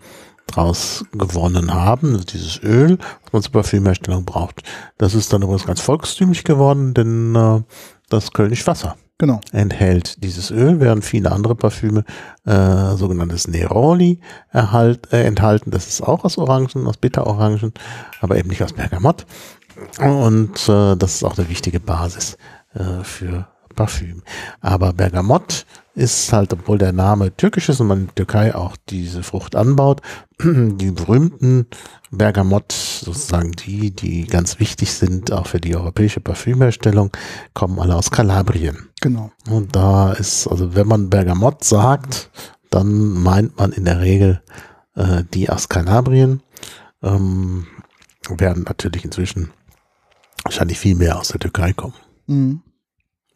draus 0.47 1.05
gewonnen 1.11 1.73
haben, 1.73 2.13
also 2.13 2.25
dieses 2.25 2.61
Öl, 2.63 2.97
was 3.23 3.33
man 3.33 3.41
zur 3.43 3.51
Parfümherstellung 3.51 4.25
braucht. 4.25 4.63
Das 4.97 5.13
ist 5.13 5.31
dann 5.31 5.43
übrigens 5.43 5.65
ganz 5.65 5.79
volkstümlich 5.79 6.43
geworden, 6.43 6.95
denn 6.95 7.35
äh, 7.35 7.61
das 8.09 8.33
Kölnisch 8.33 8.65
Wasser 8.65 8.95
Genau. 9.19 9.41
enthält 9.51 10.23
dieses 10.23 10.49
Öl, 10.49 10.79
während 10.79 11.03
viele 11.03 11.33
andere 11.33 11.53
Parfüme 11.53 12.05
äh, 12.45 12.95
sogenanntes 12.95 13.49
Neroli 13.49 14.21
erhalt, 14.49 15.11
äh, 15.11 15.23
enthalten. 15.23 15.71
Das 15.71 15.87
ist 15.87 16.01
auch 16.01 16.23
aus 16.23 16.37
Orangen, 16.37 16.87
aus 16.87 16.95
Bitterorangen, 16.95 17.73
aber 18.21 18.37
eben 18.37 18.47
nicht 18.47 18.63
aus 18.63 18.71
Bergamott. 18.71 19.25
Und 19.99 20.69
äh, 20.69 20.95
das 20.95 21.15
ist 21.15 21.23
auch 21.23 21.37
eine 21.37 21.49
wichtige 21.49 21.79
Basis 21.79 22.37
äh, 22.73 23.03
für 23.03 23.47
Parfüm. 23.75 24.23
Aber 24.61 24.93
Bergamott 24.93 25.65
ist 25.95 26.31
halt, 26.33 26.53
obwohl 26.53 26.77
der 26.77 26.91
Name 26.93 27.35
türkisch 27.35 27.69
ist 27.69 27.79
und 27.79 27.87
man 27.87 27.99
in 27.99 28.05
der 28.07 28.15
Türkei 28.15 28.55
auch 28.55 28.75
diese 28.89 29.23
Frucht 29.23 29.55
anbaut, 29.55 30.01
die 30.41 30.91
berühmten 30.91 31.67
Bergamott, 32.11 32.71
sozusagen 32.71 33.51
die, 33.51 33.91
die 33.91 34.25
ganz 34.25 34.59
wichtig 34.59 34.93
sind, 34.93 35.31
auch 35.31 35.47
für 35.47 35.59
die 35.59 35.75
europäische 35.75 36.19
Parfümherstellung, 36.19 37.11
kommen 37.53 37.79
alle 37.79 37.95
aus 37.95 38.11
Kalabrien. 38.11 38.89
Genau. 39.01 39.31
Und 39.49 39.75
da 39.75 40.13
ist, 40.13 40.47
also 40.47 40.75
wenn 40.75 40.87
man 40.87 41.09
Bergamott 41.09 41.63
sagt, 41.63 42.29
dann 42.69 43.13
meint 43.13 43.57
man 43.57 43.71
in 43.71 43.85
der 43.85 43.99
Regel 43.99 44.41
äh, 44.95 45.23
die 45.33 45.49
aus 45.49 45.69
Kalabrien. 45.69 46.41
Ähm, 47.01 47.65
werden 48.29 48.63
natürlich 48.63 49.05
inzwischen 49.05 49.51
wahrscheinlich 50.43 50.79
viel 50.79 50.95
mehr 50.95 51.19
aus 51.19 51.29
der 51.29 51.39
Türkei 51.39 51.73
kommen. 51.73 51.95
Mhm. 52.27 52.61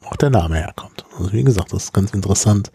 Auch 0.02 0.16
der 0.16 0.30
Name 0.30 0.56
herkommt. 0.56 1.06
Also 1.18 1.32
wie 1.34 1.44
gesagt, 1.44 1.74
das 1.74 1.86
ist 1.86 1.94
ganz 1.94 2.12
interessant. 2.12 2.72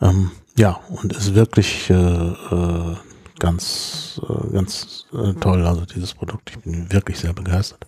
Ähm, 0.00 0.30
ja, 0.56 0.80
und 0.88 1.12
ist 1.12 1.34
wirklich 1.34 1.90
äh, 1.90 1.94
äh, 1.94 2.96
ganz, 3.38 4.20
äh, 4.28 4.52
ganz 4.52 5.06
äh, 5.12 5.32
toll. 5.34 5.66
Also 5.66 5.84
dieses 5.84 6.14
Produkt, 6.14 6.50
ich 6.50 6.58
bin 6.58 6.92
wirklich 6.92 7.18
sehr 7.18 7.32
begeistert. 7.32 7.86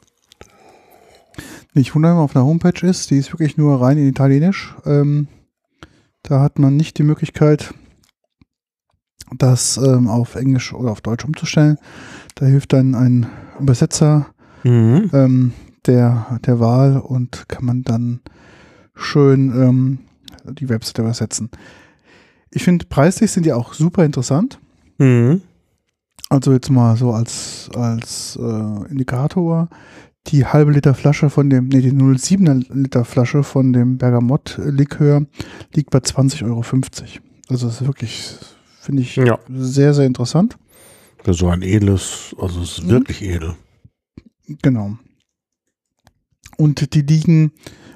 Nicht 1.74 1.94
wundern, 1.94 2.16
auf 2.16 2.32
der 2.32 2.44
Homepage 2.44 2.86
ist, 2.86 3.10
die 3.10 3.18
ist 3.18 3.32
wirklich 3.32 3.56
nur 3.56 3.80
rein 3.80 3.98
in 3.98 4.08
Italienisch. 4.08 4.74
Ähm, 4.84 5.28
da 6.22 6.40
hat 6.40 6.58
man 6.58 6.76
nicht 6.76 6.98
die 6.98 7.02
Möglichkeit, 7.02 7.74
das 9.36 9.76
ähm, 9.76 10.08
auf 10.08 10.34
Englisch 10.36 10.72
oder 10.72 10.90
auf 10.90 11.00
Deutsch 11.00 11.24
umzustellen. 11.24 11.78
Da 12.34 12.46
hilft 12.46 12.72
dann 12.72 12.94
ein 12.94 13.26
Übersetzer 13.60 14.26
Mhm. 14.66 15.10
ähm, 15.12 15.52
der, 15.86 16.38
der 16.44 16.58
Wahl 16.60 16.98
und 16.98 17.48
kann 17.48 17.64
man 17.64 17.82
dann 17.82 18.20
schön 18.94 19.50
ähm, 19.54 19.98
die 20.54 20.68
Website 20.68 20.98
übersetzen. 20.98 21.50
Ich 22.50 22.64
finde, 22.64 22.86
preislich 22.86 23.30
sind 23.30 23.46
die 23.46 23.52
auch 23.52 23.72
super 23.74 24.04
interessant. 24.04 24.58
Mhm. 24.98 25.42
Also 26.28 26.52
jetzt 26.52 26.70
mal 26.70 26.96
so 26.96 27.12
als, 27.12 27.70
als 27.74 28.36
äh, 28.40 28.90
Indikator. 28.90 29.68
Die 30.28 30.44
halbe 30.44 30.72
Liter 30.72 30.94
Flasche 30.94 31.30
von 31.30 31.50
dem, 31.50 31.68
nee, 31.68 31.80
die 31.82 31.92
0,7er 31.92 32.66
Liter 32.74 33.04
Flasche 33.04 33.44
von 33.44 33.72
dem 33.72 33.96
Bergamott-Likör 33.98 35.24
liegt 35.74 35.90
bei 35.90 35.98
20,50 35.98 36.44
Euro. 36.46 36.64
Also 37.48 37.66
das 37.68 37.80
ist 37.80 37.86
wirklich, 37.86 38.34
finde 38.80 39.02
ich, 39.02 39.14
Ja. 39.14 39.38
sehr, 39.48 39.94
sehr 39.94 40.06
interessant. 40.06 40.56
Für 41.22 41.32
so 41.34 41.48
ein 41.48 41.62
edles, 41.62 42.34
also 42.40 42.60
es 42.62 42.78
ist 42.78 42.84
Mhm. 42.86 42.90
wirklich 42.90 43.22
edel. 43.22 43.54
Genau. 44.62 44.96
Und 46.58 46.94
die 46.94 47.02
liegen, 47.02 47.52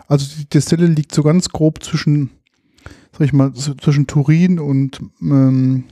also 0.09 0.27
die 0.39 0.49
Destille 0.49 0.87
liegt 0.87 1.15
so 1.15 1.23
ganz 1.23 1.49
grob 1.49 1.83
zwischen, 1.83 2.31
sag 3.13 3.23
ich 3.23 3.33
mal, 3.33 3.53
zwischen 3.55 4.07
Turin 4.07 4.59
und, 4.59 5.01
ähm, 5.23 5.85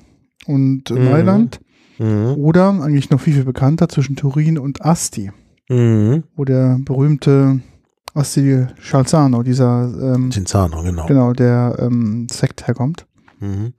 und 0.47 0.91
Mhm. 0.91 1.05
Mailand. 1.05 1.61
Mhm. 1.99 2.35
Oder 2.37 2.71
eigentlich 2.83 3.11
noch 3.11 3.21
viel, 3.21 3.35
viel 3.35 3.45
bekannter 3.45 3.89
zwischen 3.89 4.17
Turin 4.17 4.59
und 4.59 4.85
Asti, 4.85 5.31
Mhm. 5.69 6.25
wo 6.37 6.45
der 6.45 6.79
berühmte 6.81 7.61
Asti 8.15 8.67
Schalzano, 8.81 9.43
dieser, 9.43 10.15
ähm, 10.15 10.31
Cinzano, 10.31 10.83
genau. 10.83 11.07
genau, 11.07 11.33
der 11.33 11.77
ähm, 11.79 12.27
Sekt 12.31 12.67
herkommt. 12.67 13.07
Mhm. 13.41 13.73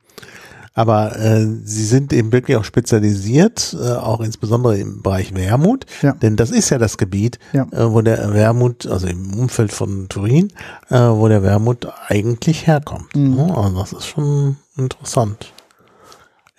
Aber 0.74 1.18
äh, 1.20 1.46
sie 1.64 1.86
sind 1.86 2.14
eben 2.14 2.32
wirklich 2.32 2.56
auch 2.58 2.64
spezialisiert, 2.64 3.76
äh, 3.80 3.94
auch 3.94 4.22
insbesondere 4.22 4.78
im 4.78 5.02
Bereich 5.02 5.34
Wermut, 5.36 5.86
Ja. 6.02 6.14
denn 6.14 6.36
das 6.38 6.52
ist 6.52 6.70
ja 6.70 6.78
das 6.78 6.98
Gebiet, 6.98 7.40
Ja. 7.54 7.64
äh, 7.72 7.92
wo 7.92 8.02
der 8.02 8.34
Wermut, 8.34 8.86
also 8.88 9.08
im 9.08 9.34
Umfeld 9.34 9.74
von 9.74 10.08
Turin, 10.10 10.54
äh, 10.90 10.98
wo 11.00 11.28
der 11.28 11.44
Wermut 11.44 11.88
eigentlich 12.08 12.68
herkommt. 12.68 13.16
Mhm. 13.16 13.40
Also 13.40 13.80
das 13.80 13.94
ist 13.94 14.06
schon 14.08 14.58
interessant. 14.78 15.54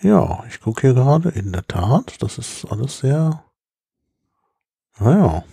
Ja, 0.02 0.44
ich 0.48 0.60
gucke 0.60 0.80
hier 0.82 0.94
gerade, 0.94 1.28
in 1.30 1.52
der 1.52 1.66
Tat, 1.66 2.14
das 2.20 2.38
ist 2.38 2.66
alles 2.70 2.98
sehr, 2.98 3.42
naja, 4.98 5.44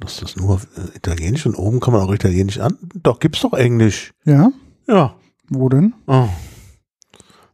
das 0.00 0.20
ist 0.22 0.36
nur 0.36 0.60
äh, 0.76 0.96
Italienisch 0.96 1.46
und 1.46 1.54
oben 1.56 1.78
kann 1.80 1.92
man 1.94 2.02
auch 2.02 2.12
Italienisch 2.12 2.58
an. 2.58 2.76
Doch, 3.02 3.20
gibt's 3.20 3.40
doch 3.40 3.52
Englisch. 3.52 4.12
Ja, 4.24 4.50
Ja. 4.88 5.14
wo 5.48 5.68
denn? 5.68 5.94
Oh. 6.06 6.28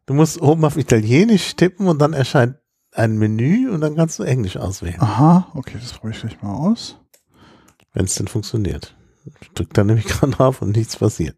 Du 0.08 0.14
musst 0.14 0.40
oben 0.40 0.64
auf 0.64 0.78
Italienisch 0.78 1.54
tippen 1.54 1.86
und 1.86 1.98
dann 1.98 2.14
erscheint 2.14 2.56
ein 2.92 3.18
Menü 3.18 3.68
und 3.68 3.82
dann 3.82 3.94
kannst 3.94 4.18
du 4.18 4.22
Englisch 4.22 4.56
auswählen, 4.56 4.98
Aha, 5.02 5.48
okay, 5.52 5.76
das 5.78 5.92
probiere 5.92 6.14
ich 6.14 6.20
gleich 6.22 6.40
mal 6.40 6.54
aus. 6.54 6.96
wenn 7.92 8.06
es 8.06 8.14
denn 8.14 8.26
funktioniert. 8.26 8.96
Ich 9.42 9.50
drück 9.50 9.74
da 9.74 9.84
nämlich 9.84 10.06
gerade 10.08 10.32
drauf 10.32 10.62
und 10.62 10.74
nichts 10.74 10.96
passiert. 10.96 11.36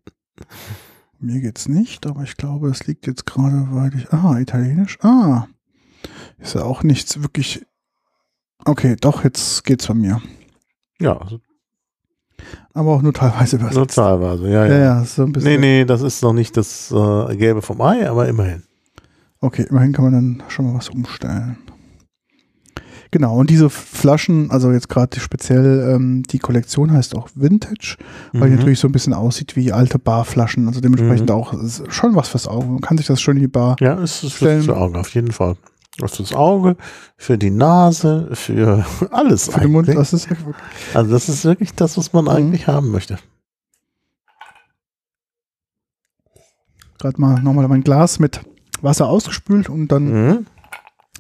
Mir 1.19 1.41
geht's 1.41 1.67
nicht, 1.67 2.07
aber 2.07 2.23
ich 2.23 2.37
glaube, 2.37 2.69
es 2.71 2.87
liegt 2.87 3.09
jetzt 3.09 3.27
gerade, 3.27 3.67
weil 3.73 3.93
ich. 3.97 4.13
Ah, 4.13 4.39
Italienisch. 4.39 4.99
Ah. 5.03 5.49
Ist 6.39 6.55
ja 6.55 6.63
auch 6.63 6.85
nichts 6.85 7.21
wirklich. 7.21 7.67
Okay, 8.65 8.95
doch, 9.01 9.25
jetzt 9.25 9.65
geht's 9.65 9.89
bei 9.89 9.95
mir. 9.95 10.23
Ja, 11.01 11.19
also 11.19 11.41
Aber 12.75 12.91
auch 12.93 13.03
nur 13.03 13.13
teilweise 13.13 13.57
übersetzt. 13.57 13.77
Nur 13.77 13.87
teilweise, 13.89 14.49
ja, 14.49 14.67
ja. 14.67 14.73
ja, 14.73 14.79
ja, 14.79 15.05
so 15.05 15.25
ein 15.25 15.33
bisschen. 15.33 15.51
Nee, 15.53 15.59
nee, 15.59 15.85
das 15.85 16.03
ist 16.03 16.23
noch 16.23 16.33
nicht 16.33 16.57
das 16.57 16.91
äh, 16.93 17.37
Gelbe 17.37 17.63
vom 17.63 17.81
Ei, 17.81 18.09
aber 18.09 18.29
immerhin. 18.29 18.63
Okay, 19.41 19.67
immerhin 19.69 19.93
kann 19.93 20.05
man 20.05 20.13
dann 20.13 20.43
schon 20.49 20.67
mal 20.67 20.75
was 20.77 20.89
umstellen. 20.91 21.57
Genau, 23.13 23.37
und 23.39 23.51
diese 23.51 23.71
Flaschen, 23.71 24.53
also 24.53 24.71
jetzt 24.71 24.89
gerade 24.89 25.19
speziell 25.19 25.95
ähm, 25.97 26.23
die 26.23 26.39
Kollektion 26.39 26.93
heißt 26.93 27.17
auch 27.17 27.29
Vintage, 27.35 27.97
weil 28.33 28.43
die 28.43 28.51
Mhm. 28.53 28.57
natürlich 28.59 28.79
so 28.79 28.87
ein 28.87 28.93
bisschen 28.93 29.15
aussieht 29.15 29.57
wie 29.57 29.73
alte 29.73 29.99
Barflaschen. 29.99 30.69
Also 30.69 30.81
dementsprechend 30.81 31.29
Mhm. 31.29 31.35
auch 31.35 31.53
schon 31.91 32.15
was 32.15 32.29
fürs 32.29 32.47
Auge. 32.47 32.67
Man 32.67 32.81
kann 32.81 32.99
sich 32.99 33.09
das 33.09 33.21
schön 33.21 33.37
in 33.37 33.43
die 33.43 33.49
Bar. 33.49 33.75
Ja, 33.81 33.99
es 34.01 34.23
ist 34.23 34.35
Stellen. 34.35 34.63
fürs 34.63 34.77
Auge, 34.77 34.97
auf 35.01 35.09
jeden 35.13 35.33
Fall. 35.33 35.57
Was 35.99 36.17
fürs 36.17 36.33
Auge, 36.35 36.77
für 37.17 37.37
die 37.37 37.51
Nase, 37.51 38.29
für 38.33 38.85
alles 39.11 39.49
Für 39.51 39.61
den 39.61 39.73
Mund, 39.73 39.89
das 39.89 40.13
ist 40.13 40.29
Also 40.95 41.11
das 41.11 41.29
ist 41.29 41.45
wirklich 41.45 41.75
das, 41.75 41.99
was 41.99 42.13
man 42.13 42.25
Mhm. 42.25 42.31
eigentlich 42.31 42.67
haben 42.67 42.91
möchte. 42.91 43.19
gerade 46.99 47.19
mal 47.19 47.41
nochmal 47.43 47.67
mein 47.67 47.83
Glas 47.83 48.19
mit 48.19 48.41
Wasser 48.83 49.09
ausgespült 49.09 49.71
und 49.71 49.89
dann 49.89 50.05
Mhm. 50.35 50.47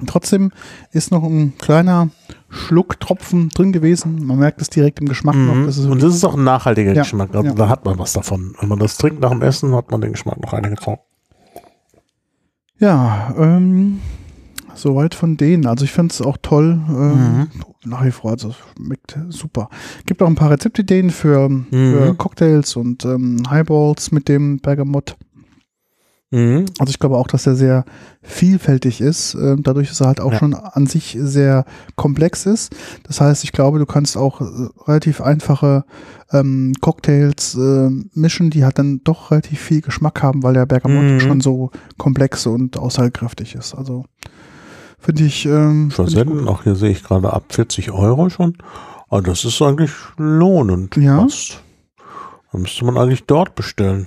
trotzdem 0.06 0.52
ist 0.92 1.10
noch 1.10 1.22
ein 1.24 1.56
kleiner 1.56 2.10
Schlucktropfen 2.50 3.48
drin 3.48 3.72
gewesen. 3.72 4.26
Man 4.26 4.38
merkt 4.38 4.60
es 4.60 4.68
direkt 4.68 5.00
im 5.00 5.08
Geschmack 5.08 5.36
noch. 5.36 5.54
Mhm. 5.54 5.64
Das 5.66 5.78
ist 5.78 5.86
Und 5.86 6.02
das 6.02 6.14
ist 6.14 6.24
auch 6.24 6.36
ein 6.36 6.44
nachhaltiger 6.44 6.92
Ja, 6.92 7.02
Geschmack. 7.02 7.34
Also 7.34 7.48
ja. 7.48 7.54
Da 7.54 7.68
hat 7.70 7.86
man 7.86 7.98
was 7.98 8.12
davon. 8.12 8.54
Wenn 8.60 8.68
man 8.68 8.78
das 8.78 8.98
trinkt 8.98 9.20
nach 9.20 9.30
dem 9.30 9.40
Essen, 9.40 9.74
hat 9.74 9.90
man 9.90 10.02
den 10.02 10.12
Geschmack 10.12 10.38
noch 10.38 10.50
Zeit. 10.50 10.98
Ja, 12.78 13.34
ähm, 13.38 14.00
soweit 14.74 15.14
von 15.14 15.36
denen. 15.36 15.66
Also 15.66 15.84
ich 15.84 15.92
finde 15.92 16.12
es 16.12 16.20
auch 16.22 16.36
toll, 16.40 16.78
ähm, 16.88 17.36
Mhm. 17.38 17.48
nach 17.84 18.04
wie 18.04 18.10
vor, 18.10 18.30
also 18.32 18.48
es 18.50 18.56
schmeckt 18.76 19.18
super. 19.28 19.68
Gibt 20.06 20.22
auch 20.22 20.26
ein 20.28 20.34
paar 20.34 20.50
Rezeptideen 20.50 21.10
für, 21.10 21.48
für 21.70 22.12
Mhm. 22.12 22.18
Cocktails 22.18 22.76
und 22.76 23.04
ähm, 23.04 23.42
Highballs 23.50 24.12
mit 24.12 24.28
dem 24.28 24.58
Bergamott. 24.60 25.16
Mhm. 26.32 26.66
Also 26.78 26.90
ich 26.90 27.00
glaube 27.00 27.16
auch, 27.16 27.26
dass 27.26 27.44
er 27.48 27.56
sehr 27.56 27.84
vielfältig 28.22 29.00
ist, 29.00 29.34
ähm, 29.34 29.64
dadurch, 29.64 29.88
dass 29.88 30.00
er 30.00 30.06
halt 30.06 30.20
auch 30.20 30.30
Ja. 30.32 30.38
schon 30.38 30.54
an 30.54 30.86
sich 30.86 31.16
sehr 31.20 31.64
komplex 31.96 32.46
ist. 32.46 32.72
Das 33.02 33.20
heißt, 33.20 33.42
ich 33.42 33.50
glaube, 33.50 33.80
du 33.80 33.86
kannst 33.86 34.16
auch 34.16 34.40
äh, 34.40 34.44
relativ 34.86 35.20
einfache 35.20 35.84
ähm, 36.30 36.72
Cocktails 36.80 37.56
äh, 37.56 37.90
mischen, 38.14 38.50
die 38.50 38.62
halt 38.62 38.78
dann 38.78 39.00
doch 39.02 39.32
relativ 39.32 39.58
viel 39.58 39.80
Geschmack 39.80 40.22
haben, 40.22 40.44
weil 40.44 40.54
der 40.54 40.66
Bergamott 40.66 41.02
Mhm. 41.04 41.18
schon 41.20 41.40
so 41.40 41.72
komplex 41.98 42.46
und 42.46 42.76
aussagekräftig 42.76 43.56
ist. 43.56 43.74
Also 43.74 44.04
finde 45.00 45.24
ich, 45.24 45.46
ähm, 45.46 45.90
Versenden, 45.90 46.48
auch 46.48 46.62
hier 46.64 46.74
sehe 46.76 46.90
ich 46.90 47.02
gerade 47.02 47.32
ab 47.32 47.44
40 47.50 47.90
Euro 47.90 48.28
schon. 48.30 48.56
Aber 49.08 49.22
das 49.22 49.44
ist 49.44 49.60
eigentlich 49.62 49.90
lohnend. 50.18 50.96
Ja. 50.96 51.20
Fast. 51.22 51.62
Da 52.52 52.58
müsste 52.58 52.84
man 52.84 52.96
eigentlich 52.96 53.24
dort 53.24 53.54
bestellen. 53.54 54.06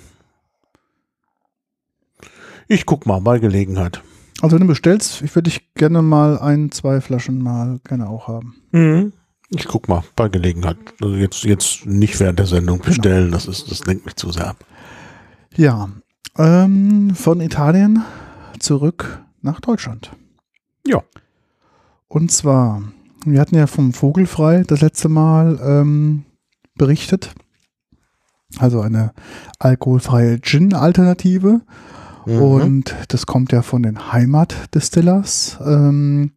Ich 2.68 2.86
guck 2.86 3.06
mal 3.06 3.20
bei 3.22 3.40
Gelegenheit. 3.40 4.02
Also 4.42 4.56
wenn 4.56 4.62
du 4.62 4.68
bestellst, 4.68 5.22
ich 5.22 5.36
würde 5.36 5.50
dich 5.50 5.74
gerne 5.76 6.02
mal 6.02 6.38
ein, 6.40 6.72
zwei 6.72 7.02
Flaschen 7.02 7.42
mal 7.42 7.80
gerne 7.88 8.10
auch 8.10 8.28
haben. 8.28 8.56
Mhm. 8.72 9.14
Ich 9.50 9.66
guck 9.68 9.88
mal 9.88 10.04
bei 10.16 10.30
Gelegenheit. 10.30 10.78
Also 11.02 11.16
jetzt, 11.16 11.44
jetzt 11.44 11.86
nicht 11.86 12.20
während 12.20 12.40
der 12.40 12.48
Sendung 12.48 12.78
Genau. 12.80 12.88
bestellen. 12.88 13.32
Das 13.32 13.46
ist, 13.46 13.70
das 13.70 13.86
lenkt 13.86 14.06
mich 14.06 14.16
zu 14.16 14.32
sehr 14.32 14.48
ab. 14.50 14.66
Ja, 15.56 15.90
ähm, 16.38 17.14
von 17.16 17.40
Italien 17.42 18.04
zurück 18.60 19.22
nach 19.42 19.60
Deutschland. 19.60 20.12
Ja. 20.86 21.04
Und 22.08 22.32
zwar, 22.32 22.84
wir 23.26 23.40
hatten 23.40 23.56
ja 23.56 23.68
vom 23.68 23.94
Vogelfrei 23.94 24.64
das 24.64 24.82
letzte 24.82 25.10
Mal 25.10 25.60
ähm, 25.64 26.26
berichtet. 26.76 27.34
Also 28.60 28.82
eine 28.82 29.14
alkoholfreie 29.60 30.40
Gin-Alternative. 30.40 31.62
Mhm. 32.26 32.42
Und 32.42 32.96
das 33.08 33.26
kommt 33.26 33.52
ja 33.52 33.62
von 33.62 33.84
den 33.84 34.12
Heimatdistillers, 34.12 35.58
ähm, 35.66 36.32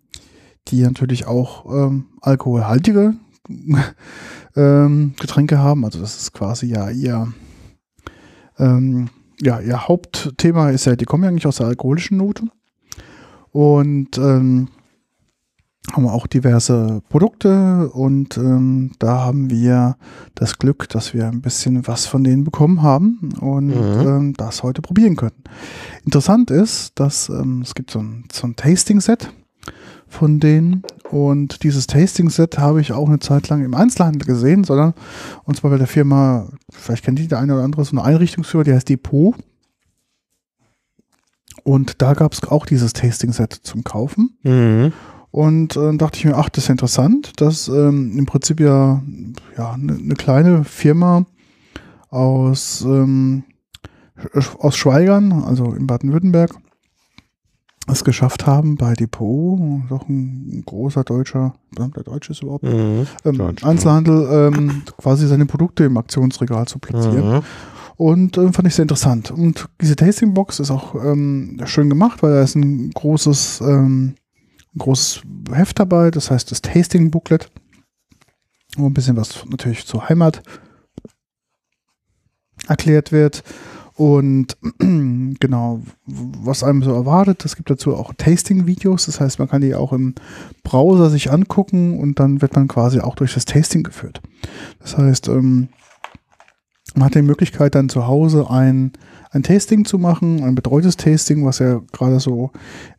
die 0.69 0.83
natürlich 0.83 1.27
auch 1.27 1.67
ähm, 1.67 2.07
alkoholhaltige 2.21 3.15
ähm, 4.57 5.15
Getränke 5.21 5.59
haben. 5.59 5.85
Also 5.85 6.01
das 6.01 6.17
ist 6.17 6.33
quasi 6.33 6.67
ja 6.67 6.91
ihr, 6.91 7.33
ähm, 8.59 9.11
ja, 9.41 9.61
ihr 9.61 9.87
Hauptthema 9.87 10.71
ist 10.71 10.87
ja, 10.87 10.97
die 10.97 11.05
kommen 11.05 11.25
ja 11.25 11.31
eigentlich 11.31 11.47
aus 11.47 11.59
der 11.59 11.67
alkoholischen 11.67 12.17
Note. 12.17 12.45
Und 13.57 14.19
ähm, 14.19 14.69
haben 15.95 16.07
auch 16.09 16.27
diverse 16.27 17.01
Produkte 17.09 17.89
und 17.91 18.37
ähm, 18.37 18.91
da 18.99 19.21
haben 19.21 19.49
wir 19.49 19.97
das 20.35 20.59
Glück, 20.59 20.91
dass 20.91 21.15
wir 21.15 21.27
ein 21.27 21.41
bisschen 21.41 21.87
was 21.87 22.05
von 22.05 22.23
denen 22.23 22.45
bekommen 22.45 22.83
haben 22.83 23.31
und 23.41 23.69
Mhm. 23.69 24.07
ähm, 24.07 24.33
das 24.37 24.63
heute 24.63 24.83
probieren 24.83 25.17
können. 25.17 25.43
Interessant 26.05 26.51
ist, 26.51 27.01
dass 27.01 27.31
ähm, 27.31 27.63
es 27.63 27.75
gibt 27.75 27.91
so 27.93 28.01
ein, 28.01 28.25
so 28.31 28.47
ein 28.47 28.57
Tasting-Set 28.57 29.33
von 30.07 30.39
denen 30.39 30.83
und 31.11 31.63
dieses 31.63 31.87
Tasting-Set 31.87 32.59
habe 32.59 32.83
ich 32.83 32.93
auch 32.93 33.09
eine 33.09 33.21
Zeit 33.21 33.49
lang 33.49 33.65
im 33.65 33.75
Einzelhandel 33.75 34.27
gesehen, 34.27 34.65
sondern 34.65 34.93
und 35.45 35.57
zwar 35.57 35.71
bei 35.71 35.79
der 35.79 35.87
Firma, 35.87 36.51
vielleicht 36.71 37.05
kennt 37.07 37.19
die 37.21 37.27
der 37.29 37.39
eine 37.39 37.55
oder 37.55 37.65
andere, 37.65 37.87
so 37.87 37.93
eine 37.97 38.05
Einrichtungsfirma, 38.05 38.65
die 38.65 38.75
heißt 38.75 38.91
Depot. 38.91 39.35
Und 41.67 42.01
da 42.01 42.15
gab 42.15 42.33
es 42.33 42.45
auch 42.45 42.65
dieses 42.65 42.93
Tasting-Set 42.93 43.53
zum 43.53 43.83
Kaufen. 43.83 44.37
Mhm. 44.45 44.93
Und 45.33 45.77
äh, 45.77 45.97
dachte 45.97 46.17
ich 46.19 46.25
mir, 46.25 46.37
ach, 46.37 46.49
das 46.49 46.65
ist 46.65 46.69
ja 46.69 46.73
interessant, 46.73 47.33
dass 47.41 47.67
ähm, 47.69 48.17
im 48.17 48.25
Prinzip 48.25 48.61
ja 48.61 49.03
ja 49.59 49.73
eine 49.73 49.95
ne 49.99 50.15
kleine 50.15 50.63
Firma 50.65 51.27
aus 52.09 52.83
ähm, 52.87 53.43
Sch- 54.17 54.57
aus 54.61 54.77
Schweigern, 54.77 55.33
also 55.33 55.73
in 55.75 55.87
Baden-Württemberg, 55.89 56.55
es 57.89 58.03
geschafft 58.05 58.47
haben 58.47 58.77
bei 58.77 58.95
Depot, 58.95 59.59
doch 59.91 60.09
ein 60.09 60.63
großer 60.65 61.05
deutscher, 61.05 61.55
der 61.77 62.03
Deutsche 62.05 62.33
ist 62.33 62.43
überhaupt, 62.43 62.65
Mhm. 62.65 63.07
ähm, 63.25 63.55
Einzelhandel 63.63 64.53
ähm, 64.55 64.83
quasi 64.97 65.27
seine 65.27 65.47
Produkte 65.47 65.85
im 65.85 65.97
Aktionsregal 65.97 66.67
zu 66.67 66.79
platzieren. 66.79 67.37
Mhm. 67.39 67.43
Und 67.97 68.37
ähm, 68.37 68.53
fand 68.53 68.69
ich 68.69 68.75
sehr 68.75 68.83
interessant. 68.83 69.31
Und 69.31 69.69
diese 69.81 69.97
Tastingbox 69.97 70.61
ist 70.61 70.71
auch 70.71 70.95
ähm, 70.95 71.61
schön 71.65 71.89
gemacht, 71.89 72.23
weil 72.23 72.33
da 72.33 72.43
ist 72.43 72.55
ein 72.55 72.91
großes, 72.91 73.63
ähm, 73.63 74.15
ein 74.75 74.79
großes 74.79 75.23
Heft 75.51 75.79
dabei, 75.79 76.11
das 76.11 76.31
heißt 76.31 76.51
das 76.51 76.61
Tasting 76.61 77.11
Booklet, 77.11 77.51
wo 78.77 78.87
ein 78.87 78.95
bisschen 78.95 79.17
was 79.17 79.45
natürlich 79.49 79.87
zur 79.87 80.09
Heimat 80.09 80.43
erklärt 82.69 83.13
wird. 83.13 83.43
Und 83.95 84.59
genau, 84.79 85.81
was 86.05 86.63
einem 86.63 86.83
so 86.83 86.93
erwartet, 86.93 87.47
es 87.47 87.57
gibt 87.57 87.71
dazu 87.71 87.97
auch 87.97 88.13
Tasting-Videos, 88.13 89.07
das 89.07 89.21
heißt, 89.21 89.39
man 89.39 89.49
kann 89.49 89.63
die 89.63 89.75
auch 89.75 89.95
im 89.95 90.15
Browser 90.65 91.09
sich 91.09 91.33
angucken 91.33 91.99
und 91.99 92.21
dann 92.21 92.43
wird 92.43 92.55
man 92.55 92.69
quasi 92.69 93.01
auch 93.01 93.15
durch 93.15 93.33
das 93.33 93.47
Tasting 93.47 93.85
geführt. 93.85 94.21
Das 94.81 94.99
heißt, 94.99 95.29
ähm, 95.29 95.69
man 96.97 97.07
hat 97.07 97.15
die 97.15 97.23
Möglichkeit 97.23 97.75
dann 97.75 97.89
zu 97.89 98.07
Hause 98.07 98.51
ein, 98.51 98.93
ein 99.31 99.43
Tasting 99.43 99.85
zu 99.85 99.99
machen, 99.99 100.43
ein 100.43 100.55
betreutes 100.55 100.97
Tasting, 100.97 101.45
was 101.45 101.59
ja 101.61 101.81
gerade 101.93 102.21
so 102.21 102.51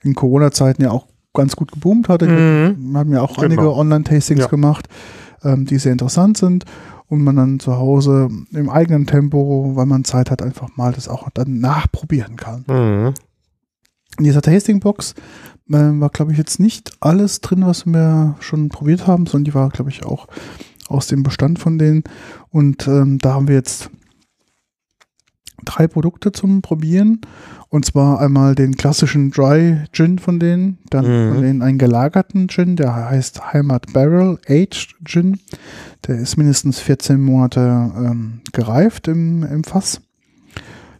in 0.03 0.13
Corona-Zeiten 0.15 0.81
ja 0.83 0.91
auch 0.91 1.07
ganz 1.33 1.55
gut 1.55 1.71
geboomt 1.71 2.07
hatte. 2.09 2.27
Mhm. 2.27 2.91
Wir 2.93 2.99
haben 2.99 3.11
ja 3.13 3.21
auch 3.21 3.35
Genau. 3.35 3.45
einige 3.45 3.73
Online-Tastings 3.75 4.41
Ja. 4.41 4.47
gemacht, 4.47 4.87
ähm, 5.43 5.65
die 5.65 5.77
sehr 5.77 5.91
interessant 5.91 6.37
sind 6.37 6.65
und 7.07 7.23
man 7.23 7.35
dann 7.35 7.59
zu 7.59 7.77
Hause 7.77 8.29
im 8.51 8.69
eigenen 8.69 9.05
Tempo, 9.05 9.71
weil 9.75 9.85
man 9.85 10.03
Zeit 10.03 10.31
hat, 10.31 10.41
einfach 10.41 10.69
mal 10.77 10.93
das 10.93 11.07
auch 11.07 11.27
dann 11.33 11.59
nachprobieren 11.59 12.35
kann. 12.37 12.65
Mhm. 12.67 13.13
In 14.17 14.23
dieser 14.23 14.41
Tastingbox 14.41 15.13
äh, 15.69 15.73
war, 15.73 16.09
glaube 16.09 16.31
ich, 16.31 16.37
jetzt 16.37 16.59
nicht 16.59 16.93
alles 17.01 17.41
drin, 17.41 17.65
was 17.65 17.85
wir 17.85 18.35
schon 18.39 18.69
probiert 18.69 19.05
haben, 19.05 19.25
sondern 19.25 19.45
die 19.45 19.53
war, 19.53 19.69
glaube 19.69 19.91
ich, 19.91 20.05
auch 20.05 20.27
aus 20.87 21.07
dem 21.07 21.23
Bestand 21.23 21.59
von 21.59 21.77
denen. 21.77 22.03
Und 22.49 22.87
ähm, 22.87 23.17
da 23.19 23.33
haben 23.33 23.47
wir 23.47 23.55
jetzt 23.55 23.89
drei 25.65 25.87
Produkte 25.87 26.31
zum 26.31 26.61
Probieren. 26.61 27.21
Und 27.69 27.83
zwar 27.85 28.21
einmal 28.21 28.55
den 28.55 28.75
klassischen 28.77 29.31
Dry 29.31 29.83
Gin 29.91 30.19
von 30.19 30.39
denen, 30.39 30.77
dann 30.89 31.05
Mhm. 31.05 31.33
von 31.33 31.41
denen 31.41 31.61
einen 31.61 31.77
gelagerten 31.77 32.47
Gin, 32.47 32.77
der 32.77 32.95
heißt 32.95 33.51
Heimat 33.53 33.91
Barrel 33.91 34.37
Aged 34.47 34.95
Gin. 35.03 35.39
Der 36.07 36.17
ist 36.17 36.37
mindestens 36.37 36.79
14 36.79 37.19
Monate 37.19 37.59
ähm, 37.97 38.39
gereift 38.53 39.09
im, 39.09 39.43
im 39.43 39.63
Fass. 39.65 39.99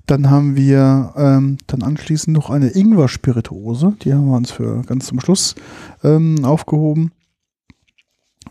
Dann 0.07 0.29
haben 0.29 0.55
wir 0.55 1.13
ähm, 1.17 1.57
dann 1.67 1.83
anschließend 1.83 2.35
noch 2.35 2.49
eine 2.49 2.69
Ingwer-Spirituose. 2.69 3.95
Die 4.01 4.13
haben 4.13 4.27
wir 4.27 4.37
uns 4.37 4.51
für 4.51 4.81
ganz 4.83 5.07
zum 5.07 5.19
Schluss 5.19 5.55
ähm, 6.03 6.43
aufgehoben. 6.43 7.11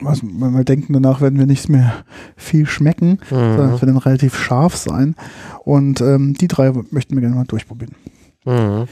Was, 0.00 0.22
wenn 0.22 0.52
wir 0.52 0.64
denken, 0.64 0.92
danach 0.92 1.20
werden 1.20 1.38
wir 1.38 1.46
nicht 1.46 1.68
mehr 1.68 2.04
viel 2.36 2.66
schmecken, 2.66 3.18
sondern 3.28 3.68
Mhm. 3.68 3.74
es 3.74 3.80
wird 3.80 3.90
dann 3.90 3.96
relativ 3.98 4.36
scharf 4.36 4.76
sein. 4.76 5.14
Und 5.64 6.00
ähm, 6.00 6.34
die 6.34 6.48
drei 6.48 6.72
möchten 6.90 7.14
wir 7.14 7.20
gerne 7.20 7.36
mal 7.36 7.44
durchprobieren. 7.44 7.94
Mhm. 8.44 8.86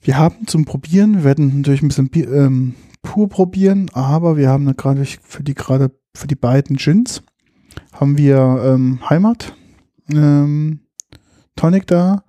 Wir 0.00 0.16
haben 0.18 0.46
zum 0.46 0.64
Probieren, 0.64 1.16
wir 1.16 1.24
werden 1.24 1.58
natürlich 1.58 1.82
ein 1.82 1.88
bisschen 1.88 2.10
ähm, 2.14 2.74
pur 3.02 3.28
probieren, 3.28 3.90
aber 3.92 4.36
wir 4.36 4.48
haben 4.48 4.76
gerade 4.76 5.04
für 5.04 5.42
die 5.42 5.54
gerade 5.54 5.90
für 6.14 6.26
die 6.26 6.34
beiden 6.36 6.76
Gins 6.76 7.22
haben 7.92 8.16
wir 8.18 8.38
ähm, 8.64 8.98
Heimat 9.08 9.54
ähm, 10.10 10.80
Tonic 11.56 11.86
da. 11.86 12.22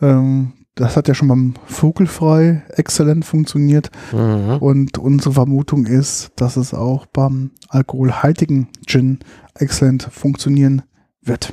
Ähm, 0.00 0.52
das 0.78 0.96
hat 0.96 1.08
ja 1.08 1.14
schon 1.14 1.28
beim 1.28 1.54
Vogelfrei 1.66 2.62
exzellent 2.68 3.24
funktioniert. 3.24 3.90
Mhm. 4.12 4.58
Und 4.60 4.98
unsere 4.98 5.34
Vermutung 5.34 5.86
ist, 5.86 6.30
dass 6.36 6.56
es 6.56 6.72
auch 6.72 7.06
beim 7.06 7.50
alkoholhaltigen 7.68 8.68
Gin 8.86 9.18
exzellent 9.54 10.04
funktionieren 10.04 10.82
wird. 11.20 11.52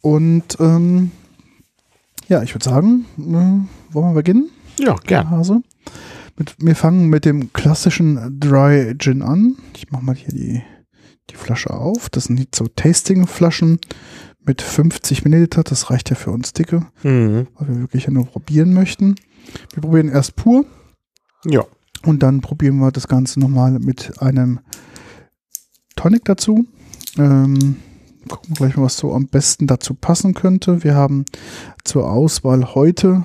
Und 0.00 0.56
ähm, 0.58 1.12
ja, 2.28 2.42
ich 2.42 2.54
würde 2.54 2.64
sagen, 2.64 3.06
äh, 3.16 3.94
wollen 3.94 4.08
wir 4.10 4.14
beginnen, 4.14 4.50
Ja, 4.78 4.96
gern. 5.06 5.30
Hase? 5.30 5.62
Mit, 6.36 6.56
wir 6.58 6.76
fangen 6.76 7.08
mit 7.08 7.24
dem 7.24 7.52
klassischen 7.52 8.38
Dry 8.40 8.94
Gin 8.98 9.22
an. 9.22 9.56
Ich 9.76 9.90
mache 9.90 10.04
mal 10.04 10.14
hier 10.16 10.32
die, 10.32 10.62
die 11.30 11.36
Flasche 11.36 11.70
auf. 11.70 12.10
Das 12.10 12.24
sind 12.24 12.38
die 12.38 12.48
so 12.52 12.66
Tasting-Flaschen 12.66 13.78
mit 14.48 14.60
50 14.62 15.24
Milliliter. 15.24 15.62
Das 15.62 15.90
reicht 15.90 16.10
ja 16.10 16.16
für 16.16 16.30
uns 16.32 16.52
dicke, 16.52 16.86
Mhm. 17.04 17.46
weil 17.54 17.68
wir 17.68 17.80
wirklich 17.80 18.04
ja 18.04 18.10
nur 18.10 18.26
probieren 18.26 18.74
möchten. 18.74 19.14
Wir 19.74 19.82
probieren 19.82 20.08
erst 20.08 20.34
pur 20.36 20.64
Ja. 21.44 21.64
und 22.04 22.22
dann 22.22 22.40
probieren 22.40 22.78
wir 22.78 22.90
das 22.90 23.06
Ganze 23.08 23.38
nochmal 23.40 23.78
mit 23.78 24.20
einem 24.20 24.60
Tonic 25.96 26.24
dazu. 26.24 26.66
Ähm, 27.16 27.76
gucken 28.28 28.50
wir 28.50 28.56
gleich 28.56 28.76
mal, 28.76 28.84
was 28.84 28.96
so 28.96 29.14
am 29.14 29.26
besten 29.28 29.66
dazu 29.66 29.94
passen 29.94 30.34
könnte. 30.34 30.82
Wir 30.84 30.94
haben 30.94 31.24
zur 31.84 32.10
Auswahl 32.10 32.74
heute 32.74 33.24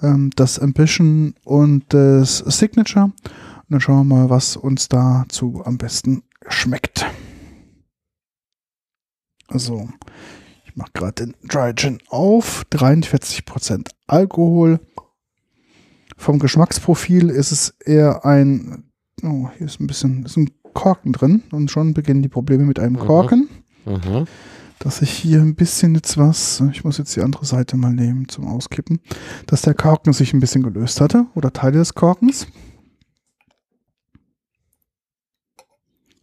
ähm, 0.00 0.30
das 0.36 0.58
Ambition 0.58 1.34
und 1.44 1.84
das 1.94 2.38
Signature. 2.38 3.04
Und 3.06 3.12
dann 3.68 3.80
schauen 3.80 4.06
wir 4.08 4.16
mal, 4.16 4.30
was 4.30 4.56
uns 4.56 4.88
dazu 4.88 5.62
am 5.64 5.78
besten 5.78 6.22
schmeckt. 6.48 7.06
Also, 9.48 9.88
ich 10.72 10.76
mache 10.78 10.90
gerade 10.94 11.26
den 11.26 11.34
Dry 11.46 11.74
Gin 11.74 11.98
auf. 12.08 12.64
43% 12.72 13.90
Alkohol. 14.06 14.80
Vom 16.16 16.38
Geschmacksprofil 16.38 17.28
ist 17.28 17.52
es 17.52 17.74
eher 17.84 18.24
ein, 18.24 18.84
oh, 19.22 19.50
hier 19.58 19.66
ist 19.66 19.80
ein 19.80 19.86
bisschen, 19.86 20.24
ist 20.24 20.38
ein 20.38 20.50
Korken 20.72 21.12
drin 21.12 21.42
und 21.52 21.70
schon 21.70 21.92
beginnen 21.92 22.22
die 22.22 22.30
Probleme 22.30 22.64
mit 22.64 22.78
einem 22.78 22.94
Mhm. 22.94 23.00
Korken. 23.00 23.48
Mhm. 23.84 24.26
Dass 24.78 25.02
ich 25.02 25.10
hier 25.10 25.40
ein 25.42 25.54
bisschen 25.56 25.94
jetzt 25.94 26.16
was, 26.16 26.62
ich 26.72 26.84
muss 26.84 26.96
jetzt 26.96 27.14
die 27.16 27.20
andere 27.20 27.44
Seite 27.44 27.76
mal 27.76 27.92
nehmen 27.92 28.28
zum 28.28 28.46
Auskippen, 28.48 29.00
dass 29.46 29.60
der 29.62 29.74
Korken 29.74 30.14
sich 30.14 30.32
ein 30.32 30.40
bisschen 30.40 30.62
gelöst 30.62 31.02
hatte 31.02 31.26
oder 31.34 31.52
Teile 31.52 31.78
des 31.78 31.92
Korkens. 31.94 32.46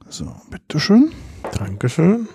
So, 0.10 0.34
bitteschön. 0.50 1.12
Dankeschön. 1.56 2.28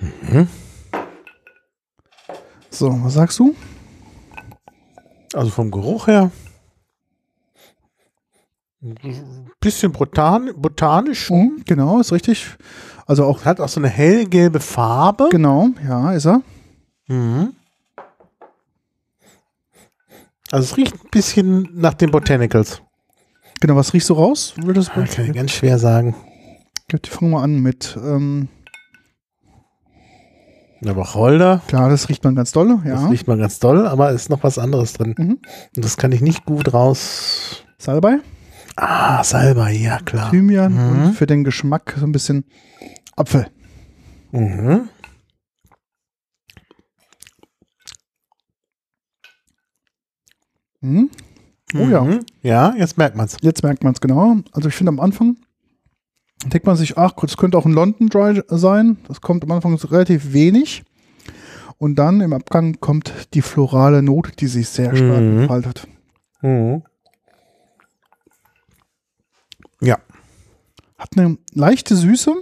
Mhm. 0.00 0.48
So, 2.70 2.90
was 3.04 3.14
sagst 3.14 3.38
du? 3.38 3.54
Also 5.34 5.50
vom 5.50 5.70
Geruch 5.70 6.06
her. 6.06 6.30
Bisschen 9.60 9.92
botan 9.92 10.50
botanisch. 10.56 11.30
Mhm, 11.30 11.62
genau, 11.66 12.00
ist 12.00 12.12
richtig. 12.12 12.56
Also 13.06 13.24
auch, 13.26 13.44
Hat 13.44 13.60
auch 13.60 13.68
so 13.68 13.80
eine 13.80 13.88
hellgelbe 13.88 14.60
Farbe. 14.60 15.28
genau, 15.30 15.68
ja, 15.86 16.12
ist 16.12 16.26
er. 16.26 16.40
Mhm. 17.08 17.54
Also 20.50 20.64
es 20.64 20.76
riecht 20.76 20.94
ein 20.94 21.10
bisschen 21.10 21.68
nach 21.74 21.94
den 21.94 22.10
Botanicals. 22.10 22.80
Genau, 23.60 23.76
was 23.76 23.92
riechst 23.92 24.08
du 24.08 24.14
raus? 24.14 24.54
Würdest 24.56 24.90
du, 24.94 25.00
Ah, 25.00 25.04
Kann 25.06 25.26
ich 25.26 25.32
ganz 25.34 25.52
schwer 25.52 25.78
sagen. 25.78 26.14
Gut, 26.90 27.06
fangen 27.06 27.32
wir 27.32 27.42
an 27.42 27.60
mit, 27.60 27.96
ähm, 28.02 28.48
Eine 30.82 30.96
Wacholder. 30.96 31.60
klar, 31.66 31.90
das 31.90 32.08
riecht 32.08 32.24
man 32.24 32.34
ganz 32.34 32.52
dolle, 32.52 32.80
ja. 32.86 32.94
Das 32.94 33.10
riecht 33.10 33.26
man 33.26 33.38
ganz 33.38 33.58
doll, 33.58 33.86
aber 33.86 34.10
ist 34.12 34.30
noch 34.30 34.42
was 34.42 34.58
anderes 34.58 34.94
drin. 34.94 35.14
Mhm. 35.18 35.38
Und 35.76 35.84
das 35.84 35.96
kann 35.98 36.12
ich 36.12 36.20
nicht 36.22 36.44
gut 36.46 36.72
raus. 36.72 37.64
Salbei, 37.78 38.18
Ah, 38.76 39.22
Salbei, 39.24 39.72
ja 39.72 39.98
klar. 39.98 40.30
Thymian 40.30 40.72
Mhm. 40.72 41.02
und 41.06 41.12
für 41.14 41.26
den 41.26 41.44
Geschmack 41.44 41.96
so 41.98 42.06
ein 42.06 42.12
bisschen 42.12 42.44
Apfel. 43.16 43.46
Mhm. 44.32 44.88
Mhm. 50.80 51.10
Oh 51.74 51.86
ja. 51.88 52.02
Mhm. 52.02 52.20
Ja, 52.42 52.74
jetzt 52.76 52.98
merkt 52.98 53.16
man's. 53.16 53.36
Jetzt 53.42 53.62
merkt 53.62 53.84
man 53.84 53.92
es 53.92 54.00
genau. 54.00 54.36
Also 54.52 54.68
ich 54.68 54.74
finde 54.74 54.90
am 54.90 55.00
Anfang 55.00 55.36
denkt 56.46 56.66
man 56.66 56.76
sich, 56.76 56.96
ach, 56.98 57.12
das 57.20 57.36
könnte 57.36 57.58
auch 57.58 57.66
ein 57.66 57.72
London 57.72 58.08
Dry 58.08 58.42
sein. 58.48 58.98
Das 59.08 59.20
kommt 59.20 59.44
am 59.44 59.50
Anfang 59.52 59.74
relativ 59.74 60.32
wenig. 60.32 60.82
Und 61.78 61.96
dann 61.96 62.20
im 62.20 62.32
Abgang 62.32 62.78
kommt 62.80 63.12
die 63.34 63.42
florale 63.42 64.02
Note, 64.02 64.32
die 64.32 64.46
sich 64.46 64.68
sehr 64.68 64.94
stark 64.94 65.20
Mhm. 65.22 65.38
entfaltet. 65.40 65.86
Mhm. 66.42 66.82
Ja. 69.80 69.98
Hat 70.98 71.16
eine 71.16 71.38
leichte 71.54 71.96
Süße, 71.96 72.34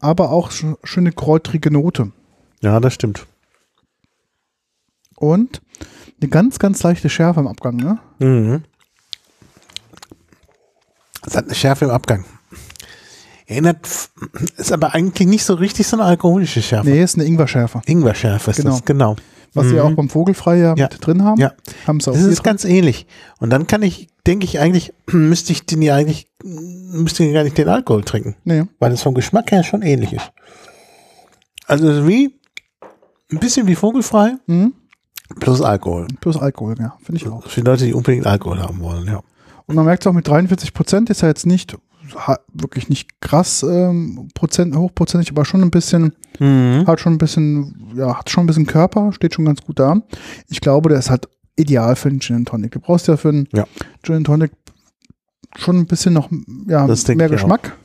aber 0.00 0.30
auch 0.30 0.50
sch- 0.50 0.76
schöne 0.84 1.12
kräutrige 1.12 1.70
Note. 1.70 2.12
Ja, 2.60 2.78
das 2.80 2.92
stimmt. 2.94 3.26
Und 5.16 5.62
eine 6.20 6.28
ganz, 6.28 6.58
ganz 6.58 6.82
leichte 6.82 7.08
Schärfe 7.08 7.40
im 7.40 7.46
Abgang. 7.48 7.76
Ne? 7.76 7.98
Mhm. 8.18 8.64
Es 11.26 11.36
hat 11.36 11.44
eine 11.46 11.54
Schärfe 11.54 11.86
im 11.86 11.90
Abgang. 11.90 12.24
Erinnert, 13.50 13.88
ist 14.56 14.72
aber 14.72 14.94
eigentlich 14.94 15.26
nicht 15.26 15.44
so 15.44 15.54
richtig 15.54 15.86
so 15.86 15.96
eine 15.96 16.04
alkoholische 16.04 16.62
Schärfe. 16.62 16.88
Nee, 16.88 17.02
ist 17.02 17.16
eine 17.16 17.24
Ingwer-Schärfe. 17.24 17.82
Ingwer-Schärfe 17.84 18.52
ist 18.52 18.58
Genau. 18.58 18.70
das, 18.70 18.84
genau. 18.84 19.16
Was 19.54 19.66
sie 19.66 19.74
Mhm. 19.74 19.80
auch 19.80 19.90
beim 19.92 20.08
Vogelfrei 20.08 20.58
ja, 20.58 20.74
Ja. 20.76 20.88
mit 20.90 21.04
drin 21.04 21.24
haben. 21.24 21.40
Ja. 21.40 21.52
Haben 21.86 21.98
sie 21.98 22.10
auch 22.10 22.14
Das 22.14 22.22
ist 22.22 22.36
drin. 22.38 22.44
ganz 22.44 22.64
ähnlich. 22.64 23.06
Und 23.40 23.50
dann 23.50 23.66
kann 23.66 23.82
ich, 23.82 24.08
denke 24.24 24.44
ich 24.44 24.60
eigentlich, 24.60 24.92
müsste 25.10 25.50
ich 25.52 25.66
den 25.66 25.82
ja 25.82 25.96
eigentlich, 25.96 26.28
müsste 26.44 27.24
ich 27.24 27.34
gar 27.34 27.42
nicht 27.42 27.58
den 27.58 27.68
Alkohol 27.68 28.04
trinken. 28.04 28.36
Nee. 28.44 28.62
Weil 28.78 28.92
es 28.92 29.02
vom 29.02 29.14
Geschmack 29.14 29.50
her 29.50 29.64
schon 29.64 29.82
ähnlich 29.82 30.12
ist. 30.12 30.30
Also 31.66 31.88
es 31.90 32.06
wie, 32.06 32.32
ein 33.32 33.38
bisschen 33.40 33.66
wie 33.66 33.74
vogelfrei, 33.74 34.34
Mhm. 34.46 34.74
plus 35.40 35.60
Alkohol. 35.60 36.06
Plus 36.20 36.36
Alkohol, 36.36 36.76
ja, 36.78 36.96
finde 37.02 37.20
ich 37.20 37.28
auch. 37.28 37.44
Für 37.48 37.60
die 37.62 37.66
Leute, 37.66 37.84
die 37.86 37.94
unbedingt 37.94 38.26
Alkohol 38.26 38.60
haben 38.60 38.80
wollen, 38.80 39.06
ja. 39.08 39.20
Und 39.66 39.74
man 39.76 39.84
merkt 39.84 40.06
auch 40.06 40.12
mit 40.12 40.26
43 40.28 40.72
Prozent 40.72 41.10
ist 41.10 41.22
ja 41.22 41.28
jetzt 41.28 41.46
nicht 41.46 41.76
wirklich 42.52 42.88
nicht 42.88 43.20
krass 43.20 43.62
ähm, 43.62 44.28
Prozent, 44.34 44.74
hochprozentig, 44.76 45.30
aber 45.30 45.44
schon 45.44 45.62
ein 45.62 45.70
bisschen, 45.70 46.14
Mhm. 46.38 46.84
hat 46.86 47.00
schon 47.00 47.14
ein 47.14 47.18
bisschen, 47.18 47.92
ja, 47.96 48.18
hat 48.18 48.30
schon 48.30 48.44
ein 48.44 48.46
bisschen 48.46 48.66
Körper, 48.66 49.12
steht 49.12 49.34
schon 49.34 49.44
ganz 49.44 49.60
gut 49.62 49.78
da. 49.78 50.00
Ich 50.48 50.60
glaube, 50.60 50.88
der 50.88 50.98
ist 50.98 51.10
halt 51.10 51.28
ideal 51.56 51.94
für 51.96 52.08
einen 52.08 52.20
Gin 52.20 52.36
and 52.36 52.48
Tonic. 52.48 52.72
Du 52.72 52.80
brauchst 52.80 53.08
ja 53.08 53.16
für 53.16 53.28
einen 53.28 53.48
Ja. 53.52 53.66
Gin 54.02 54.16
and 54.16 54.26
Tonic 54.26 54.52
schon 55.56 55.76
ein 55.78 55.86
bisschen 55.86 56.14
noch 56.14 56.30
ja, 56.68 56.86
Das 56.86 57.06
mehr. 57.08 57.28
Geschmack. 57.28 57.76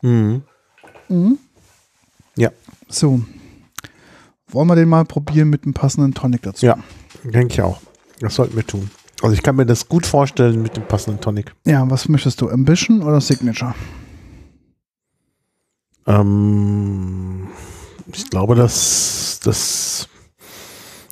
Mhm. 0.00 0.42
Mhm. 1.08 1.38
Ja. 2.36 2.50
So. 2.88 3.20
Wollen 4.48 4.68
wir 4.68 4.74
den 4.76 4.88
mal 4.88 5.04
probieren 5.04 5.48
mit 5.50 5.64
einem 5.64 5.74
passenden 5.74 6.14
Tonic 6.14 6.42
dazu? 6.42 6.66
Ja, 6.66 6.76
denke 7.24 7.52
ich 7.54 7.62
auch. 7.62 7.80
Das 8.20 8.34
sollten 8.34 8.56
wir 8.56 8.66
tun. 8.66 8.90
Also 9.22 9.34
ich 9.34 9.42
kann 9.42 9.56
mir 9.56 9.64
das 9.66 9.88
gut 9.88 10.04
vorstellen 10.04 10.60
mit 10.62 10.76
dem 10.76 10.86
passenden 10.86 11.20
Tonic. 11.20 11.54
Ja, 11.64 11.88
was 11.88 12.08
möchtest 12.08 12.40
du? 12.40 12.50
Ambition 12.50 13.02
oder 13.02 13.20
Signature? 13.20 13.74
Ähm, 16.06 17.48
ich 18.12 18.28
glaube, 18.30 18.54
dass 18.54 19.40
das 19.44 20.08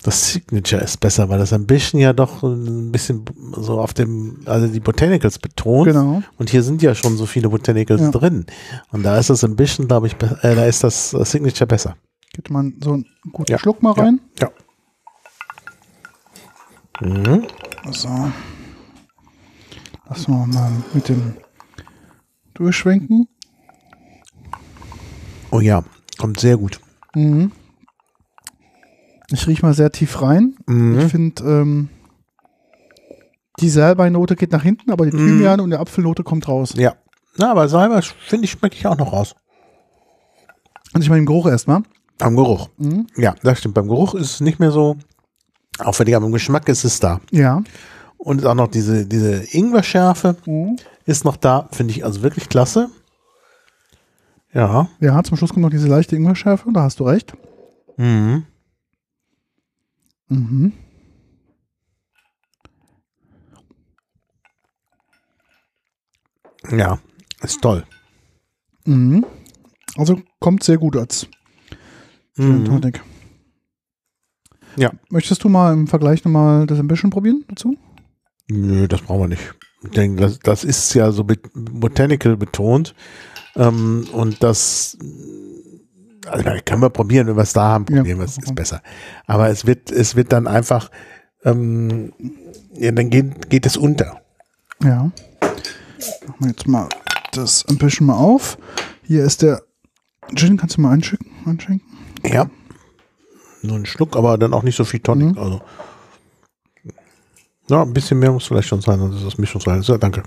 das 0.03 0.33
Signature 0.33 0.81
ist 0.83 0.99
besser, 0.99 1.29
weil 1.29 1.39
das 1.39 1.53
Ambition 1.53 2.01
ja 2.01 2.15
doch 2.15 2.43
ein 2.43 2.91
bisschen 2.91 3.23
so 3.59 3.79
auf 3.79 3.93
dem, 3.93 4.41
also 4.47 4.67
die 4.67 4.81
Botanicals 4.81 5.39
betont. 5.39 5.85
Genau. 5.89 6.23
Und 6.39 6.49
hier 6.49 6.63
sind 6.63 6.81
ja 6.81 6.95
schon 6.95 7.19
so 7.19 7.27
viele 7.27 7.51
Botanicals 7.51 8.01
Ja. 8.01 8.11
drin. 8.11 8.47
Und 8.93 9.03
da 9.03 9.19
ist 9.19 9.29
das 9.29 9.45
Ambition, 9.45 9.89
glaube 9.89 10.07
ich, 10.07 10.15
äh, 10.43 10.55
da 10.55 10.65
ist 10.65 10.83
das 10.83 11.11
Signature 11.11 11.67
besser. 11.67 11.97
Geht 12.33 12.49
man 12.49 12.75
so 12.83 12.95
einen 12.95 13.07
guten 13.31 13.53
Ja. 13.53 13.59
Schluck 13.59 13.83
mal 13.83 13.95
Ja. 13.95 14.03
rein. 14.05 14.21
Ja. 14.41 14.51
Mhm. 17.03 17.47
So. 17.91 18.09
Lassen 20.09 20.33
wir 20.33 20.47
mal 20.47 20.71
mit 20.93 21.09
dem 21.09 21.35
durchschwenken. 22.55 23.29
Oh 25.51 25.61
ja, 25.61 25.83
kommt 26.19 26.41
sehr 26.41 26.57
gut. 26.57 26.81
Mhm. 27.15 27.53
Ich 29.33 29.47
rieche 29.47 29.65
mal 29.65 29.75
sehr 29.75 29.93
tief 29.93 30.21
rein. 30.23 30.57
Mhm. 30.67 30.99
Ich 30.99 31.11
finde, 31.11 31.43
ähm, 31.45 31.89
die 33.61 33.69
Salbeinote 33.69 34.37
geht 34.37 34.53
nach 34.53 34.63
hinten, 34.63 34.91
aber 34.91 35.07
die 35.07 35.17
Mhm. 35.17 35.27
Thymian 35.27 35.61
und 35.61 35.71
die 35.71 35.77
Apfelnote 35.77 36.23
kommt 36.25 36.49
raus. 36.49 36.75
Ja. 36.77 36.95
Na, 37.37 37.53
aber 37.53 37.69
Salbei, 37.69 38.03
finde 38.03 38.45
ich, 38.45 38.51
schmecke 38.51 38.77
ich 38.77 38.87
auch 38.87 38.97
noch 38.97 39.13
raus. 39.13 39.35
Und 40.93 41.03
ich 41.03 41.09
meine 41.09 41.21
den 41.23 41.27
Geruch 41.27 41.47
erstmal. 41.47 41.83
Am 42.19 42.37
Geruch. 42.37 42.69
Mhm. 42.79 43.07
Ja, 43.17 43.35
das 43.43 43.59
stimmt. 43.61 43.75
Beim 43.75 43.89
Geruch 43.89 44.15
ist 44.15 44.35
es 44.35 44.41
nicht 44.41 44.59
mehr 44.59 44.73
so 44.73 44.97
auffällig, 45.83 46.15
aber 46.17 46.27
im 46.27 46.33
Geschmack 46.33 46.69
ist 46.69 46.85
es 46.85 47.01
da. 47.01 47.21
Ja. 47.31 47.63
Und 48.19 48.45
auch 48.45 48.55
noch 48.55 48.69
diese, 48.69 49.07
diese 49.07 49.43
Ingwer-Schärfe 49.57 50.37
Mhm. 50.47 50.77
ist 51.07 51.25
noch 51.25 51.37
da, 51.37 51.69
finde 51.73 51.93
ich 51.95 52.05
also 52.05 52.23
wirklich 52.23 52.49
klasse. 52.49 52.91
Ja. 54.53 54.89
Ja, 55.01 55.23
zum 55.23 55.37
Schluss 55.37 55.51
kommt 55.51 55.63
noch 55.63 55.71
diese 55.71 55.89
leichte 55.89 56.17
Ingwer-Schärfe, 56.17 56.71
da 56.73 56.83
hast 56.83 57.01
du 57.01 57.05
recht. 57.05 57.35
Mhm. 57.97 58.45
Mhm. 60.29 60.73
Ja, 66.71 66.99
ist 67.43 67.61
toll. 67.63 67.85
Mhm. 68.85 69.25
Also 69.97 70.21
kommt 70.39 70.63
sehr 70.63 70.79
gut 70.79 70.97
als 70.97 71.27
Gin 72.37 72.61
Mhm. 72.61 72.65
Tonic. 72.65 73.03
Ja. 74.77 74.93
Möchtest 75.11 75.43
du 75.45 75.49
mal 75.49 75.73
im 75.73 75.87
Vergleich 75.87 76.25
nochmal 76.25 76.67
das 76.67 76.79
Ambition 76.79 77.11
probieren 77.11 77.45
dazu? 77.49 77.77
Nö, 78.49 78.89
das 78.89 79.03
brauchen 79.03 79.23
wir 79.23 79.29
nicht. 79.29 79.55
Ich 79.85 79.91
denke, 79.91 80.21
das, 80.23 80.39
das 80.41 80.65
ist 80.65 80.93
ja 80.95 81.11
so 81.13 81.27
botanical 81.55 82.37
betont. 82.37 82.95
Ähm, 83.57 84.07
und 84.13 84.43
das 84.43 84.97
also 86.27 86.45
können 86.65 86.83
wir 86.83 86.91
probieren, 86.91 87.27
wenn 87.27 87.37
wir 87.37 87.43
es 87.43 87.53
da 87.53 87.63
haben, 87.63 87.87
Ja. 87.89 87.97
probieren 87.97 88.19
wir 88.19 88.25
es, 88.25 88.39
ist 88.39 88.55
besser. 88.55 88.83
Aber 89.27 89.49
es 89.49 89.67
wird, 89.67 89.91
es 89.91 90.17
wird 90.17 90.33
dann 90.33 90.47
einfach, 90.47 90.91
ähm, 91.45 92.13
ja, 92.75 92.93
dann 92.93 93.11
geht, 93.11 93.49
geht 93.51 93.67
es 93.67 93.77
unter. 93.77 94.21
Ja. 94.83 95.11
Machen 96.27 96.37
wir 96.41 96.49
jetzt 96.49 96.69
mal 96.69 96.89
das 97.33 97.65
Ambition 97.67 98.07
mal 98.07 98.17
auf. 98.17 98.59
Hier 99.05 99.25
ist 99.25 99.43
der 99.43 99.63
Gin, 100.35 100.57
kannst 100.57 100.77
du 100.77 100.81
mal 100.83 100.93
einschenken? 100.93 101.31
einschenken? 101.47 101.87
Ja. 102.25 102.49
Nur 103.63 103.77
ein 103.77 103.87
Schluck, 103.87 104.17
aber 104.17 104.39
dann 104.39 104.55
auch 104.55 104.63
nicht 104.63 104.77
so 104.77 104.85
viel 104.85 105.01
Tonic. 105.01 105.33
Mhm. 105.37 105.39
Also. 105.39 105.61
Ja, 107.69 107.83
ein 107.83 107.93
bisschen 107.93 108.19
mehr 108.19 108.33
muss 108.33 108.47
vielleicht 108.47 108.69
schon 108.69 108.81
sein, 108.81 108.99
sonst 108.99 109.17
ist 109.17 109.27
das 109.27 109.39
Mischungsverhältnis. 109.39 109.89
Ja, 109.89 109.99
danke. 109.99 110.23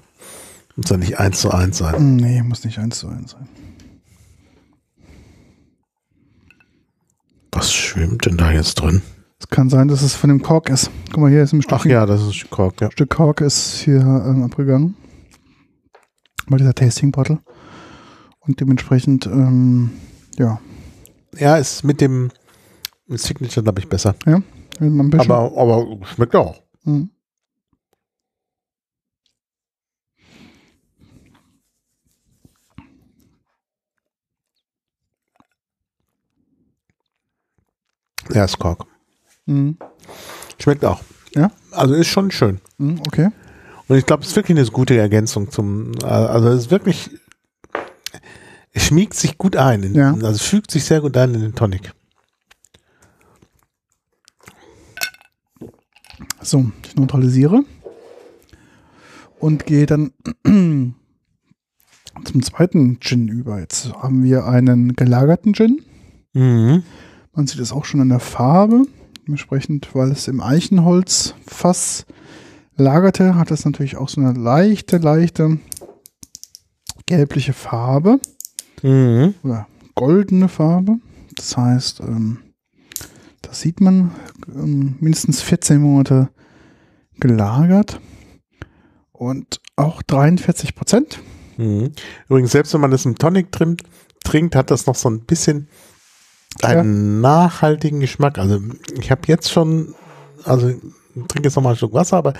Muss 0.75 0.89
ja 0.89 0.97
nicht 0.97 1.19
eins 1.19 1.41
zu 1.41 1.51
eins 1.51 1.77
sein. 1.79 1.95
Hm, 1.95 2.15
Nee, 2.15 2.41
muss 2.41 2.63
nicht 2.63 2.79
eins 2.79 2.99
zu 2.99 3.07
eins 3.09 3.31
sein. 3.31 3.47
Was 7.51 7.71
schwimmt 7.73 8.25
denn 8.25 8.37
da 8.37 8.51
jetzt 8.51 8.75
drin? 8.75 9.01
Es 9.39 9.47
kann 9.49 9.69
sein, 9.69 9.87
dass 9.87 10.01
es 10.01 10.15
von 10.15 10.29
dem 10.29 10.41
Kork 10.41 10.69
ist. 10.69 10.89
Guck 11.11 11.17
mal, 11.21 11.29
hier 11.29 11.43
ist 11.43 11.53
ein 11.53 11.61
Stück, 11.61 11.77
Ach 11.79 11.85
ja, 11.85 12.05
das 12.05 12.21
ist 12.21 12.49
Kork, 12.49 12.81
ja. 12.81 12.89
Stück 12.91 13.09
Kork 13.09 13.41
ist 13.41 13.81
hier 13.81 13.99
ähm, 13.99 14.43
abgegangen. 14.43 14.95
Bei 16.47 16.57
dieser 16.57 16.73
Tasting 16.73 17.11
Bottle. 17.11 17.39
Und 18.39 18.59
dementsprechend, 18.59 19.25
ähm, 19.27 19.91
ja, 20.37 20.59
Ja, 21.37 21.57
ist 21.57 21.83
mit 21.83 22.01
dem 22.01 22.31
Signature, 23.07 23.63
glaube 23.63 23.79
ich, 23.79 23.89
besser. 23.89 24.15
bisschen. 25.09 25.31
Aber, 25.31 25.57
aber 25.57 26.05
schmeckt 26.05 26.35
auch. 26.35 26.61
Mhm. 26.83 27.09
Ja, 38.31 38.45
ist 38.45 38.57
Kork. 38.57 38.85
Mhm. 39.45 39.77
Schmeckt 40.59 40.85
auch. 40.85 41.01
Ja? 41.35 41.51
Also 41.71 41.93
ist 41.93 42.07
schon 42.07 42.31
schön. 42.31 42.61
Mhm, 42.77 43.01
okay. 43.05 43.29
Und 43.87 43.97
ich 43.97 44.05
glaube, 44.05 44.23
es 44.23 44.29
ist 44.29 44.35
wirklich 44.35 44.57
eine 44.57 44.67
gute 44.67 44.95
Ergänzung 44.97 45.51
zum, 45.51 45.91
äh, 46.01 46.05
also 46.05 46.47
es 46.49 46.65
ist 46.65 46.71
wirklich, 46.71 47.09
es 48.71 48.85
schmiegt 48.85 49.13
sich 49.13 49.37
gut 49.37 49.55
ein. 49.57 49.83
In, 49.83 49.93
Ja. 49.95 50.13
Also 50.13 50.43
fügt 50.43 50.71
sich 50.71 50.85
sehr 50.85 51.01
gut 51.01 51.17
ein 51.17 51.33
in 51.33 51.41
den 51.41 51.55
Tonic. 51.55 51.93
So, 56.43 56.71
ich 56.85 56.95
neutralisiere. 56.95 57.63
Und 59.39 59.65
gehe 59.65 59.85
dann 59.85 60.11
zum 60.43 60.95
zweiten 62.43 62.99
Gin 62.99 63.27
über. 63.27 63.59
Jetzt 63.59 63.91
haben 63.93 64.23
wir 64.23 64.45
einen 64.45 64.93
gelagerten 64.95 65.53
Gin. 65.53 65.81
Mhm. 66.33 66.83
Man 67.33 67.47
sieht 67.47 67.59
es 67.59 67.71
auch 67.71 67.85
schon 67.85 68.01
an 68.01 68.09
der 68.09 68.19
Farbe. 68.19 68.85
Dementsprechend, 69.25 69.93
weil 69.95 70.11
es 70.11 70.27
im 70.27 70.41
Eichenholzfass 70.41 72.05
lagerte, 72.75 73.35
hat 73.35 73.51
es 73.51 73.65
natürlich 73.65 73.97
auch 73.97 74.09
so 74.09 74.21
eine 74.21 74.33
leichte, 74.33 74.97
leichte 74.97 75.59
gelbliche 77.05 77.53
Farbe 77.53 78.19
Mhm. 78.81 79.33
oder 79.43 79.67
goldene 79.95 80.47
Farbe. 80.49 80.97
Das 81.35 81.55
heißt, 81.57 82.01
ähm, 82.01 82.39
das 83.43 83.61
sieht 83.61 83.79
man 83.79 84.11
ähm, 84.53 84.95
mindestens 84.99 85.41
14 85.41 85.79
Monate 85.79 86.29
gelagert 87.19 87.99
und 89.11 89.61
auch 89.75 90.01
43 90.01 90.75
Prozent. 90.75 91.19
Mhm. 91.57 91.91
Übrigens, 92.27 92.51
selbst 92.51 92.73
wenn 92.73 92.81
man 92.81 92.91
das 92.91 93.05
im 93.05 93.17
Tonic 93.17 93.51
trinkt, 93.51 93.85
trinkt, 94.23 94.55
hat 94.55 94.71
das 94.71 94.87
noch 94.87 94.95
so 94.95 95.09
ein 95.09 95.21
bisschen 95.25 95.67
einen 96.61 97.21
nachhaltigen 97.21 97.99
Geschmack. 97.99 98.37
Also 98.37 98.59
ich 98.99 99.11
habe 99.11 99.21
jetzt 99.27 99.51
schon, 99.51 99.93
also 100.43 100.69
ich 100.69 100.77
trinke 101.27 101.43
jetzt 101.43 101.55
noch 101.55 101.63
mal 101.63 101.71
ein 101.71 101.75
Stück 101.75 101.93
Wasser, 101.93 102.17
aber 102.17 102.33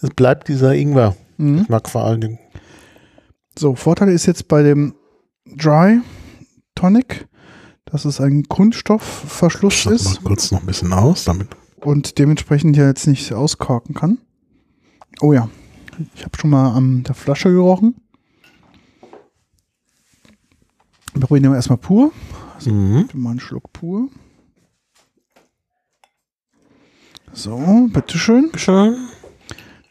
es 0.00 0.10
bleibt 0.10 0.48
dieser 0.48 0.74
Ingwer-Geschmack 0.74 1.86
Mhm. 1.86 1.90
vor 1.90 2.04
allen 2.04 2.20
Dingen. 2.20 2.38
So, 3.58 3.74
Vorteil 3.74 4.08
ist 4.08 4.26
jetzt 4.26 4.48
bei 4.48 4.62
dem 4.62 4.94
Dry 5.46 6.00
Tonic, 6.74 7.26
dass 7.94 8.04
es 8.04 8.20
ein 8.20 8.42
Kunststoffverschluss 8.48 9.72
Ich 9.74 9.80
schlag 9.82 9.92
mal 10.02 10.10
ist 10.10 10.24
kurz 10.24 10.50
noch 10.50 10.58
ein 10.62 10.66
bisschen 10.66 10.92
aus, 10.92 11.22
damit. 11.26 11.46
und 11.76 12.18
dementsprechend 12.18 12.76
ja 12.76 12.88
jetzt 12.88 13.06
nicht 13.06 13.32
auskorken 13.32 13.94
kann. 13.94 14.18
Oh 15.20 15.32
ja, 15.32 15.48
ich 16.16 16.24
habe 16.24 16.36
schon 16.36 16.50
mal 16.50 16.72
an 16.72 17.04
der 17.04 17.14
Flasche 17.14 17.52
gerochen. 17.52 17.94
Wir 21.12 21.20
probieren 21.20 21.46
aber 21.46 21.54
erstmal 21.54 21.78
pur. 21.78 22.10
Mhm. 22.64 23.08
Mal 23.12 23.30
einen 23.30 23.38
Schluck 23.40 23.72
pur. 23.72 24.08
So, 27.32 27.88
bitteschön. 27.92 28.50
Schön. 28.56 29.06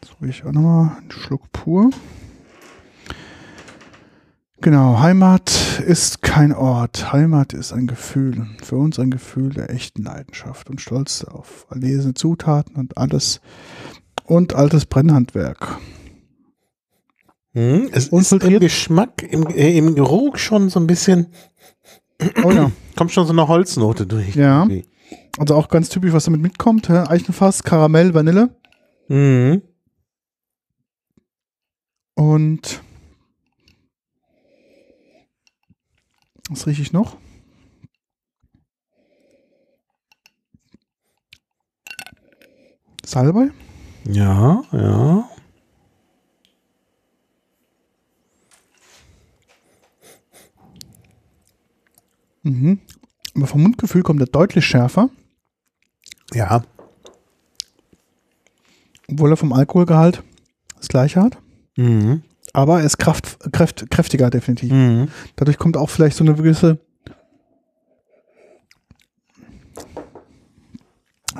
Jetzt 0.02 0.10
probiere 0.10 0.30
ich 0.30 0.44
auch 0.44 0.52
nochmal 0.52 0.98
einen 0.98 1.10
Schluck 1.10 1.50
pur. 1.52 1.88
Genau, 4.64 4.98
Heimat 4.98 5.78
ist 5.86 6.22
kein 6.22 6.54
Ort. 6.54 7.12
Heimat 7.12 7.52
ist 7.52 7.74
ein 7.74 7.86
Gefühl. 7.86 8.46
Für 8.62 8.76
uns 8.76 8.98
ein 8.98 9.10
Gefühl 9.10 9.50
der 9.50 9.68
echten 9.68 10.04
Leidenschaft 10.04 10.70
und 10.70 10.80
Stolz 10.80 11.22
auf 11.22 11.66
erlesene 11.68 12.14
Zutaten 12.14 12.76
und 12.76 12.96
alles 12.96 13.42
und 14.24 14.54
altes 14.54 14.86
Brennhandwerk. 14.86 15.76
Mhm. 17.52 17.90
Es 17.92 18.08
ist 18.08 18.32
im 18.32 18.58
Geschmack, 18.58 19.22
im, 19.22 19.46
äh, 19.48 19.76
im 19.76 19.94
Geruch 19.96 20.38
schon 20.38 20.70
so 20.70 20.80
ein 20.80 20.86
bisschen, 20.86 21.26
Oh 22.42 22.50
ja. 22.50 22.72
kommt 22.96 23.12
schon 23.12 23.26
so 23.26 23.34
eine 23.34 23.46
Holznote 23.46 24.06
durch. 24.06 24.34
Ja. 24.34 24.62
Irgendwie. 24.62 24.86
Also 25.36 25.56
auch 25.56 25.68
ganz 25.68 25.90
typisch, 25.90 26.14
was 26.14 26.24
damit 26.24 26.40
mitkommt. 26.40 26.88
hä? 26.88 27.04
Eichenfass, 27.06 27.64
Karamell, 27.64 28.14
Vanille. 28.14 28.48
Mhm. 29.08 29.60
Und 32.14 32.80
was 36.54 36.66
rieche 36.66 36.82
ich 36.82 36.92
noch? 36.92 37.16
Salbei? 43.04 43.50
Ja, 44.04 44.62
ja. 44.72 45.28
Mhm. 52.42 52.78
Aber 53.34 53.46
vom 53.46 53.62
Mundgefühl 53.62 54.02
kommt 54.02 54.20
er 54.20 54.26
deutlich 54.26 54.64
schärfer, 54.66 55.10
Ja. 56.32 56.62
obwohl 59.08 59.30
er 59.32 59.36
vom 59.36 59.52
Alkoholgehalt 59.52 60.22
das 60.76 60.88
gleiche 60.88 61.20
hat. 61.22 61.38
Mhm. 61.76 62.22
Aber 62.54 62.78
er 62.78 62.86
ist 62.86 62.98
kraft, 62.98 63.52
kräft, 63.52 63.90
kräftiger 63.90 64.30
definitiv. 64.30 64.72
Mhm. 64.72 65.08
Dadurch 65.34 65.58
kommt 65.58 65.76
auch 65.76 65.90
vielleicht 65.90 66.16
so 66.16 66.24
eine 66.24 66.34
gewisse 66.34 66.78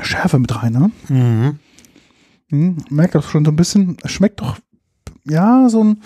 Schärfe 0.03 0.41
mit 0.41 0.55
rein. 0.55 0.73
Ne? 0.73 0.91
Mhm. 1.09 1.59
Mhm. 2.51 2.85
Merkt 2.91 3.15
das 3.15 3.27
schon 3.27 3.45
so 3.45 3.53
ein 3.53 3.57
bisschen. 3.57 3.97
Es 4.03 4.11
schmeckt 4.11 4.41
doch, 4.41 4.59
ja, 5.25 5.69
so 5.69 5.85
ein 5.85 6.03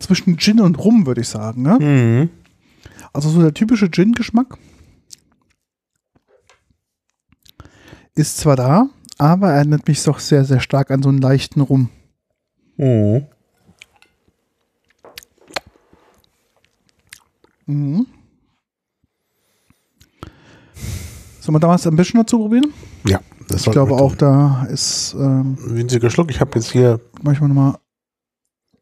zwischen 0.00 0.36
Gin 0.36 0.60
und 0.60 0.76
Rum, 0.76 1.06
würde 1.06 1.20
ich 1.20 1.28
sagen. 1.28 1.62
Ne? 1.62 1.78
Mhm. 1.78 2.30
Also 3.12 3.28
so 3.28 3.40
der 3.40 3.54
typische 3.54 3.90
Gin-Geschmack 3.90 4.58
ist 8.16 8.38
zwar 8.38 8.56
da, 8.56 8.88
aber 9.18 9.50
er 9.50 9.58
erinnert 9.58 9.86
mich 9.86 10.02
doch 10.02 10.18
sehr, 10.18 10.44
sehr 10.44 10.58
stark 10.58 10.90
an 10.90 11.02
so 11.02 11.10
einen 11.10 11.18
leichten 11.18 11.60
Rum. 11.60 11.90
Mhm. 12.76 13.26
Mhm. 17.66 18.06
Sollen 21.40 21.56
wir 21.56 21.60
damals 21.60 21.86
ein 21.86 21.96
bisschen 21.96 22.20
dazu 22.20 22.38
probieren? 22.38 22.72
Ja, 23.06 23.20
das 23.48 23.66
Ich 23.66 23.72
glaube 23.72 23.94
auch, 23.94 24.14
da 24.14 24.64
ist 24.70 25.14
ähm, 25.18 25.56
Winziger 25.60 26.08
Schluck. 26.10 26.30
Ich 26.30 26.40
habe 26.40 26.52
jetzt 26.54 26.70
hier, 26.70 27.00
manchmal 27.22 27.48
nochmal 27.48 27.78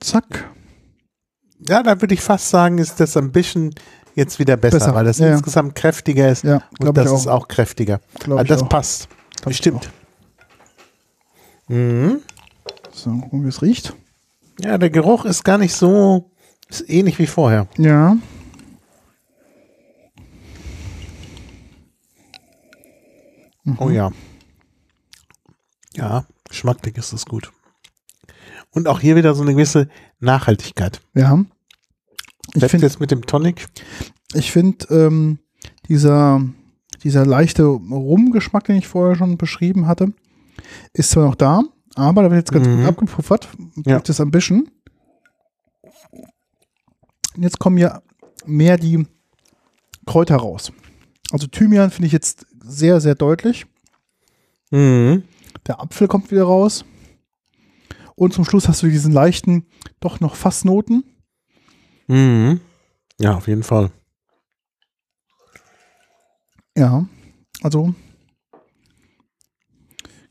zack. 0.01 0.51
ja, 1.67 1.83
da 1.83 2.01
würde 2.01 2.15
ich 2.15 2.21
fast 2.21 2.51
sagen, 2.51 2.79
ist 2.79 3.01
das 3.01 3.17
ein 3.17 3.33
bisschen 3.33 3.75
jetzt 4.15 4.39
wieder 4.39 4.57
besser, 4.57 4.79
Besser, 4.79 4.95
weil 4.95 5.05
das 5.07 5.19
ja, 5.19 5.29
ja. 5.29 5.33
insgesamt 5.35 5.75
kräftiger 5.75 6.31
ist. 6.31 6.45
Ja, 6.45 6.63
und 6.81 6.97
das 6.97 7.09
auch. 7.11 7.17
ist 7.17 7.27
auch 7.29 7.49
kräftiger. 7.49 8.01
Glaub 8.19 8.39
Also 8.39 8.49
das 8.55 8.63
auch. 8.63 8.69
passt. 8.69 9.09
Glaub 9.37 9.53
ich 9.53 9.59
Bestimmt. 9.59 9.91
Mhm. 11.69 12.21
So, 12.93 13.11
gucken, 13.11 13.45
wie 13.45 13.49
es 13.49 13.63
riecht. 13.63 13.95
Ja, 14.61 14.77
der 14.77 14.91
Geruch 14.91 15.25
ist 15.25 15.45
gar 15.45 15.57
nicht 15.57 15.73
so, 15.75 16.31
ist 16.69 16.91
ähnlich 16.91 17.19
wie 17.19 17.27
vorher. 17.27 17.69
Ja. 17.79 18.17
Oh 23.79 23.91
ja. 23.91 24.11
Ja, 25.95 26.25
geschmacklich 26.49 26.97
ist 26.97 27.13
das 27.13 27.27
gut. 27.27 27.53
Und 28.71 28.87
auch 28.89 29.01
hier 29.01 29.17
wieder 29.17 29.35
so 29.35 29.43
eine 29.43 29.53
gewisse 29.53 29.89
Nachhaltigkeit. 30.21 31.01
Ja. 31.15 31.45
Ich 32.55 32.65
finde, 32.67 32.87
jetzt 32.87 33.01
mit 33.01 33.11
dem 33.11 33.27
Tonic. 33.27 33.67
ich 34.35 34.51
finde, 34.53 34.87
ähm, 34.95 35.39
dieser, 35.89 36.41
dieser 37.03 37.27
leichte 37.27 37.65
Rumgeschmack, 37.65 38.65
den 38.65 38.77
ich 38.77 38.87
vorher 38.89 39.17
schon 39.17 39.37
beschrieben 39.39 39.87
hatte, 39.87 40.13
ist 40.93 41.11
zwar 41.11 41.25
noch 41.27 41.35
da, 41.35 41.63
aber 41.97 42.23
da 42.23 42.31
wird 42.31 42.41
jetzt 42.41 42.53
ganz 42.53 42.67
Mhm. 42.67 42.79
gut 42.79 42.87
abgepuffert. 42.87 43.49
Ja. 43.85 43.99
Das 44.01 44.21
Ambition. 44.21 44.69
Und 47.37 47.43
jetzt 47.43 47.59
kommen 47.59 47.79
ja 47.79 48.03
mehr 48.47 48.77
die 48.77 49.07
Kräuter 50.07 50.37
raus. 50.37 50.73
Also 51.33 51.47
Thymian 51.47 51.91
finde 51.91 52.07
ich 52.07 52.13
jetzt 52.13 52.47
sehr, 52.71 53.01
sehr 53.01 53.15
deutlich. 53.15 53.67
Mhm. 54.71 55.25
Der 55.67 55.81
Apfel 55.81 56.09
kommt 56.09 56.31
wieder 56.31 56.45
raus. 56.45 56.85
Und 58.15 58.33
zum 58.33 58.45
Schluss 58.45 58.69
hast 58.69 58.83
du 58.83 58.89
diesen 58.89 59.13
leichten, 59.13 59.67
doch 59.99 60.21
noch 60.21 60.37
Fassnoten. 60.37 61.05
Mhm. 62.07 62.61
Ja, 63.19 63.35
auf 63.37 63.49
jeden 63.49 63.63
Fall. 63.63 63.91
Ja, 66.77 67.07
also 67.63 67.95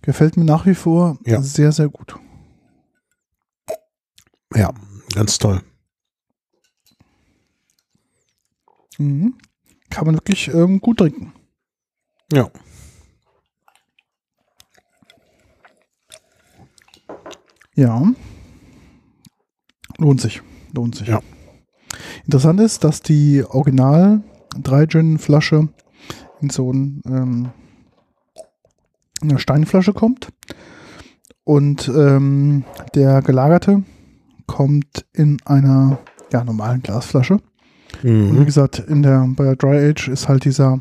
gefällt 0.02 0.38
mir 0.38 0.46
nach 0.46 0.66
wie 0.66 0.76
vor 0.76 1.18
Ja. 1.26 1.42
sehr, 1.42 1.72
sehr 1.72 1.90
gut. 1.90 2.16
Ja, 4.56 4.74
ganz 5.14 5.38
toll. 5.38 5.62
Mhm. 8.98 9.36
Kann 9.90 10.06
man 10.06 10.16
wirklich 10.16 10.48
ähm, 10.50 10.80
gut 10.80 10.98
trinken. 10.98 11.34
Ja. 12.32 12.50
Ja. 17.76 18.04
Lohnt 19.98 20.22
sich. 20.22 20.42
Lohnt 20.74 20.96
sich. 20.96 21.08
Ja. 21.08 21.22
Interessant 22.26 22.60
ist, 22.60 22.84
dass 22.84 23.02
die 23.02 23.44
Original 23.44 24.22
3 24.62 24.86
Gin 24.88 25.18
Flasche 25.18 25.70
in 26.42 26.50
so 26.50 26.72
ein, 26.72 27.02
ähm, 27.08 27.50
eine 29.22 29.40
Steinflasche 29.40 29.94
kommt. 29.94 30.30
Und 31.44 31.88
ähm, 31.90 32.64
der 32.94 33.22
gelagerte 33.22 33.84
kommt 34.46 35.06
in 35.14 35.38
einer 35.46 36.00
ja, 36.32 36.44
normalen 36.44 36.82
Glasflasche. 36.84 37.36
Und 38.04 38.04
wie 38.04 38.40
Mhm. 38.40 38.46
gesagt, 38.46 38.80
in 38.80 39.02
der, 39.02 39.26
bei 39.36 39.44
der 39.46 39.56
Dry 39.56 39.90
Age 39.90 40.10
ist 40.10 40.30
halt 40.30 40.46
dieser 40.46 40.80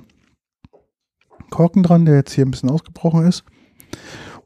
Korken 1.50 1.82
dran, 1.82 2.04
der 2.04 2.16
jetzt 2.16 2.32
hier 2.32 2.44
ein 2.46 2.50
bisschen 2.50 2.70
ausgebrochen 2.70 3.26
ist. 3.26 3.44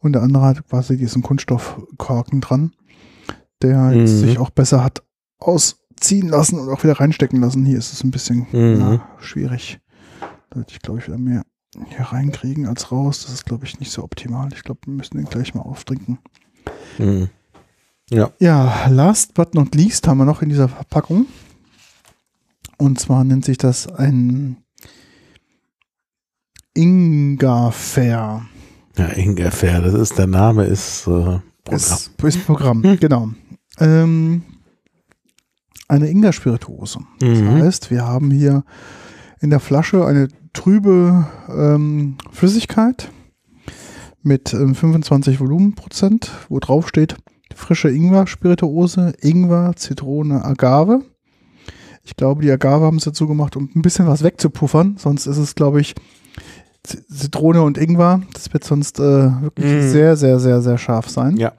Und 0.01 0.13
der 0.15 0.23
andere 0.23 0.45
hat 0.45 0.69
quasi 0.69 0.97
diesen 0.97 1.23
Kunststoffkorken 1.23 2.41
dran, 2.41 2.73
der 3.63 3.93
jetzt 3.93 4.13
Mhm. 4.15 4.19
sich 4.19 4.39
auch 4.39 4.51
besser 4.51 4.83
hat 4.83 5.03
ausziehen 5.39 6.29
lassen 6.29 6.59
und 6.59 6.69
auch 6.71 6.83
wieder 6.83 6.99
reinstecken 7.01 7.41
lassen. 7.41 7.65
Hier 7.65 7.79
ist 7.79 7.93
es 7.93 8.03
ein 8.03 8.11
bisschen 8.11 8.47
Mhm. 8.53 8.81
ja, 8.81 9.09
schwierig. 9.21 9.79
Da 10.51 10.57
würde 10.57 10.71
ich, 10.73 10.81
glaube 10.81 10.99
ich, 11.01 11.07
wieder 11.07 11.19
mehr 11.19 11.43
hier 11.89 12.05
reinkriegen 12.07 12.67
als 12.67 12.93
raus. 12.93 13.23
Das 13.25 13.33
ist, 13.33 13.47
glaube 13.47 13.65
ich, 13.65 13.81
nicht 13.81 13.91
so 13.93 14.03
optimal. 14.05 14.49
Ich 14.53 14.63
glaube, 14.63 14.81
wir 14.87 14.93
müssen 14.95 15.17
den 15.17 15.27
gleich 15.27 15.55
mal 15.55 15.63
auftrinken. 15.63 16.19
Mhm. 16.99 17.29
Ja, 18.11 18.89
last 18.91 19.33
but 19.35 19.55
not 19.55 19.75
least 19.75 20.07
haben 20.07 20.19
wir 20.19 20.27
noch 20.27 20.43
in 20.43 20.51
dieser 20.51 20.69
Verpackung. 20.69 21.27
Und 22.77 23.01
zwar 23.01 23.25
nennt 23.25 23.45
sich 23.45 23.57
das 23.57 23.87
ein 23.87 24.59
Ingwerfair. 26.75 28.43
Ja, 28.97 29.07
Ingwerfair, 29.17 29.81
das 29.81 29.95
ist, 29.95 30.19
der 30.19 30.27
Name 30.27 30.65
ist, 30.65 31.07
äh, 31.07 31.11
Programm. 31.65 31.77
Ist, 31.77 32.11
ist 32.23 32.47
Programm, 32.47 32.83
Hm. 32.83 32.99
genau. 33.01 33.29
Ähm, 33.79 34.43
eine 35.89 36.09
Ingwer-Spirituose. 36.09 37.01
Das 37.21 37.39
Mhm. 37.39 37.49
heißt, 37.63 37.91
wir 37.91 38.07
haben 38.07 38.31
hier 38.31 38.65
in 39.41 39.51
der 39.51 39.61
Flasche 39.61 40.05
eine 40.07 40.29
trübe 40.53 41.27
ähm, 41.49 42.17
Flüssigkeit 42.31 43.11
mit 44.23 44.53
ähm, 44.55 44.75
25 44.75 45.41
Volumenprozent, 45.41 46.31
wo 46.49 46.59
drauf 46.59 46.89
steht 46.89 47.17
frische 47.55 47.91
Ingwer-Spirituose, 47.91 49.13
Ingwer, 49.21 49.73
Zitrone, 49.77 50.43
Agave. 50.45 51.03
Ich 52.03 52.17
glaube, 52.17 52.43
die 52.43 52.51
Agave 52.51 52.85
haben 52.87 52.97
es 52.97 53.05
dazu 53.05 53.29
gemacht, 53.29 53.57
um 53.57 53.69
ein 53.75 53.83
bisschen 53.83 54.07
was 54.07 54.23
wegzupuffern. 54.23 54.97
Sonst 54.99 55.27
ist 55.27 55.37
es, 55.37 55.55
glaube 55.55 55.81
ich, 55.81 55.95
Zitrone 56.85 57.63
und 57.63 57.79
Ingwer. 57.79 58.23
Das 58.35 58.53
wird 58.53 58.65
sonst 58.65 58.99
äh, 58.99 59.03
wirklich 59.43 59.67
Mhm. 59.67 59.89
sehr, 59.91 60.17
sehr, 60.17 60.39
sehr, 60.41 60.61
sehr 60.63 60.79
scharf 60.79 61.09
sein. 61.09 61.37
Ja. 61.37 61.53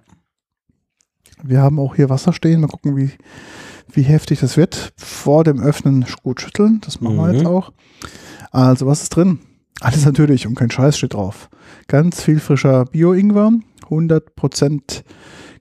Wir 1.41 1.61
haben 1.61 1.79
auch 1.79 1.95
hier 1.95 2.09
Wasser 2.09 2.33
stehen. 2.33 2.59
Mal 2.61 2.67
gucken, 2.67 2.95
wie, 2.97 3.11
wie 3.91 4.01
heftig 4.03 4.39
das 4.39 4.55
wird. 4.57 4.93
Vor 4.97 5.43
dem 5.43 5.59
Öffnen 5.61 6.05
gut 6.23 6.41
schütteln. 6.41 6.79
Das 6.85 7.01
machen 7.01 7.17
wir 7.17 7.27
Mhm. 7.27 7.33
jetzt 7.33 7.45
auch. 7.45 7.71
Also, 8.51 8.85
was 8.87 9.01
ist 9.03 9.09
drin? 9.15 9.39
Alles 9.81 10.05
natürlich 10.05 10.47
und 10.47 10.55
kein 10.55 10.71
Scheiß 10.71 10.97
steht 10.97 11.13
drauf. 11.15 11.49
Ganz 11.87 12.21
viel 12.21 12.39
frischer 12.39 12.85
Bio-Ingwer, 12.85 13.51
100% 13.89 15.03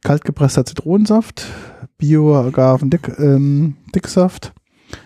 kaltgepresster 0.04 0.64
Zitronensaft, 0.64 1.44
Bio-Agaven-Dicksaft, 1.98 4.46
ähm, 4.46 4.52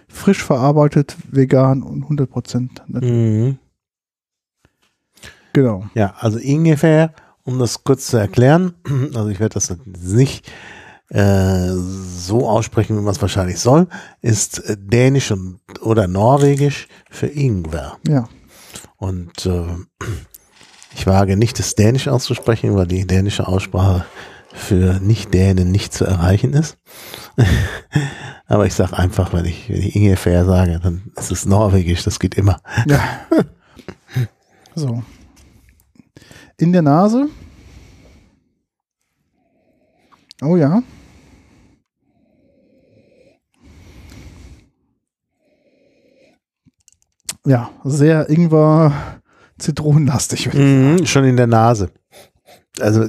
frisch 0.08 0.42
verarbeitet, 0.42 1.16
vegan 1.30 1.82
und 1.82 2.08
100% 2.08 2.82
natürlich. 2.88 3.52
Mhm. 3.52 3.58
Genau. 5.56 5.86
Ja, 5.94 6.12
also 6.18 6.38
Ingwer, 6.38 7.14
um 7.44 7.58
das 7.58 7.82
kurz 7.82 8.08
zu 8.08 8.18
erklären, 8.18 8.74
also 9.14 9.28
ich 9.28 9.40
werde 9.40 9.54
das 9.54 9.74
nicht 9.86 10.52
äh, 11.08 11.70
so 11.72 12.46
aussprechen, 12.46 12.98
wie 12.98 13.00
man 13.00 13.12
es 13.12 13.22
wahrscheinlich 13.22 13.58
soll, 13.58 13.88
ist 14.20 14.58
äh, 14.68 14.76
Dänisch 14.78 15.30
und, 15.30 15.60
oder 15.80 16.08
Norwegisch 16.08 16.88
für 17.08 17.28
Ingwer. 17.28 17.96
Ja. 18.06 18.28
Und 18.98 19.46
äh, 19.46 19.64
ich 20.94 21.06
wage 21.06 21.38
nicht, 21.38 21.58
das 21.58 21.74
Dänisch 21.74 22.06
auszusprechen, 22.06 22.76
weil 22.76 22.86
die 22.86 23.06
dänische 23.06 23.48
Aussprache 23.48 24.04
für 24.52 25.00
Nicht-Dänen 25.00 25.70
nicht 25.70 25.94
zu 25.94 26.04
erreichen 26.04 26.52
ist. 26.52 26.76
Aber 28.46 28.66
ich 28.66 28.74
sage 28.74 28.98
einfach, 28.98 29.32
wenn 29.32 29.46
ich, 29.46 29.70
wenn 29.70 29.80
ich 29.80 29.96
Ingwer 29.96 30.44
sage, 30.44 30.80
dann 30.82 31.12
ist 31.16 31.32
es 31.32 31.46
Norwegisch, 31.46 32.04
das 32.04 32.18
geht 32.18 32.34
immer. 32.34 32.60
Ja. 32.86 33.00
so. 34.74 35.02
In 36.58 36.72
der 36.72 36.82
Nase. 36.82 37.28
Oh 40.42 40.56
ja. 40.56 40.82
Ja, 47.46 47.70
sehr 47.84 48.28
Ingwer 48.28 48.92
Zitronenlastig. 49.58 50.46
ich 50.46 50.54
Mhm, 50.54 51.06
schon 51.06 51.24
in 51.24 51.36
der 51.36 51.46
Nase. 51.46 51.90
Also 52.80 53.08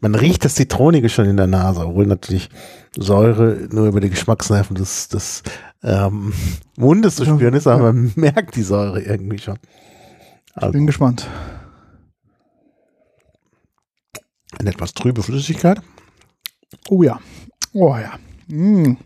man 0.00 0.14
riecht 0.14 0.44
das 0.44 0.54
Zitronige 0.56 1.08
schon 1.08 1.26
in 1.26 1.36
der 1.36 1.46
Nase, 1.46 1.86
obwohl 1.86 2.06
natürlich 2.06 2.50
Säure 2.96 3.68
nur 3.70 3.86
über 3.86 4.00
die 4.00 4.10
Geschmacksnerven 4.10 4.76
des, 4.76 5.08
des 5.08 5.42
ähm, 5.82 6.32
Mundes 6.76 7.16
zu 7.16 7.24
spüren 7.24 7.54
ist, 7.54 7.66
aber 7.66 7.92
man 7.92 8.12
merkt 8.16 8.56
die 8.56 8.62
Säure 8.62 9.00
irgendwie 9.00 9.38
schon. 9.38 9.58
Also 10.54 10.72
Bin 10.72 10.86
gespannt. 10.86 11.26
Eine 14.58 14.70
etwas 14.70 14.94
trübe 14.94 15.22
Flüssigkeit. 15.22 15.80
Oh 16.88 17.02
ja. 17.02 17.18
Oh 17.72 17.96
ja. 17.96 18.12
Mm. 18.48 18.96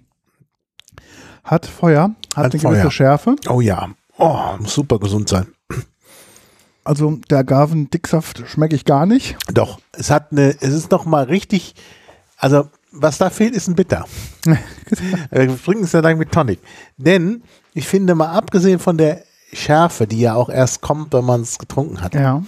Hat 1.45 1.67
Feuer, 1.67 2.15
hat, 2.35 2.37
Hat 2.37 2.45
eine 2.45 2.63
gewisse 2.63 2.83
Feuer. 2.83 2.91
Schärfe. 2.91 3.37
Oh 3.49 3.61
ja, 3.61 3.91
oh, 4.17 4.39
muss 4.61 4.75
super 4.75 4.99
gesund 4.99 5.29
sein. 5.29 5.47
Also 6.85 7.19
der 7.31 7.39
Agaven-Dicksaft 7.39 8.43
schmecke 8.49 8.75
ich 8.77 8.85
gar 8.85 9.07
nicht. 9.07 9.37
Doch, 9.53 9.81
es 9.93 10.11
hat 10.11 10.33
eine, 10.33 10.51
es 10.61 10.73
ist 10.73 10.91
noch 10.91 11.05
mal 11.05 11.25
richtig, 11.25 11.75
also 12.37 12.69
was 12.93 13.19
da 13.19 13.31
fehlt, 13.31 13.55
ist 13.55 13.69
ein 13.69 13.75
Bitter. 13.77 14.05
Wir 15.31 15.63
trinken 15.63 15.85
es 15.85 15.93
ja 15.93 16.03
dann 16.03 16.19
mit 16.19 16.33
Tonic. 16.33 16.61
Denn 16.97 17.43
ich 17.75 17.87
finde 17.89 18.15
mal 18.15 18.33
abgesehen 18.37 18.79
von 18.79 18.99
der 18.99 19.23
Schärfe, 19.53 20.07
die 20.07 20.21
ja 20.21 20.35
auch 20.35 20.49
erst 20.49 20.81
kommt, 20.81 21.13
wenn 21.13 21.25
man 21.25 21.41
es 21.43 21.59
getrunken 21.59 22.01
hat, 22.01 22.15
Ja. 22.15 22.43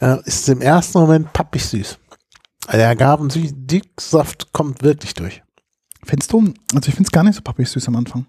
äh, 0.00 0.18
ist 0.24 0.48
im 0.48 0.60
ersten 0.60 0.98
Moment 0.98 1.32
pappig 1.32 1.64
süß. 1.64 1.98
Also 2.68 2.78
Der 2.78 2.90
Agavendicksaft 2.90 4.52
kommt 4.52 4.82
wirklich 4.82 5.14
durch. 5.14 5.42
Findest 6.04 6.32
du? 6.32 6.52
Also 6.74 6.88
ich 6.88 6.94
finde 6.94 7.04
es 7.08 7.12
gar 7.12 7.24
nicht 7.24 7.34
so 7.36 7.40
pappig 7.42 7.66
süß 7.68 7.88
am 7.88 7.96
Anfang. 7.96 8.26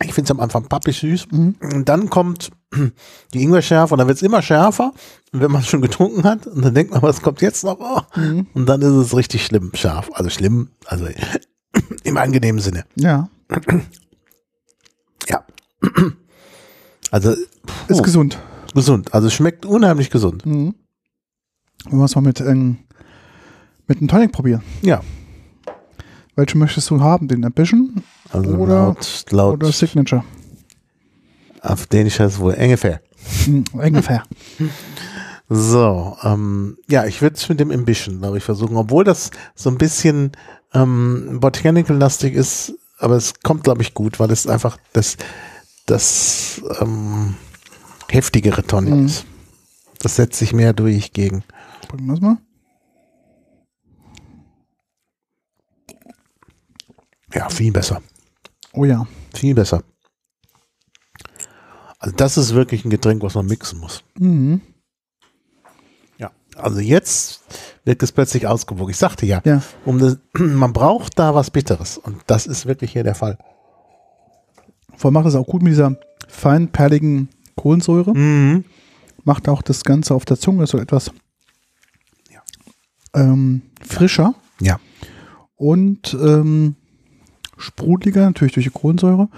Ich 0.00 0.14
finde 0.14 0.26
es 0.26 0.30
am 0.30 0.40
Anfang 0.40 0.64
pappig 0.66 0.98
süß. 0.98 1.26
Mhm. 1.30 1.56
Und 1.60 1.88
dann 1.88 2.08
kommt 2.08 2.50
die 3.34 3.42
Ingwer-Schärfe 3.42 3.92
und 3.94 3.98
dann 3.98 4.08
wird 4.08 4.16
es 4.16 4.22
immer 4.22 4.40
schärfer. 4.40 4.94
Wenn 5.30 5.50
man 5.50 5.60
es 5.60 5.68
schon 5.68 5.82
getrunken 5.82 6.24
hat, 6.24 6.46
und 6.46 6.62
dann 6.64 6.74
denkt 6.74 6.92
man, 6.92 7.02
was 7.02 7.20
kommt 7.20 7.42
jetzt 7.42 7.64
noch? 7.64 7.78
Oh. 7.80 8.00
Mhm. 8.18 8.46
Und 8.54 8.66
dann 8.66 8.80
ist 8.80 8.88
es 8.92 9.14
richtig 9.16 9.44
schlimm 9.44 9.70
scharf. 9.74 10.10
Also 10.14 10.30
schlimm, 10.30 10.70
also 10.86 11.06
im 12.04 12.16
angenehmen 12.16 12.60
Sinne. 12.62 12.84
Ja. 12.96 13.28
Ja. 15.28 15.44
Also 17.10 17.32
Ist 17.88 18.00
Oh. 18.00 18.02
gesund. 18.02 18.38
gesund. 18.74 19.12
Also 19.12 19.28
schmeckt 19.28 19.66
unheimlich 19.66 20.08
gesund. 20.08 20.46
Mhm. 20.46 20.74
Wollen 21.84 21.98
wir 22.00 22.04
es 22.06 22.14
mal 22.14 22.22
mit, 22.22 22.40
ähm, 22.40 22.78
mit 23.92 24.00
einem 24.00 24.08
Tonic 24.08 24.32
probieren? 24.32 24.62
Ja. 24.80 25.02
Welchen 26.34 26.58
möchtest 26.60 26.88
du 26.88 26.98
haben? 27.00 27.28
Den 27.28 27.44
Ambition 27.44 28.02
Also 28.30 28.50
Oder- 28.56 28.86
laut, 28.86 29.24
laut 29.30 29.54
oder 29.54 29.70
Signature? 29.70 30.24
auf 31.60 31.86
Dänisch 31.86 32.18
heißt 32.18 32.36
es 32.36 32.40
wohl 32.40 32.54
ungefähr. 32.54 33.00
Mhm, 33.46 33.64
ungefähr. 33.74 34.22
So, 35.54 36.16
ähm, 36.22 36.78
ja, 36.88 37.04
ich 37.04 37.20
würde 37.20 37.36
es 37.36 37.46
mit 37.50 37.60
dem 37.60 37.70
Ambition, 37.70 38.20
glaube 38.20 38.38
ich, 38.38 38.44
versuchen, 38.44 38.74
obwohl 38.76 39.04
das 39.04 39.30
so 39.54 39.68
ein 39.68 39.76
bisschen 39.76 40.32
ähm, 40.72 41.40
Botanical-lastig 41.40 42.32
ist, 42.32 42.72
aber 42.98 43.16
es 43.16 43.34
kommt, 43.42 43.62
glaube 43.64 43.82
ich, 43.82 43.92
gut, 43.92 44.18
weil 44.18 44.30
es 44.30 44.46
einfach 44.46 44.78
das, 44.94 45.18
das 45.84 46.62
ähm, 46.80 47.34
heftigere 48.08 48.62
Tonic 48.62 48.94
Mhm. 48.94 49.06
ist. 49.06 49.26
Das 49.98 50.16
setzt 50.16 50.38
sich 50.38 50.54
mehr 50.54 50.72
durch 50.72 51.12
gegen. 51.12 51.44
Probieren 51.86 52.06
wir 52.08 52.14
es 52.14 52.20
mal. 52.22 52.38
Ja, 57.34 57.48
viel 57.48 57.72
besser. 57.72 58.02
Oh 58.72 58.84
ja. 58.84 59.06
Viel 59.34 59.54
besser. 59.54 59.82
Also 61.98 62.14
das 62.16 62.36
ist 62.36 62.54
wirklich 62.54 62.84
ein 62.84 62.90
Getränk, 62.90 63.22
was 63.22 63.34
man 63.34 63.46
mixen 63.46 63.78
muss. 63.78 64.02
Mhm. 64.18 64.60
Ja. 66.18 66.30
Also 66.56 66.80
jetzt 66.80 67.42
wird 67.84 68.02
es 68.02 68.12
plötzlich 68.12 68.46
ausgewogen. 68.46 68.90
Ich 68.90 68.96
sagte 68.98 69.24
ja, 69.26 69.40
Ja. 69.44 69.62
um 69.84 69.98
das, 69.98 70.18
man 70.34 70.72
braucht 70.72 71.18
da 71.18 71.34
was 71.34 71.50
Bitteres. 71.50 71.98
Und 71.98 72.22
das 72.26 72.46
ist 72.46 72.66
wirklich 72.66 72.92
hier 72.92 73.04
der 73.04 73.14
Fall. 73.14 73.38
Vor 74.96 75.08
allem 75.08 75.14
macht 75.14 75.26
es 75.26 75.34
auch 75.34 75.46
gut 75.46 75.62
mit 75.62 75.72
dieser 75.72 75.96
fein 76.28 76.68
perligen 76.68 77.28
Kohlensäure. 77.56 78.14
Mhm. 78.14 78.64
Macht 79.24 79.48
auch 79.48 79.62
das 79.62 79.84
Ganze 79.84 80.14
auf 80.14 80.24
der 80.24 80.38
Zunge 80.38 80.66
so 80.66 80.78
etwas 80.78 81.12
Ja. 82.30 82.42
ähm, 83.14 83.62
frischer 83.86 84.34
Ja. 84.60 84.80
und 85.54 86.14
ähm, 86.14 86.74
sprudeliger, 87.62 88.22
natürlich 88.26 88.54
durch 88.54 88.66
die 88.66 88.70
Kohlensäure. 88.72 89.28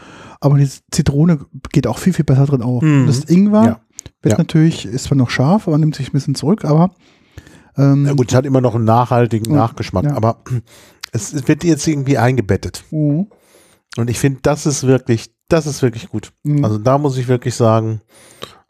Aber 0.41 0.59
die 0.59 0.69
Zitrone 0.91 1.41
geht 1.73 1.87
auch 1.87 1.99
viel, 1.99 2.13
viel 2.13 2.25
besser 2.25 2.47
drin 2.47 2.63
auf. 2.63 2.83
Mhm. 2.83 3.07
Das 3.07 3.25
Ingwer 3.25 3.65
Ja. 3.65 3.81
wird 4.23 4.33
Ja. 4.33 4.39
natürlich, 4.39 4.87
ist 4.87 5.05
zwar 5.05 5.17
noch 5.19 5.31
scharf, 5.31 5.69
aber 5.69 5.79
nimmt 5.79 5.95
sich 5.95 6.09
ein 6.09 6.13
bisschen 6.13 6.35
zurück, 6.35 6.65
aber 6.65 6.91
ähm, 7.77 8.05
Na 8.05 8.13
gut, 8.13 8.31
es 8.31 8.35
hat 8.37 8.47
immer 8.47 8.61
noch 8.61 8.75
einen 8.75 8.85
nachhaltigen 8.85 9.53
Ja. 9.53 9.59
Nachgeschmack, 9.61 10.05
Ja. 10.05 10.15
aber 10.17 10.39
es, 11.13 11.33
es 11.33 11.47
wird 11.49 11.65
jetzt 11.65 11.87
irgendwie 11.87 12.19
eingebettet. 12.19 12.85
mhm. 12.91 13.29
Und 13.97 14.11
ich 14.11 14.19
finde, 14.19 14.41
das 14.43 14.67
ist 14.67 14.85
wirklich, 14.89 15.33
das 15.49 15.67
ist 15.67 15.81
wirklich 15.83 16.09
gut. 16.09 16.33
Mhm. 16.43 16.65
Also 16.65 16.79
da 16.79 16.99
muss 16.99 17.17
ich 17.17 17.29
wirklich 17.29 17.55
sagen, 17.55 18.01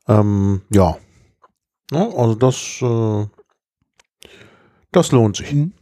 ähm, 0.06 0.60
ja. 0.70 0.96
Ja, 1.92 2.08
Also 2.16 2.34
das, 2.34 2.78
äh, 2.82 3.26
das 4.92 5.12
lohnt 5.12 5.36
sich. 5.36 5.52
Mhm. 5.52 5.72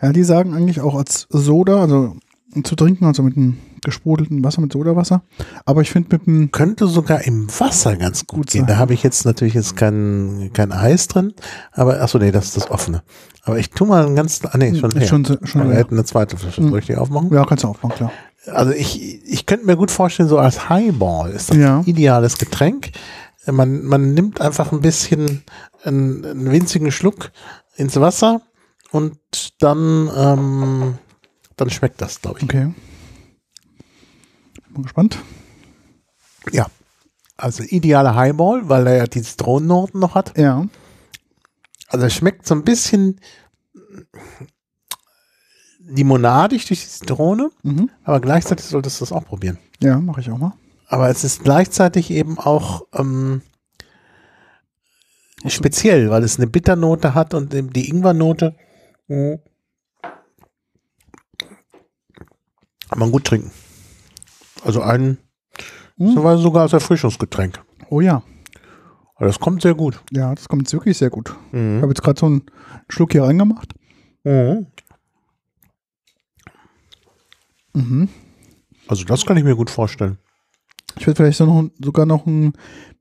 Ja, 0.00 0.12
die 0.12 0.24
sagen 0.24 0.54
eigentlich 0.54 0.80
auch 0.80 0.94
als 0.94 1.26
Soda, 1.30 1.80
also 1.80 2.16
zu 2.64 2.74
trinken, 2.76 3.04
also 3.04 3.22
mit 3.22 3.36
einem 3.36 3.58
gesprudelten 3.84 4.42
Wasser, 4.44 4.60
mit 4.60 4.72
Sodawasser. 4.72 5.22
Aber 5.64 5.80
ich 5.82 5.90
finde 5.90 6.08
mit 6.16 6.26
dem, 6.26 6.50
Könnte 6.50 6.86
sogar 6.88 7.22
im 7.24 7.48
Wasser 7.60 7.96
ganz 7.96 8.26
gut, 8.26 8.38
Gut 8.40 8.46
gehen. 8.50 8.60
sein. 8.62 8.68
Da 8.68 8.76
habe 8.78 8.94
ich 8.94 9.02
jetzt 9.02 9.24
natürlich 9.24 9.54
jetzt 9.54 9.76
kein, 9.76 10.50
kein 10.52 10.72
Eis 10.72 11.08
drin, 11.08 11.34
aber 11.72 12.00
achso, 12.00 12.18
nee, 12.18 12.30
das 12.32 12.46
ist 12.46 12.56
das 12.56 12.70
offene. 12.70 13.02
Aber 13.44 13.58
ich 13.58 13.70
tue 13.70 13.86
mal 13.86 14.06
ein 14.06 14.16
ganz, 14.16 14.40
ah, 14.44 14.56
nee, 14.58 14.74
schon, 14.74 14.90
ist 14.90 14.98
leer. 14.98 15.06
schon, 15.08 15.24
schon 15.44 15.60
Aber 15.60 15.70
wir 15.70 15.76
hätten 15.78 15.94
eine 15.94 16.04
zweite 16.04 16.36
Flasche. 16.36 16.62
Mhm. 16.62 16.70
Soll 16.70 16.78
ich 16.80 16.86
die 16.86 16.96
aufmachen? 16.96 17.32
ja, 17.32 17.44
kannst 17.44 17.64
du 17.64 17.68
aufmachen, 17.68 17.96
klar. 17.96 18.12
Also 18.52 18.72
ich, 18.72 19.24
ich 19.24 19.46
könnte 19.46 19.66
mir 19.66 19.76
gut 19.76 19.90
vorstellen, 19.90 20.28
so 20.28 20.38
als 20.38 20.68
Highball 20.68 21.30
ist 21.30 21.50
das 21.50 21.56
Ja. 21.56 21.78
ein 21.78 21.84
ideales 21.84 22.38
Getränk. 22.38 22.90
Man, 23.50 23.84
man 23.84 24.14
nimmt 24.14 24.40
einfach 24.40 24.72
ein 24.72 24.80
bisschen 24.80 25.42
einen, 25.84 26.24
einen 26.24 26.50
winzigen 26.50 26.90
Schluck 26.90 27.30
ins 27.76 27.98
Wasser 28.00 28.40
und 28.90 29.18
dann, 29.60 30.10
ähm, 30.16 30.94
dann 31.56 31.70
schmeckt 31.70 32.00
das, 32.00 32.20
glaube 32.20 32.38
ich. 32.38 32.44
Okay. 32.44 32.72
Bin 34.70 34.82
gespannt. 34.82 35.18
Ja. 36.52 36.66
Also 37.36 37.62
ideale 37.64 38.14
Highball, 38.14 38.68
weil 38.68 38.86
er 38.86 38.96
ja 38.96 39.06
die 39.06 39.22
Zitronennoten 39.22 40.00
noch 40.00 40.14
hat. 40.14 40.36
Ja. 40.38 40.66
Also 41.88 42.06
es 42.06 42.14
schmeckt 42.14 42.46
so 42.46 42.54
ein 42.54 42.64
bisschen 42.64 43.20
limonadig 45.80 46.66
durch 46.66 46.80
die 46.82 46.88
Zitrone, 46.88 47.50
Mhm. 47.62 47.90
aber 48.04 48.20
gleichzeitig 48.20 48.66
solltest 48.66 49.00
du 49.00 49.04
das 49.04 49.12
auch 49.12 49.24
probieren. 49.24 49.58
Ja, 49.80 49.98
mache 50.00 50.20
ich 50.20 50.30
auch 50.30 50.38
mal. 50.38 50.54
Aber 50.88 51.08
es 51.08 51.24
ist 51.24 51.44
gleichzeitig 51.44 52.10
eben 52.10 52.38
auch 52.38 52.86
ähm, 52.92 53.42
speziell, 55.46 56.10
weil 56.10 56.24
es 56.24 56.38
eine 56.38 56.46
Bitternote 56.46 57.14
hat 57.14 57.34
und 57.34 57.52
die 57.52 57.88
Ingwernote 57.88 58.56
mhm. 59.08 59.38
Kann 62.88 62.98
man 62.98 63.10
gut 63.12 63.24
trinken. 63.24 63.50
Also 64.64 64.82
ein 64.82 65.18
Mhm. 65.98 66.08
mhm. 66.14 66.38
sogar 66.38 66.62
als 66.62 66.72
Erfrischungsgetränk. 66.72 67.62
Oh 67.88 68.00
ja. 68.00 68.22
Aber 69.14 69.26
das 69.26 69.40
kommt 69.40 69.62
sehr 69.62 69.74
gut. 69.74 70.02
Ja, 70.12 70.34
das 70.34 70.48
kommt 70.48 70.70
wirklich 70.72 70.98
sehr 70.98 71.08
gut. 71.10 71.34
Ich 71.48 71.52
Mhm. 71.58 71.78
habe 71.80 71.88
jetzt 71.88 72.02
gerade 72.02 72.20
so 72.20 72.26
einen 72.26 72.42
Schluck 72.88 73.12
hier 73.12 73.22
reingemacht. 73.24 73.72
Mhm. 74.24 74.66
Mhm. 77.74 78.08
Also 78.88 79.04
das 79.04 79.24
kann 79.24 79.36
ich 79.36 79.44
mir 79.44 79.56
gut 79.56 79.70
vorstellen. 79.70 80.18
Ich 80.98 81.06
werde 81.06 81.16
vielleicht 81.16 81.38
so 81.38 81.46
noch, 81.46 81.68
sogar 81.82 82.06
noch 82.06 82.26
ein 82.26 82.52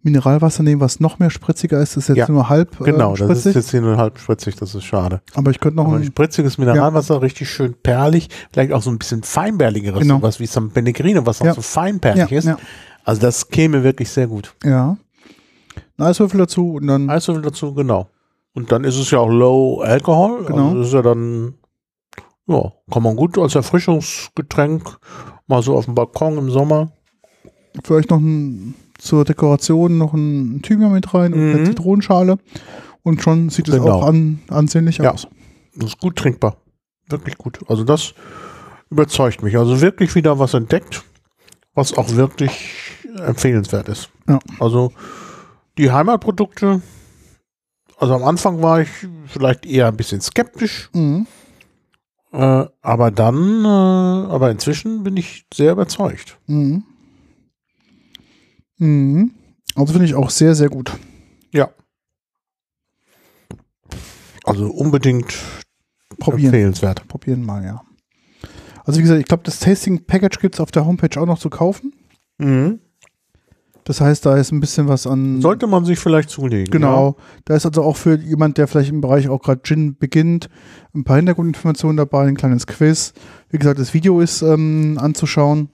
Mineralwasser 0.03 0.63
nehmen, 0.63 0.81
was 0.81 0.99
noch 0.99 1.17
mehr 1.19 1.29
spritziger 1.29 1.79
ist. 1.81 1.95
Das 1.95 2.03
ist 2.03 2.07
jetzt 2.09 2.27
Ja, 2.27 2.29
nur 2.33 2.49
halb 2.49 2.77
Genau, 2.79 3.15
äh, 3.15 3.17
das 3.27 3.45
ist 3.45 3.55
jetzt 3.55 3.71
hier 3.71 3.81
nur 3.81 3.97
halb 3.97 4.19
spritzig, 4.19 4.55
das 4.55 4.75
ist 4.75 4.83
schade. 4.83 5.21
aber 5.33 5.51
ich 5.51 5.59
könnte 5.59 5.77
noch 5.77 5.87
ein 5.87 5.95
ein, 6.01 6.03
spritziges 6.03 6.57
Mineralwasser, 6.57 7.21
richtig 7.21 7.49
schön 7.49 7.73
perlig, 7.81 8.27
vielleicht 8.51 8.71
auch 8.73 8.81
so 8.81 8.89
ein 8.91 8.99
bisschen 8.99 9.23
feinperligeres, 9.23 10.01
Genau. 10.01 10.17
sowas 10.17 10.39
wie 10.39 10.45
San 10.45 10.69
Pellegrino, 10.71 11.25
was 11.25 11.41
auch 11.41 11.45
Ja. 11.45 11.53
so 11.53 11.61
feinperlig 11.61 12.29
ja, 12.29 12.37
ist. 12.37 12.45
ja, 12.45 12.57
Also 13.03 13.21
das 13.21 13.47
käme 13.49 13.83
wirklich 13.83 14.09
sehr 14.09 14.27
gut. 14.27 14.53
ja. 14.63 14.97
Ein 15.97 16.03
Eiswürfel 16.07 16.37
dazu 16.39 16.73
und 16.73 16.87
dann 16.87 17.09
Eiswürfel 17.09 17.41
dazu, 17.43 17.73
genau. 17.73 18.09
Und 18.53 18.71
dann 18.73 18.83
ist 18.83 18.97
es 18.97 19.11
ja 19.11 19.19
auch 19.19 19.29
Low 19.29 19.79
Alcohol. 19.81 20.43
Genau. 20.45 20.67
Also 20.69 20.77
das 20.79 20.87
ist 20.87 20.93
ja 20.93 21.01
dann, 21.01 21.53
ja, 22.47 22.71
kann 22.91 23.01
man 23.03 23.15
gut 23.15 23.37
als 23.37 23.55
Erfrischungsgetränk 23.55 24.97
mal 25.47 25.61
so 25.63 25.75
auf 25.77 25.85
dem 25.85 25.95
Balkon 25.95 26.37
im 26.37 26.49
Sommer. 26.51 26.91
Vielleicht 27.83 28.09
noch 28.09 28.19
ein, 28.19 28.73
zur 28.97 29.25
Dekoration 29.25 29.97
noch 29.97 30.13
ein 30.13 30.61
Thymian 30.61 30.93
mit 30.93 31.13
rein 31.13 31.33
und 31.33 31.39
eine 31.39 31.59
Mhm. 31.59 31.65
Zitronenschale. 31.65 32.37
Und 33.03 33.21
schon 33.21 33.49
sieht 33.49 33.67
es 33.67 33.75
Genau. 33.75 33.91
auch 33.99 34.07
an, 34.07 34.39
ansehnlich 34.49 34.97
Ja. 34.97 35.11
aus. 35.13 35.27
Das 35.75 35.89
ist 35.89 35.99
gut 35.99 36.15
trinkbar. 36.15 36.57
Wirklich 37.09 37.37
gut. 37.37 37.59
Also 37.67 37.83
das 37.83 38.13
überzeugt 38.89 39.43
mich. 39.43 39.57
Also 39.57 39.81
wirklich 39.81 40.15
wieder 40.15 40.39
was 40.39 40.53
entdeckt, 40.53 41.03
was 41.73 41.95
auch 41.97 42.09
wirklich 42.15 42.51
empfehlenswert 43.25 43.89
ist. 43.89 44.09
Ja. 44.27 44.39
Also 44.59 44.91
die 45.77 45.91
Heimatprodukte, 45.91 46.81
also 47.99 48.13
am 48.15 48.23
Anfang 48.23 48.61
war 48.63 48.81
ich 48.81 48.89
vielleicht 49.27 49.65
eher 49.65 49.87
ein 49.87 49.97
bisschen 49.97 50.21
skeptisch, 50.21 50.89
Mhm. 50.93 51.27
äh, 52.31 52.65
aber 52.81 53.11
dann, 53.11 53.63
äh, 53.65 53.67
aber 53.67 54.49
inzwischen 54.51 55.03
bin 55.03 55.15
ich 55.17 55.45
sehr 55.53 55.73
überzeugt. 55.73 56.37
Mhm. 56.47 56.83
Mhm. 58.77 59.31
Also 59.75 59.93
finde 59.93 60.05
ich 60.05 60.15
auch 60.15 60.29
sehr, 60.29 60.55
sehr 60.55 60.69
gut. 60.69 60.91
Ja. 61.51 61.69
Also 64.43 64.67
unbedingt 64.67 65.35
Probieren. 66.19 66.53
empfehlenswert. 66.53 67.07
Probieren 67.07 67.43
mal, 67.43 67.63
ja. 67.63 67.81
Also 68.85 68.99
wie 68.99 69.01
gesagt, 69.03 69.19
ich 69.19 69.25
glaube, 69.25 69.43
das 69.43 69.59
Tasting 69.59 70.05
Package 70.05 70.39
gibt 70.39 70.55
es 70.55 70.61
auf 70.61 70.71
der 70.71 70.85
Homepage 70.85 71.19
auch 71.19 71.25
noch 71.25 71.39
zu 71.39 71.49
kaufen. 71.49 71.93
Mhm. 72.37 72.79
Das 73.83 74.01
heißt, 74.01 74.25
da 74.25 74.35
ist 74.37 74.51
ein 74.51 74.59
bisschen 74.59 74.87
was 74.87 75.05
an. 75.05 75.41
Sollte 75.41 75.67
man 75.67 75.85
sich 75.85 75.99
vielleicht 75.99 76.29
zulegen. 76.29 76.71
Genau. 76.71 77.17
Da 77.45 77.55
ist 77.55 77.67
also 77.67 77.83
auch 77.83 77.97
für 77.97 78.17
jemand, 78.17 78.57
der 78.57 78.67
vielleicht 78.67 78.89
im 78.89 78.99
Bereich 79.01 79.29
auch 79.29 79.41
gerade 79.41 79.61
Gin 79.63 79.95
beginnt, 79.97 80.49
ein 80.95 81.03
paar 81.03 81.17
Hintergrundinformationen 81.17 81.97
dabei, 81.97 82.27
ein 82.27 82.35
kleines 82.37 82.65
Quiz. 82.65 83.13
Wie 83.49 83.59
gesagt, 83.59 83.79
das 83.79 83.93
Video 83.93 84.21
ist 84.21 84.41
ähm, 84.41 84.97
anzuschauen. 84.99 85.69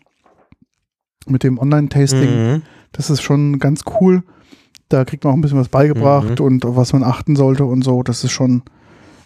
mit 1.26 1.44
dem 1.44 1.58
Online-Tasting. 1.58 2.54
Mhm. 2.54 2.62
Das 2.92 3.10
ist 3.10 3.22
schon 3.22 3.60
ganz 3.60 3.82
cool. 4.00 4.24
Da 4.90 5.06
kriegt 5.06 5.24
man 5.24 5.32
auch 5.34 5.38
ein 5.38 5.42
bisschen 5.42 5.60
was 5.60 5.70
beigebracht 5.70 6.40
Mhm. 6.40 6.46
und 6.46 6.66
auf 6.66 6.76
was 6.76 6.92
man 6.94 7.04
achten 7.04 7.36
sollte 7.36 7.64
und 7.66 7.84
so. 7.84 8.04
Das 8.04 8.24
ist 8.24 8.32
schon 8.32 8.64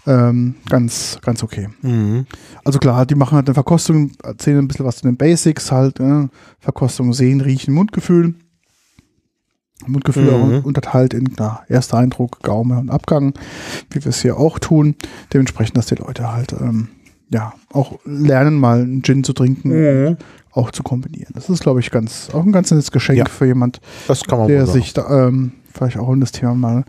ähm, 0.08 0.54
ganz, 0.70 1.18
ganz 1.24 1.42
okay. 1.42 1.70
Mhm. 1.82 2.28
Also 2.64 2.78
klar, 2.78 3.08
die 3.08 3.16
machen 3.16 3.36
halt 3.36 3.48
eine 3.48 3.56
Verkostung, 3.56 4.12
erzählen 4.24 4.60
ein 4.60 4.68
bisschen 4.68 4.86
was 4.86 4.98
zu 4.98 5.08
den 5.08 5.18
Basics, 5.18 5.72
halt, 5.72 6.00
äh, 6.00 6.28
Verkostung, 6.60 7.12
Sehen, 7.14 7.42
Riechen, 7.42 7.74
Mundgefühl. 7.74 8.36
Mundgefühl 9.88 10.24
Mhm. 10.32 10.60
auch 10.60 10.64
unterteilt 10.66 11.14
in 11.14 11.34
klar, 11.36 11.64
erster 11.68 11.98
Eindruck, 11.98 12.42
Gaume 12.44 12.78
und 12.80 12.90
Abgang, 12.90 13.34
wie 13.90 14.04
wir 14.04 14.10
es 14.10 14.22
hier 14.22 14.38
auch 14.38 14.58
tun. 14.60 14.96
Dementsprechend, 15.34 15.76
dass 15.78 15.88
die 15.88 15.96
Leute 15.96 16.32
halt 16.32 16.54
ähm, 16.54 16.88
ja 17.32 17.54
auch 17.72 18.00
lernen, 18.06 18.60
mal 18.60 18.82
einen 18.82 19.04
Gin 19.04 19.24
zu 19.24 19.34
trinken, 19.34 19.70
Mhm. 19.70 20.18
Auch 20.56 20.72
zu 20.72 20.82
kombinieren. 20.84 21.32
Das 21.36 21.50
ist, 21.50 21.62
glaube 21.62 21.80
ich, 21.82 21.92
ganz 21.92 22.30
auch 22.34 22.44
ein 22.44 22.52
ganz 22.52 22.72
nettes 22.72 22.92
Geschenk 22.92 23.20
Ja. 23.20 23.26
für 23.26 23.46
jemand, 23.46 23.80
der 24.48 24.66
sich 24.68 24.94
da, 24.94 25.28
ähm, 25.28 25.52
vielleicht 25.74 25.98
auch 25.98 26.12
in 26.14 26.22
das 26.22 26.32
Thema 26.32 26.56
mal 26.56 26.86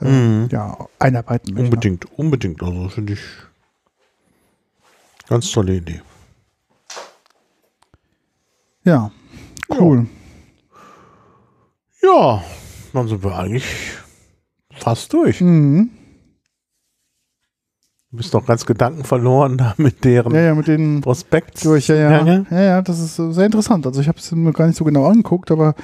äh, 0.00 0.04
Mhm. 0.10 0.48
ja, 0.50 0.76
einarbeiten 0.98 1.54
möchte. 1.54 1.64
Unbedingt, 1.70 2.18
unbedingt. 2.18 2.62
Also 2.62 2.88
finde 2.88 3.12
ich 3.14 3.20
ganz 5.28 5.50
tolle 5.52 5.76
Idee. 5.76 6.02
Ja, 8.84 9.10
cool. 9.78 10.06
Ja, 12.02 12.42
dann 12.92 13.08
sind 13.08 13.22
wir 13.24 13.34
eigentlich 13.38 13.64
fast 14.72 15.12
durch. 15.12 15.40
Mhm. 15.40 15.90
Du 18.14 18.18
bist 18.18 18.32
noch 18.32 18.46
ganz 18.46 18.64
Gedanken 18.64 19.02
verloren 19.02 19.58
da 19.58 19.74
mit 19.76 20.04
deren 20.04 20.32
Ja, 20.32 20.40
ja, 20.40 20.54
mit 20.54 20.68
den 20.68 21.00
Prospekt. 21.00 21.64
durch, 21.64 21.88
ja, 21.88 21.96
ja. 21.96 22.44
Ja, 22.48 22.62
ja, 22.62 22.80
das 22.80 23.00
ist 23.00 23.18
äh, 23.18 23.32
sehr 23.32 23.46
interessant. 23.46 23.88
Also 23.88 24.00
ich 24.00 24.06
habe 24.06 24.18
es 24.18 24.30
mir 24.30 24.52
gar 24.52 24.68
nicht 24.68 24.76
so 24.76 24.84
genau 24.84 25.06
angeguckt, 25.06 25.50
aber 25.50 25.74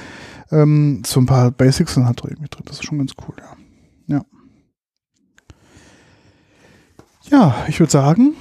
ähm, 0.53 1.03
so 1.05 1.18
ein 1.18 1.26
paar 1.26 1.51
Basics 1.51 1.95
sind 1.95 2.07
halt 2.07 2.20
irgendwie 2.22 2.49
drin. 2.49 2.62
Das 2.66 2.76
ist 2.76 2.85
schon 2.85 2.99
ganz 2.99 3.14
cool, 3.26 3.35
ja. 4.07 4.14
Ja, 4.16 4.24
ja 7.31 7.55
ich 7.66 7.81
würde 7.81 7.91
sagen, 7.91 8.35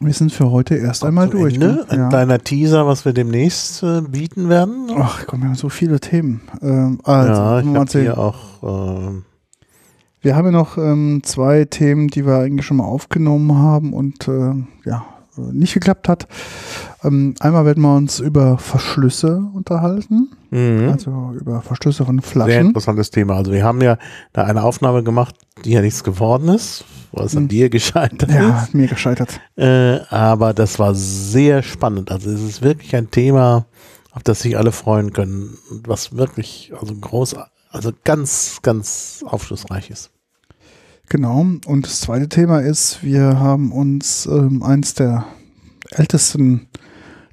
wir 0.00 0.14
sind 0.14 0.32
für 0.32 0.50
heute 0.50 0.76
erst 0.76 1.04
einmal 1.04 1.28
Zum 1.28 1.40
durch. 1.40 1.52
Ende, 1.56 1.66
ne? 1.66 1.86
ein 1.90 2.08
kleiner 2.08 2.38
Teaser, 2.38 2.86
was 2.86 3.04
wir 3.04 3.12
demnächst 3.12 3.82
äh, 3.82 4.00
bieten 4.00 4.48
werden. 4.48 4.90
Ach 4.96 5.26
komm, 5.26 5.42
wir 5.42 5.48
haben 5.48 5.54
so 5.54 5.68
viele 5.68 6.00
Themen. 6.00 6.40
Ähm, 6.62 6.98
also, 7.04 7.30
ja, 7.30 7.60
ich 7.60 7.66
habe 7.66 8.00
hier 8.00 8.16
auch 8.16 8.38
ähm, 8.62 9.26
Wir 10.22 10.36
haben 10.36 10.46
ja 10.46 10.52
noch 10.52 10.78
ähm, 10.78 11.20
zwei 11.24 11.64
Themen, 11.64 12.08
die 12.08 12.24
wir 12.24 12.38
eigentlich 12.38 12.64
schon 12.66 12.76
mal 12.76 12.84
aufgenommen 12.84 13.58
haben 13.58 13.92
und 13.92 14.28
äh, 14.28 14.54
ja, 14.84 15.04
äh, 15.36 15.40
nicht 15.52 15.74
geklappt 15.74 16.08
hat. 16.08 16.28
Ähm, 17.02 17.34
einmal 17.40 17.64
werden 17.66 17.82
wir 17.82 17.96
uns 17.96 18.20
über 18.20 18.56
Verschlüsse 18.58 19.42
unterhalten, 19.52 20.30
mhm. 20.50 20.88
also 20.90 21.32
über 21.40 21.60
Verschlüsse 21.60 22.04
von 22.04 22.20
sehr 22.20 22.30
Flaschen. 22.30 22.66
interessantes 22.68 23.10
Thema. 23.10 23.34
Also 23.34 23.50
wir 23.50 23.64
haben 23.64 23.80
ja 23.82 23.98
da 24.32 24.44
eine 24.44 24.62
Aufnahme 24.62 25.02
gemacht, 25.02 25.34
die 25.64 25.72
ja 25.72 25.80
nichts 25.80 26.04
geworden 26.04 26.48
ist, 26.50 26.84
weil 27.10 27.26
es 27.26 27.36
an 27.36 27.44
Mhm. 27.44 27.48
dir 27.48 27.68
gescheitert 27.70 28.30
Ja, 28.30 28.62
ist. 28.62 28.74
mir 28.74 28.86
gescheitert. 28.86 29.40
Äh, 29.56 29.98
aber 30.10 30.54
das 30.54 30.78
war 30.78 30.94
sehr 30.94 31.64
spannend. 31.64 32.12
Also 32.12 32.30
es 32.30 32.40
ist 32.42 32.62
wirklich 32.62 32.94
ein 32.94 33.10
Thema, 33.10 33.66
auf 34.12 34.22
das 34.22 34.42
sich 34.42 34.56
alle 34.56 34.70
freuen 34.70 35.12
können, 35.12 35.58
und 35.70 35.88
was 35.88 36.16
wirklich 36.16 36.72
also 36.80 36.94
groß, 36.94 37.34
also 37.72 37.92
ganz, 38.04 38.60
ganz 38.62 39.24
aufschlussreich 39.26 39.90
ist. 39.90 40.10
Genau. 41.08 41.46
Und 41.66 41.86
das 41.86 42.00
zweite 42.00 42.28
Thema 42.28 42.60
ist, 42.60 43.02
wir 43.02 43.38
haben 43.40 43.72
uns 43.72 44.26
ähm, 44.26 44.62
eins 44.62 44.94
der 44.94 45.26
ältesten 45.90 46.68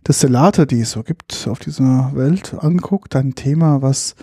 Destillate, 0.07 0.65
die 0.65 0.81
es 0.81 0.91
so 0.91 1.03
gibt 1.03 1.47
auf 1.47 1.59
dieser 1.59 2.11
Welt, 2.15 2.55
angeguckt. 2.57 3.15
Ein 3.15 3.35
Thema, 3.35 3.81
was 3.81 4.15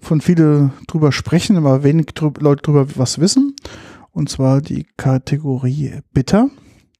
von 0.00 0.20
viele 0.20 0.72
drüber 0.86 1.12
sprechen, 1.12 1.56
aber 1.56 1.82
wenig 1.82 2.06
drü 2.14 2.30
Leute 2.38 2.62
drüber 2.62 2.86
was 2.96 3.18
wissen. 3.18 3.54
Und 4.12 4.28
zwar 4.28 4.60
die 4.60 4.86
Kategorie 4.96 6.00
Bitter. 6.12 6.48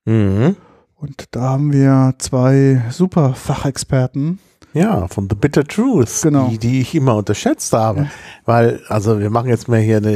Mhm. 0.04 0.56
Und 0.94 1.24
da 1.30 1.40
haben 1.40 1.72
wir 1.72 2.14
zwei 2.18 2.82
super 2.90 3.34
Fachexperten. 3.34 4.38
Ja, 4.72 5.08
von 5.08 5.28
The 5.28 5.34
Bitter 5.34 5.64
Truth, 5.64 6.22
Genau. 6.22 6.48
die, 6.48 6.58
die 6.58 6.80
ich 6.80 6.94
immer 6.94 7.16
unterschätzt 7.16 7.72
habe. 7.72 8.08
Weil, 8.44 8.80
also 8.88 9.18
wir 9.18 9.28
machen 9.30 9.48
jetzt 9.48 9.68
mal 9.68 9.80
hier 9.80 9.96
eine 9.96 10.12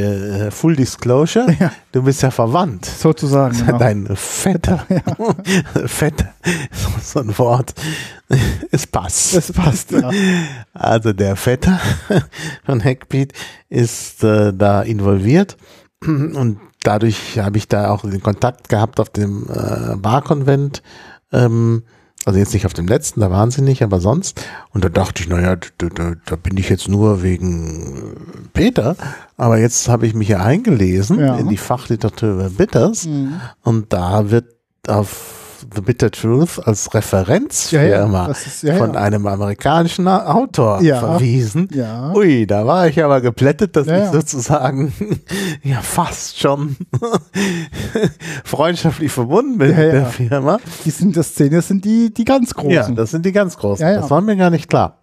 äh, 0.47 0.51
Full 0.53 0.77
Disclosure. 0.77 1.47
Ja. 1.59 1.73
Du 1.93 2.03
bist 2.03 2.23
ja 2.23 2.31
verwandt. 2.31 2.85
Sozusagen. 2.87 3.57
Genau. 3.59 3.79
Dein 3.79 4.07
Vetter. 4.15 4.87
Vetter. 5.87 6.35
So, 7.03 7.21
ein 7.21 7.37
Wort. 7.39 7.75
Es 8.71 8.87
passt. 8.87 9.37
Das 9.37 9.53
passt, 9.53 9.91
ja. 9.93 10.11
Also 10.73 11.13
der 11.13 11.37
Vetter 11.37 11.79
von 12.65 12.83
Hackbeat 12.83 13.33
ist 13.69 14.25
äh, 14.25 14.53
da 14.55 14.83
involviert 14.83 15.57
und 16.05 16.59
dadurch 16.83 17.39
habe 17.39 17.59
ich 17.59 17.69
da 17.69 17.91
auch 17.91 18.03
den 18.03 18.23
Kontakt 18.23 18.69
gehabt 18.69 19.01
auf 19.01 19.11
dem 19.11 19.47
äh, 19.49 19.97
Barkonvent. 19.97 20.83
Ähm, 21.33 21.85
also 22.25 22.39
jetzt 22.39 22.55
nicht 22.55 22.67
auf 22.67 22.73
dem 22.73 22.87
letzten, 22.87 23.21
da 23.21 23.31
waren 23.31 23.51
sie 23.51 23.63
nicht, 23.63 23.83
aber 23.83 24.01
sonst. 24.01 24.41
Und 24.73 24.85
da 24.85 24.89
dachte 24.89 25.23
ich, 25.23 25.29
naja, 25.29 25.57
da, 25.79 25.89
da, 25.89 26.13
da 26.25 26.37
bin 26.37 26.57
ich 26.57 26.69
jetzt 26.71 26.89
nur 26.89 27.23
wegen 27.23 28.15
Peter. 28.53 28.97
Aber 29.37 29.59
jetzt 29.59 29.89
habe 29.89 30.07
ich 30.07 30.15
mich 30.15 30.29
ja 30.29 30.39
eingelesen 30.43 31.19
Ja. 31.19 31.37
in 31.37 31.49
die 31.49 31.57
Fachliteratur 31.57 32.33
über 32.35 32.51
Bitters. 32.51 33.07
Mhm. 33.07 33.41
Und 33.63 33.93
da 33.93 34.31
wird 34.31 34.47
auf 34.87 35.44
The 35.75 35.81
Bitter 35.81 36.11
Truth 36.11 36.61
als 36.67 36.87
Ja, 36.87 36.93
Referenzfirma 36.99 38.23
ja, 38.23 38.29
das 38.29 38.47
ist, 38.47 38.63
ja, 38.63 38.77
von 38.77 38.95
ja. 38.95 39.01
einem 39.01 39.27
amerikanischen 39.27 40.09
Autor 40.09 40.81
Ja. 40.83 41.01
verwiesen. 41.01 41.69
Ja. 41.73 42.13
Ui, 42.15 42.47
da 42.47 42.67
war 42.67 42.89
ich 42.89 43.03
aber 43.03 43.21
geplättet, 43.21 43.77
dass 43.77 43.87
Ja, 43.87 43.99
ich 43.99 44.05
ja. 44.05 44.13
sozusagen 44.13 44.93
ja 45.63 45.81
fast 45.81 46.39
schon 46.39 46.77
freundschaftlich 48.45 49.13
verbunden 49.13 49.59
bin 49.59 49.71
Ja, 49.71 49.77
mit 49.77 49.87
ja. 49.87 49.93
der 49.93 50.07
Firma. 50.07 50.59
Die 50.85 50.91
sind 50.91 51.17
das 51.17 51.29
Szene 51.29 51.63
sind 51.63 51.85
die, 51.85 52.13
die 52.13 52.25
ganz 52.25 52.55
großen. 52.55 52.71
Ja, 52.71 52.89
das 52.91 53.11
sind 53.11 53.25
die 53.27 53.33
ganz 53.33 53.57
großen. 53.57 53.85
Ja, 53.85 53.93
ja. 53.95 54.01
Das 54.01 54.11
war 54.11 54.21
mir 54.21 54.37
gar 54.37 54.51
nicht 54.51 54.69
klar. 54.69 55.01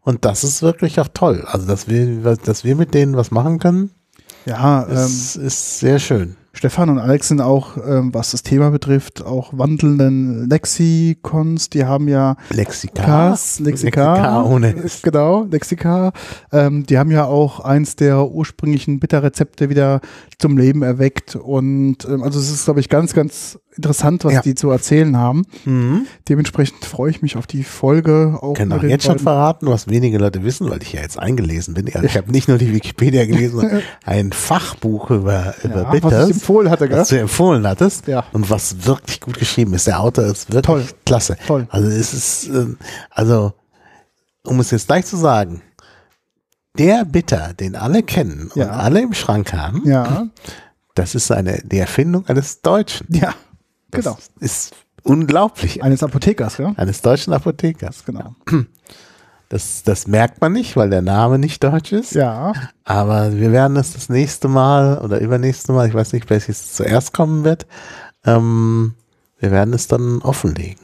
Und 0.00 0.24
das 0.24 0.44
ist 0.44 0.62
wirklich 0.62 0.98
auch 1.00 1.08
toll. 1.12 1.44
Also, 1.46 1.66
dass 1.66 1.88
wir, 1.88 2.36
dass 2.36 2.64
wir 2.64 2.76
mit 2.76 2.94
denen 2.94 3.16
was 3.16 3.30
machen 3.30 3.58
können, 3.58 3.90
ja 4.46 4.84
ähm, 4.88 4.92
ist, 4.96 5.36
ist 5.36 5.78
sehr 5.80 5.98
schön. 5.98 6.36
Stefan 6.54 6.90
und 6.90 6.98
Alex 6.98 7.28
sind 7.28 7.40
auch, 7.40 7.76
ähm, 7.78 8.12
was 8.12 8.32
das 8.32 8.42
Thema 8.42 8.70
betrifft, 8.70 9.24
auch 9.24 9.52
wandelnden 9.56 10.48
Lexikons. 10.48 11.70
Die 11.70 11.84
haben 11.86 12.08
ja 12.08 12.36
Lexika. 12.50 13.02
Kas, 13.02 13.58
Lexika, 13.58 14.14
Lexika 14.14 14.42
ohne 14.44 14.74
genau, 15.02 15.44
Lexika. 15.50 16.12
Ähm, 16.52 16.84
die 16.84 16.98
haben 16.98 17.10
ja 17.10 17.24
auch 17.24 17.60
eins 17.60 17.96
der 17.96 18.28
ursprünglichen 18.28 19.00
Bitterrezepte 19.00 19.70
wieder 19.70 20.00
zum 20.38 20.58
Leben 20.58 20.82
erweckt. 20.82 21.36
Und 21.36 22.04
ähm, 22.04 22.22
also 22.22 22.38
es 22.38 22.50
ist, 22.50 22.64
glaube 22.66 22.80
ich, 22.80 22.88
ganz, 22.88 23.14
ganz 23.14 23.58
interessant, 23.76 24.24
was 24.24 24.34
Ja. 24.34 24.42
die 24.42 24.54
zu 24.54 24.70
erzählen 24.70 25.16
haben. 25.16 25.46
Mhm. 25.64 26.06
Dementsprechend 26.28 26.84
freue 26.84 27.10
ich 27.10 27.22
mich 27.22 27.36
auf 27.36 27.46
die 27.46 27.64
Folge. 27.64 28.38
Auch 28.40 28.54
kann 28.54 28.68
mit 28.68 28.78
auch 28.78 28.82
jetzt 28.82 29.04
schon 29.04 29.18
verraten, 29.18 29.66
was 29.66 29.88
wenige 29.88 30.18
Leute 30.18 30.44
wissen, 30.44 30.68
weil 30.68 30.82
ich 30.82 30.92
ja 30.92 31.00
jetzt 31.00 31.18
eingelesen 31.18 31.74
bin. 31.74 31.86
Also 31.94 32.04
ich 32.06 32.16
habe 32.18 32.30
nicht 32.30 32.48
nur 32.48 32.58
die 32.58 32.74
Wikipedia 32.74 33.24
gelesen, 33.24 33.60
sondern 33.60 33.82
ein 34.04 34.32
Fachbuch 34.32 35.10
über, 35.10 35.54
über 35.64 35.82
ja, 35.82 35.90
Bitters, 35.90 36.12
was 36.12 36.36
ich 36.36 36.41
empfohlen 36.42 36.70
hatte, 36.70 36.88
gell? 36.88 36.98
was 36.98 37.08
du 37.08 37.18
empfohlen 37.18 37.66
hattest 37.66 38.06
Ja. 38.08 38.24
und 38.32 38.50
was 38.50 38.84
wirklich 38.86 39.20
gut 39.20 39.38
geschrieben 39.38 39.74
ist. 39.74 39.86
Der 39.86 40.00
Autor 40.00 40.24
ist 40.24 40.52
wirklich 40.52 40.64
Toll. 40.88 40.98
klasse. 41.06 41.36
Toll. 41.46 41.66
Also 41.70 41.88
es 41.88 42.12
ist, 42.12 42.48
ähm, 42.48 42.78
also 43.10 43.52
um 44.44 44.58
es 44.60 44.70
jetzt 44.72 44.86
gleich 44.88 45.06
zu 45.06 45.16
sagen, 45.16 45.62
der 46.78 47.04
Bitter, 47.04 47.52
den 47.54 47.76
alle 47.76 48.02
kennen 48.02 48.50
und 48.54 48.56
Ja. 48.56 48.70
alle 48.70 49.00
im 49.02 49.12
Schrank 49.14 49.52
haben, 49.52 49.82
Ja, 49.86 50.26
das 50.94 51.14
ist 51.14 51.30
eine, 51.30 51.60
die 51.64 51.78
Erfindung 51.78 52.26
eines 52.26 52.60
Deutschen. 52.62 53.06
ja, 53.10 53.34
Das 53.90 54.04
genau. 54.04 54.18
ist 54.40 54.74
unglaublich. 55.04 55.82
Eines 55.82 56.02
Apothekers, 56.02 56.58
ja? 56.58 56.72
Eines 56.76 57.02
deutschen 57.02 57.32
Apothekers. 57.32 58.04
Genau. 58.04 58.34
Das, 59.52 59.82
das 59.82 60.06
merkt 60.06 60.40
man 60.40 60.54
nicht, 60.54 60.76
weil 60.76 60.88
der 60.88 61.02
Name 61.02 61.38
nicht 61.38 61.62
deutsch 61.62 61.92
ist. 61.92 62.14
Ja, 62.14 62.54
Aber 62.84 63.34
wir 63.34 63.52
werden 63.52 63.76
es 63.76 63.92
das 63.92 64.08
nächste 64.08 64.48
Mal 64.48 64.96
oder 64.98 65.20
übernächste 65.20 65.72
Mal, 65.72 65.86
ich 65.86 65.92
weiß 65.94 66.14
nicht, 66.14 66.30
welches 66.30 66.72
zuerst 66.72 67.12
kommen 67.12 67.44
wird, 67.44 67.66
ähm, 68.24 68.94
wir 69.38 69.50
werden 69.50 69.74
es 69.74 69.88
dann 69.88 70.22
offenlegen. 70.22 70.78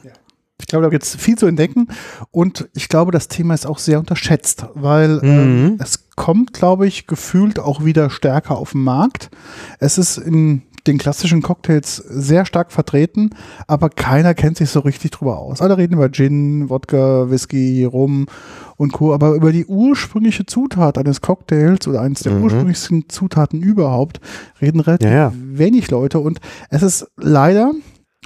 Ich 0.61 0.67
glaube, 0.67 0.83
da 0.83 0.89
gibt 0.89 1.03
es 1.03 1.15
viel 1.15 1.35
zu 1.37 1.47
entdecken 1.47 1.87
und 2.29 2.69
ich 2.75 2.89
glaube, 2.89 3.11
das 3.11 3.27
Thema 3.27 3.55
ist 3.55 3.65
auch 3.65 3.79
sehr 3.79 3.97
unterschätzt, 3.97 4.65
weil 4.75 5.15
Mhm. 5.15 5.23
ähm, 5.23 5.77
es 5.81 6.07
kommt, 6.15 6.53
glaube 6.53 6.85
ich, 6.85 7.07
gefühlt 7.07 7.57
auch 7.59 7.83
wieder 7.85 8.09
stärker 8.11 8.57
auf 8.57 8.73
den 8.73 8.83
Markt. 8.83 9.31
Es 9.79 9.97
ist 9.97 10.17
in 10.17 10.61
den 10.89 10.97
klassischen 10.97 11.41
Cocktails 11.41 11.95
sehr 11.97 12.45
stark 12.45 12.71
vertreten, 12.71 13.29
aber 13.67 13.89
keiner 13.89 14.33
kennt 14.33 14.57
sich 14.57 14.69
so 14.69 14.79
richtig 14.81 15.11
drüber 15.11 15.37
aus. 15.39 15.61
Alle 15.61 15.77
reden 15.77 15.93
über 15.93 16.11
Gin, 16.11 16.69
Wodka, 16.69 17.29
Whisky, 17.29 17.85
Rum 17.85 18.25
und 18.77 18.91
Co., 18.93 19.13
aber 19.13 19.33
über 19.35 19.51
die 19.51 19.65
ursprüngliche 19.65 20.45
Zutat 20.45 20.97
eines 20.97 21.21
Cocktails 21.21 21.87
oder 21.87 22.01
eines 22.01 22.21
der 22.21 22.33
Mhm. 22.33 22.43
ursprünglichsten 22.43 23.07
Zutaten 23.09 23.61
überhaupt 23.61 24.19
reden 24.61 24.79
relativ 24.79 25.07
Ja, 25.09 25.15
ja. 25.15 25.33
wenig 25.35 25.89
Leute 25.91 26.19
und 26.19 26.39
es 26.69 26.81
ist 26.81 27.07
leider, 27.17 27.71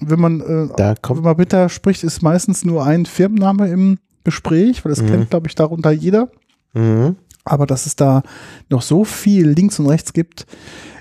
wenn 0.01 0.19
man 0.19 0.41
äh, 0.41 0.67
Da 0.75 0.89
wenn 0.89 1.01
kommt, 1.01 1.23
man 1.23 1.35
bitter 1.37 1.69
spricht, 1.69 2.03
ist 2.03 2.21
meistens 2.21 2.65
nur 2.65 2.85
ein 2.85 3.05
Firmenname 3.05 3.67
im 3.69 3.97
Gespräch, 4.23 4.83
weil 4.85 4.91
das 4.91 5.01
Mhm. 5.01 5.07
kennt, 5.07 5.29
glaube 5.31 5.47
ich, 5.47 5.55
darunter 5.55 5.91
jeder. 5.91 6.29
Mhm. 6.73 7.17
Aber 7.45 7.65
dass 7.67 7.85
es 7.85 7.97
da 7.97 8.23
noch 8.69 8.81
so 8.81 9.03
viel 9.03 9.49
links 9.49 9.77
und 9.77 9.87
rechts 9.87 10.13
gibt, 10.13 10.45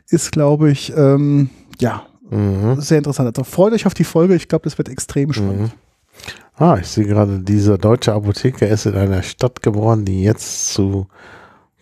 ist, 0.09 0.32
glaube 0.32 0.70
ich, 0.70 0.92
ähm, 0.96 1.50
ja, 1.80 2.03
Mhm. 2.30 2.80
sehr 2.80 2.98
interessant. 2.98 3.28
Also 3.28 3.44
freut 3.48 3.72
euch 3.74 3.86
auf 3.86 3.92
die 3.94 4.05
Folge. 4.05 4.34
Ich 4.34 4.48
glaube, 4.48 4.64
das 4.64 4.78
wird 4.78 4.88
extrem 4.88 5.32
spannend. 5.32 5.72
Ah, 6.57 6.78
ich 6.80 6.86
sehe 6.88 7.05
gerade, 7.05 7.40
dieser 7.40 7.76
deutsche 7.78 8.12
Apotheker 8.14 8.68
ist 8.68 8.86
in 8.86 8.94
einer 8.94 9.22
Stadt 9.22 9.62
geboren, 9.62 10.05
die 10.05 10.22
jetzt 10.22 10.72
zu 10.72 11.07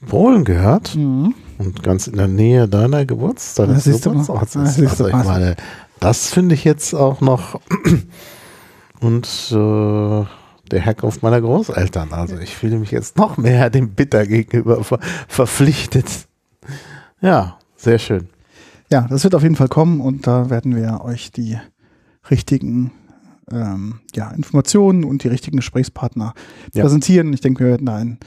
Polen 0.09 0.45
gehört 0.45 0.95
Mhm. 0.97 1.35
und 1.59 1.83
ganz 1.83 2.07
in 2.09 2.17
der 2.17 2.27
Nähe 2.29 2.67
deiner 2.67 3.05
Geburts 3.05 3.55
deines 3.55 3.85
Ja, 3.85 3.93
siehst 3.93 4.07
du 4.07 4.11
mal. 4.11 4.21
Geburtsorts 4.23 4.57
ist. 4.57 4.81
Also 4.81 5.09
ich 5.09 5.13
meine, 5.15 5.57
das 6.01 6.31
finde 6.31 6.55
ich 6.55 6.65
jetzt 6.65 6.95
auch 6.95 7.21
noch 7.21 7.61
und 9.01 9.27
äh, 9.53 10.25
der 10.71 10.81
Herkunft 10.81 11.23
meiner 11.23 11.41
Großeltern. 11.41 12.13
Also 12.13 12.39
ich 12.39 12.57
fühle 12.57 12.79
mich 12.79 12.91
jetzt 12.91 13.17
noch 13.19 13.37
mehr 13.37 13.71
dem 13.71 13.91
Bitter 13.91 14.27
gegenüber 14.27 14.83
ver 14.85 14.99
verpflichtet. 15.29 16.07
Ja, 17.21 17.59
sehr 17.81 17.99
schön. 17.99 18.29
Ja, 18.91 19.07
das 19.09 19.25
wird 19.25 19.35
auf 19.35 19.43
jeden 19.43 19.57
Fall 19.57 19.69
kommen 19.69 20.01
und 20.01 20.27
da 20.27 20.51
werden 20.51 20.75
wir 20.75 21.01
euch 21.05 21.31
die 21.31 21.57
richtigen 22.31 22.91
ähm, 23.51 24.01
ja, 24.15 24.31
Informationen 24.33 25.05
und 25.05 25.25
die 25.25 25.29
richtigen 25.29 25.57
Gesprächspartner 25.57 26.35
Ja. 26.75 26.83
präsentieren. 26.83 27.33
Ich 27.33 27.41
denke, 27.41 27.65
wir 27.65 27.71
werden 27.71 27.87
da 27.87 27.97
ein 27.97 28.19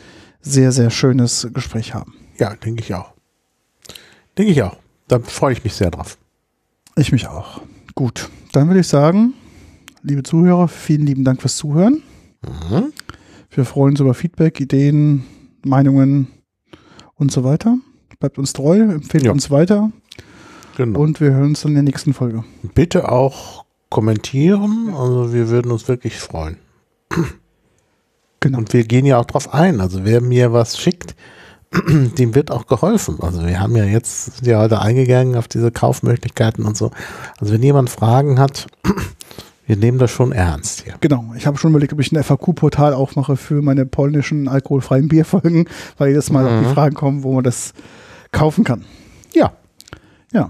sehr, 0.42 0.72
sehr 0.72 0.90
schönes 0.90 1.48
Gespräch 1.54 1.94
haben. 1.94 2.14
Ja, 2.38 2.56
denke 2.56 2.82
ich 2.82 2.94
auch. 2.94 3.14
Denke 4.38 4.52
ich 4.52 4.64
auch. 4.64 4.78
Da 5.08 5.20
freue 5.20 5.54
ich 5.54 5.64
mich 5.64 5.74
sehr 5.74 5.92
drauf. 5.92 6.18
Ich 6.96 7.12
mich 7.12 7.28
auch. 7.28 7.62
Gut, 7.96 8.30
dann 8.54 8.68
würde 8.68 8.80
ich 8.80 8.88
sagen, 8.88 9.34
liebe 10.02 10.24
Zuhörer, 10.24 10.68
vielen 10.68 11.06
lieben 11.06 11.24
Dank 11.24 11.42
fürs 11.42 11.58
Zuhören. 11.58 12.02
Mhm. 12.70 12.92
Wir 13.52 13.66
freuen 13.66 13.92
uns 13.94 14.00
über 14.00 14.14
Feedback, 14.14 14.60
Ideen, 14.60 15.24
Meinungen 15.64 16.28
und 17.16 17.32
so 17.32 17.44
weiter. 17.44 17.78
Bleibt 18.24 18.38
uns 18.38 18.54
treu, 18.54 18.80
empfehlt 18.80 19.26
Ja. 19.26 19.34
uns 19.34 19.52
weiter 19.52 19.92
Genau. 20.78 20.98
und 21.02 21.20
wir 21.20 21.32
hören 21.34 21.48
uns 21.48 21.64
dann 21.64 21.72
in 21.72 21.76
der 21.76 21.84
nächsten 21.84 22.14
Folge. 22.14 22.46
bitte 22.74 23.12
auch 23.12 23.66
kommentieren. 23.90 24.94
Also 24.98 25.34
wir 25.34 25.50
würden 25.50 25.74
uns 25.74 25.90
wirklich 25.90 26.18
freuen. 26.22 26.56
Genau. 28.40 28.60
Und 28.60 28.72
wir 28.72 28.86
gehen 28.86 29.06
ja 29.06 29.18
auch 29.20 29.26
drauf 29.26 29.54
ein. 29.54 29.82
Also 29.82 30.06
wer 30.06 30.22
mir 30.22 30.54
was 30.54 30.78
schickt, 30.80 31.18
dem 32.18 32.34
wird 32.34 32.50
auch 32.50 32.66
geholfen. 32.66 33.18
Also 33.20 33.46
wir 33.46 33.60
haben 33.60 33.76
ja 33.76 33.84
jetzt 33.84 34.38
sind 34.38 34.48
ja 34.48 34.60
heute 34.60 34.80
eingegangen 34.80 35.36
auf 35.36 35.50
diese 35.50 35.70
Kaufmöglichkeiten 35.72 36.64
und 36.64 36.78
so. 36.78 36.92
Also 37.42 37.52
wenn 37.54 37.62
jemand 37.62 37.90
Fragen 37.90 38.40
hat, 38.40 38.68
wir 39.68 39.76
nehmen 39.76 39.98
das 39.98 40.12
schon 40.12 40.32
ernst 40.32 40.84
hier. 40.86 40.94
Genau, 41.02 41.34
ich 41.36 41.46
habe 41.46 41.58
schon 41.58 41.72
überlegt, 41.72 41.92
ob 41.92 42.00
ich 42.00 42.10
ein 42.14 42.24
FAQ-Portal 42.24 42.94
aufmache 42.94 43.36
für 43.36 43.62
meine 43.62 43.86
polnischen 43.86 44.48
alkoholfreien 44.48 45.10
Bierfolgen, 45.10 45.68
weil 45.98 46.08
jedes 46.12 46.30
Mal 46.32 46.48
auch 46.48 46.62
Mhm. 46.62 46.68
die 46.70 46.74
Fragen 46.74 46.96
kommen, 46.96 47.24
wo 47.24 47.34
man 47.34 47.44
das 47.44 47.74
kaufen 48.34 48.66
kann. 48.66 48.84
Ja. 49.34 49.54
Ja. 50.34 50.50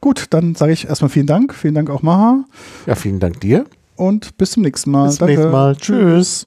Gut, 0.00 0.26
dann 0.30 0.54
sage 0.54 0.72
ich 0.72 0.86
erstmal 0.88 1.08
vielen 1.08 1.26
Dank. 1.26 1.54
Vielen 1.54 1.74
Dank 1.74 1.88
auch 1.88 2.02
Maha 2.02 2.44
Ja, 2.86 2.94
vielen 2.96 3.20
Dank 3.20 3.40
dir. 3.40 3.64
und 3.96 4.36
bis 4.36 4.50
zum 4.52 4.62
nächsten 4.64 4.90
Mal. 4.90 5.06
Bis 5.06 5.16
zum 5.16 5.26
nächsten 5.28 5.50
Mal. 5.50 5.76
Tschüss. 5.76 6.42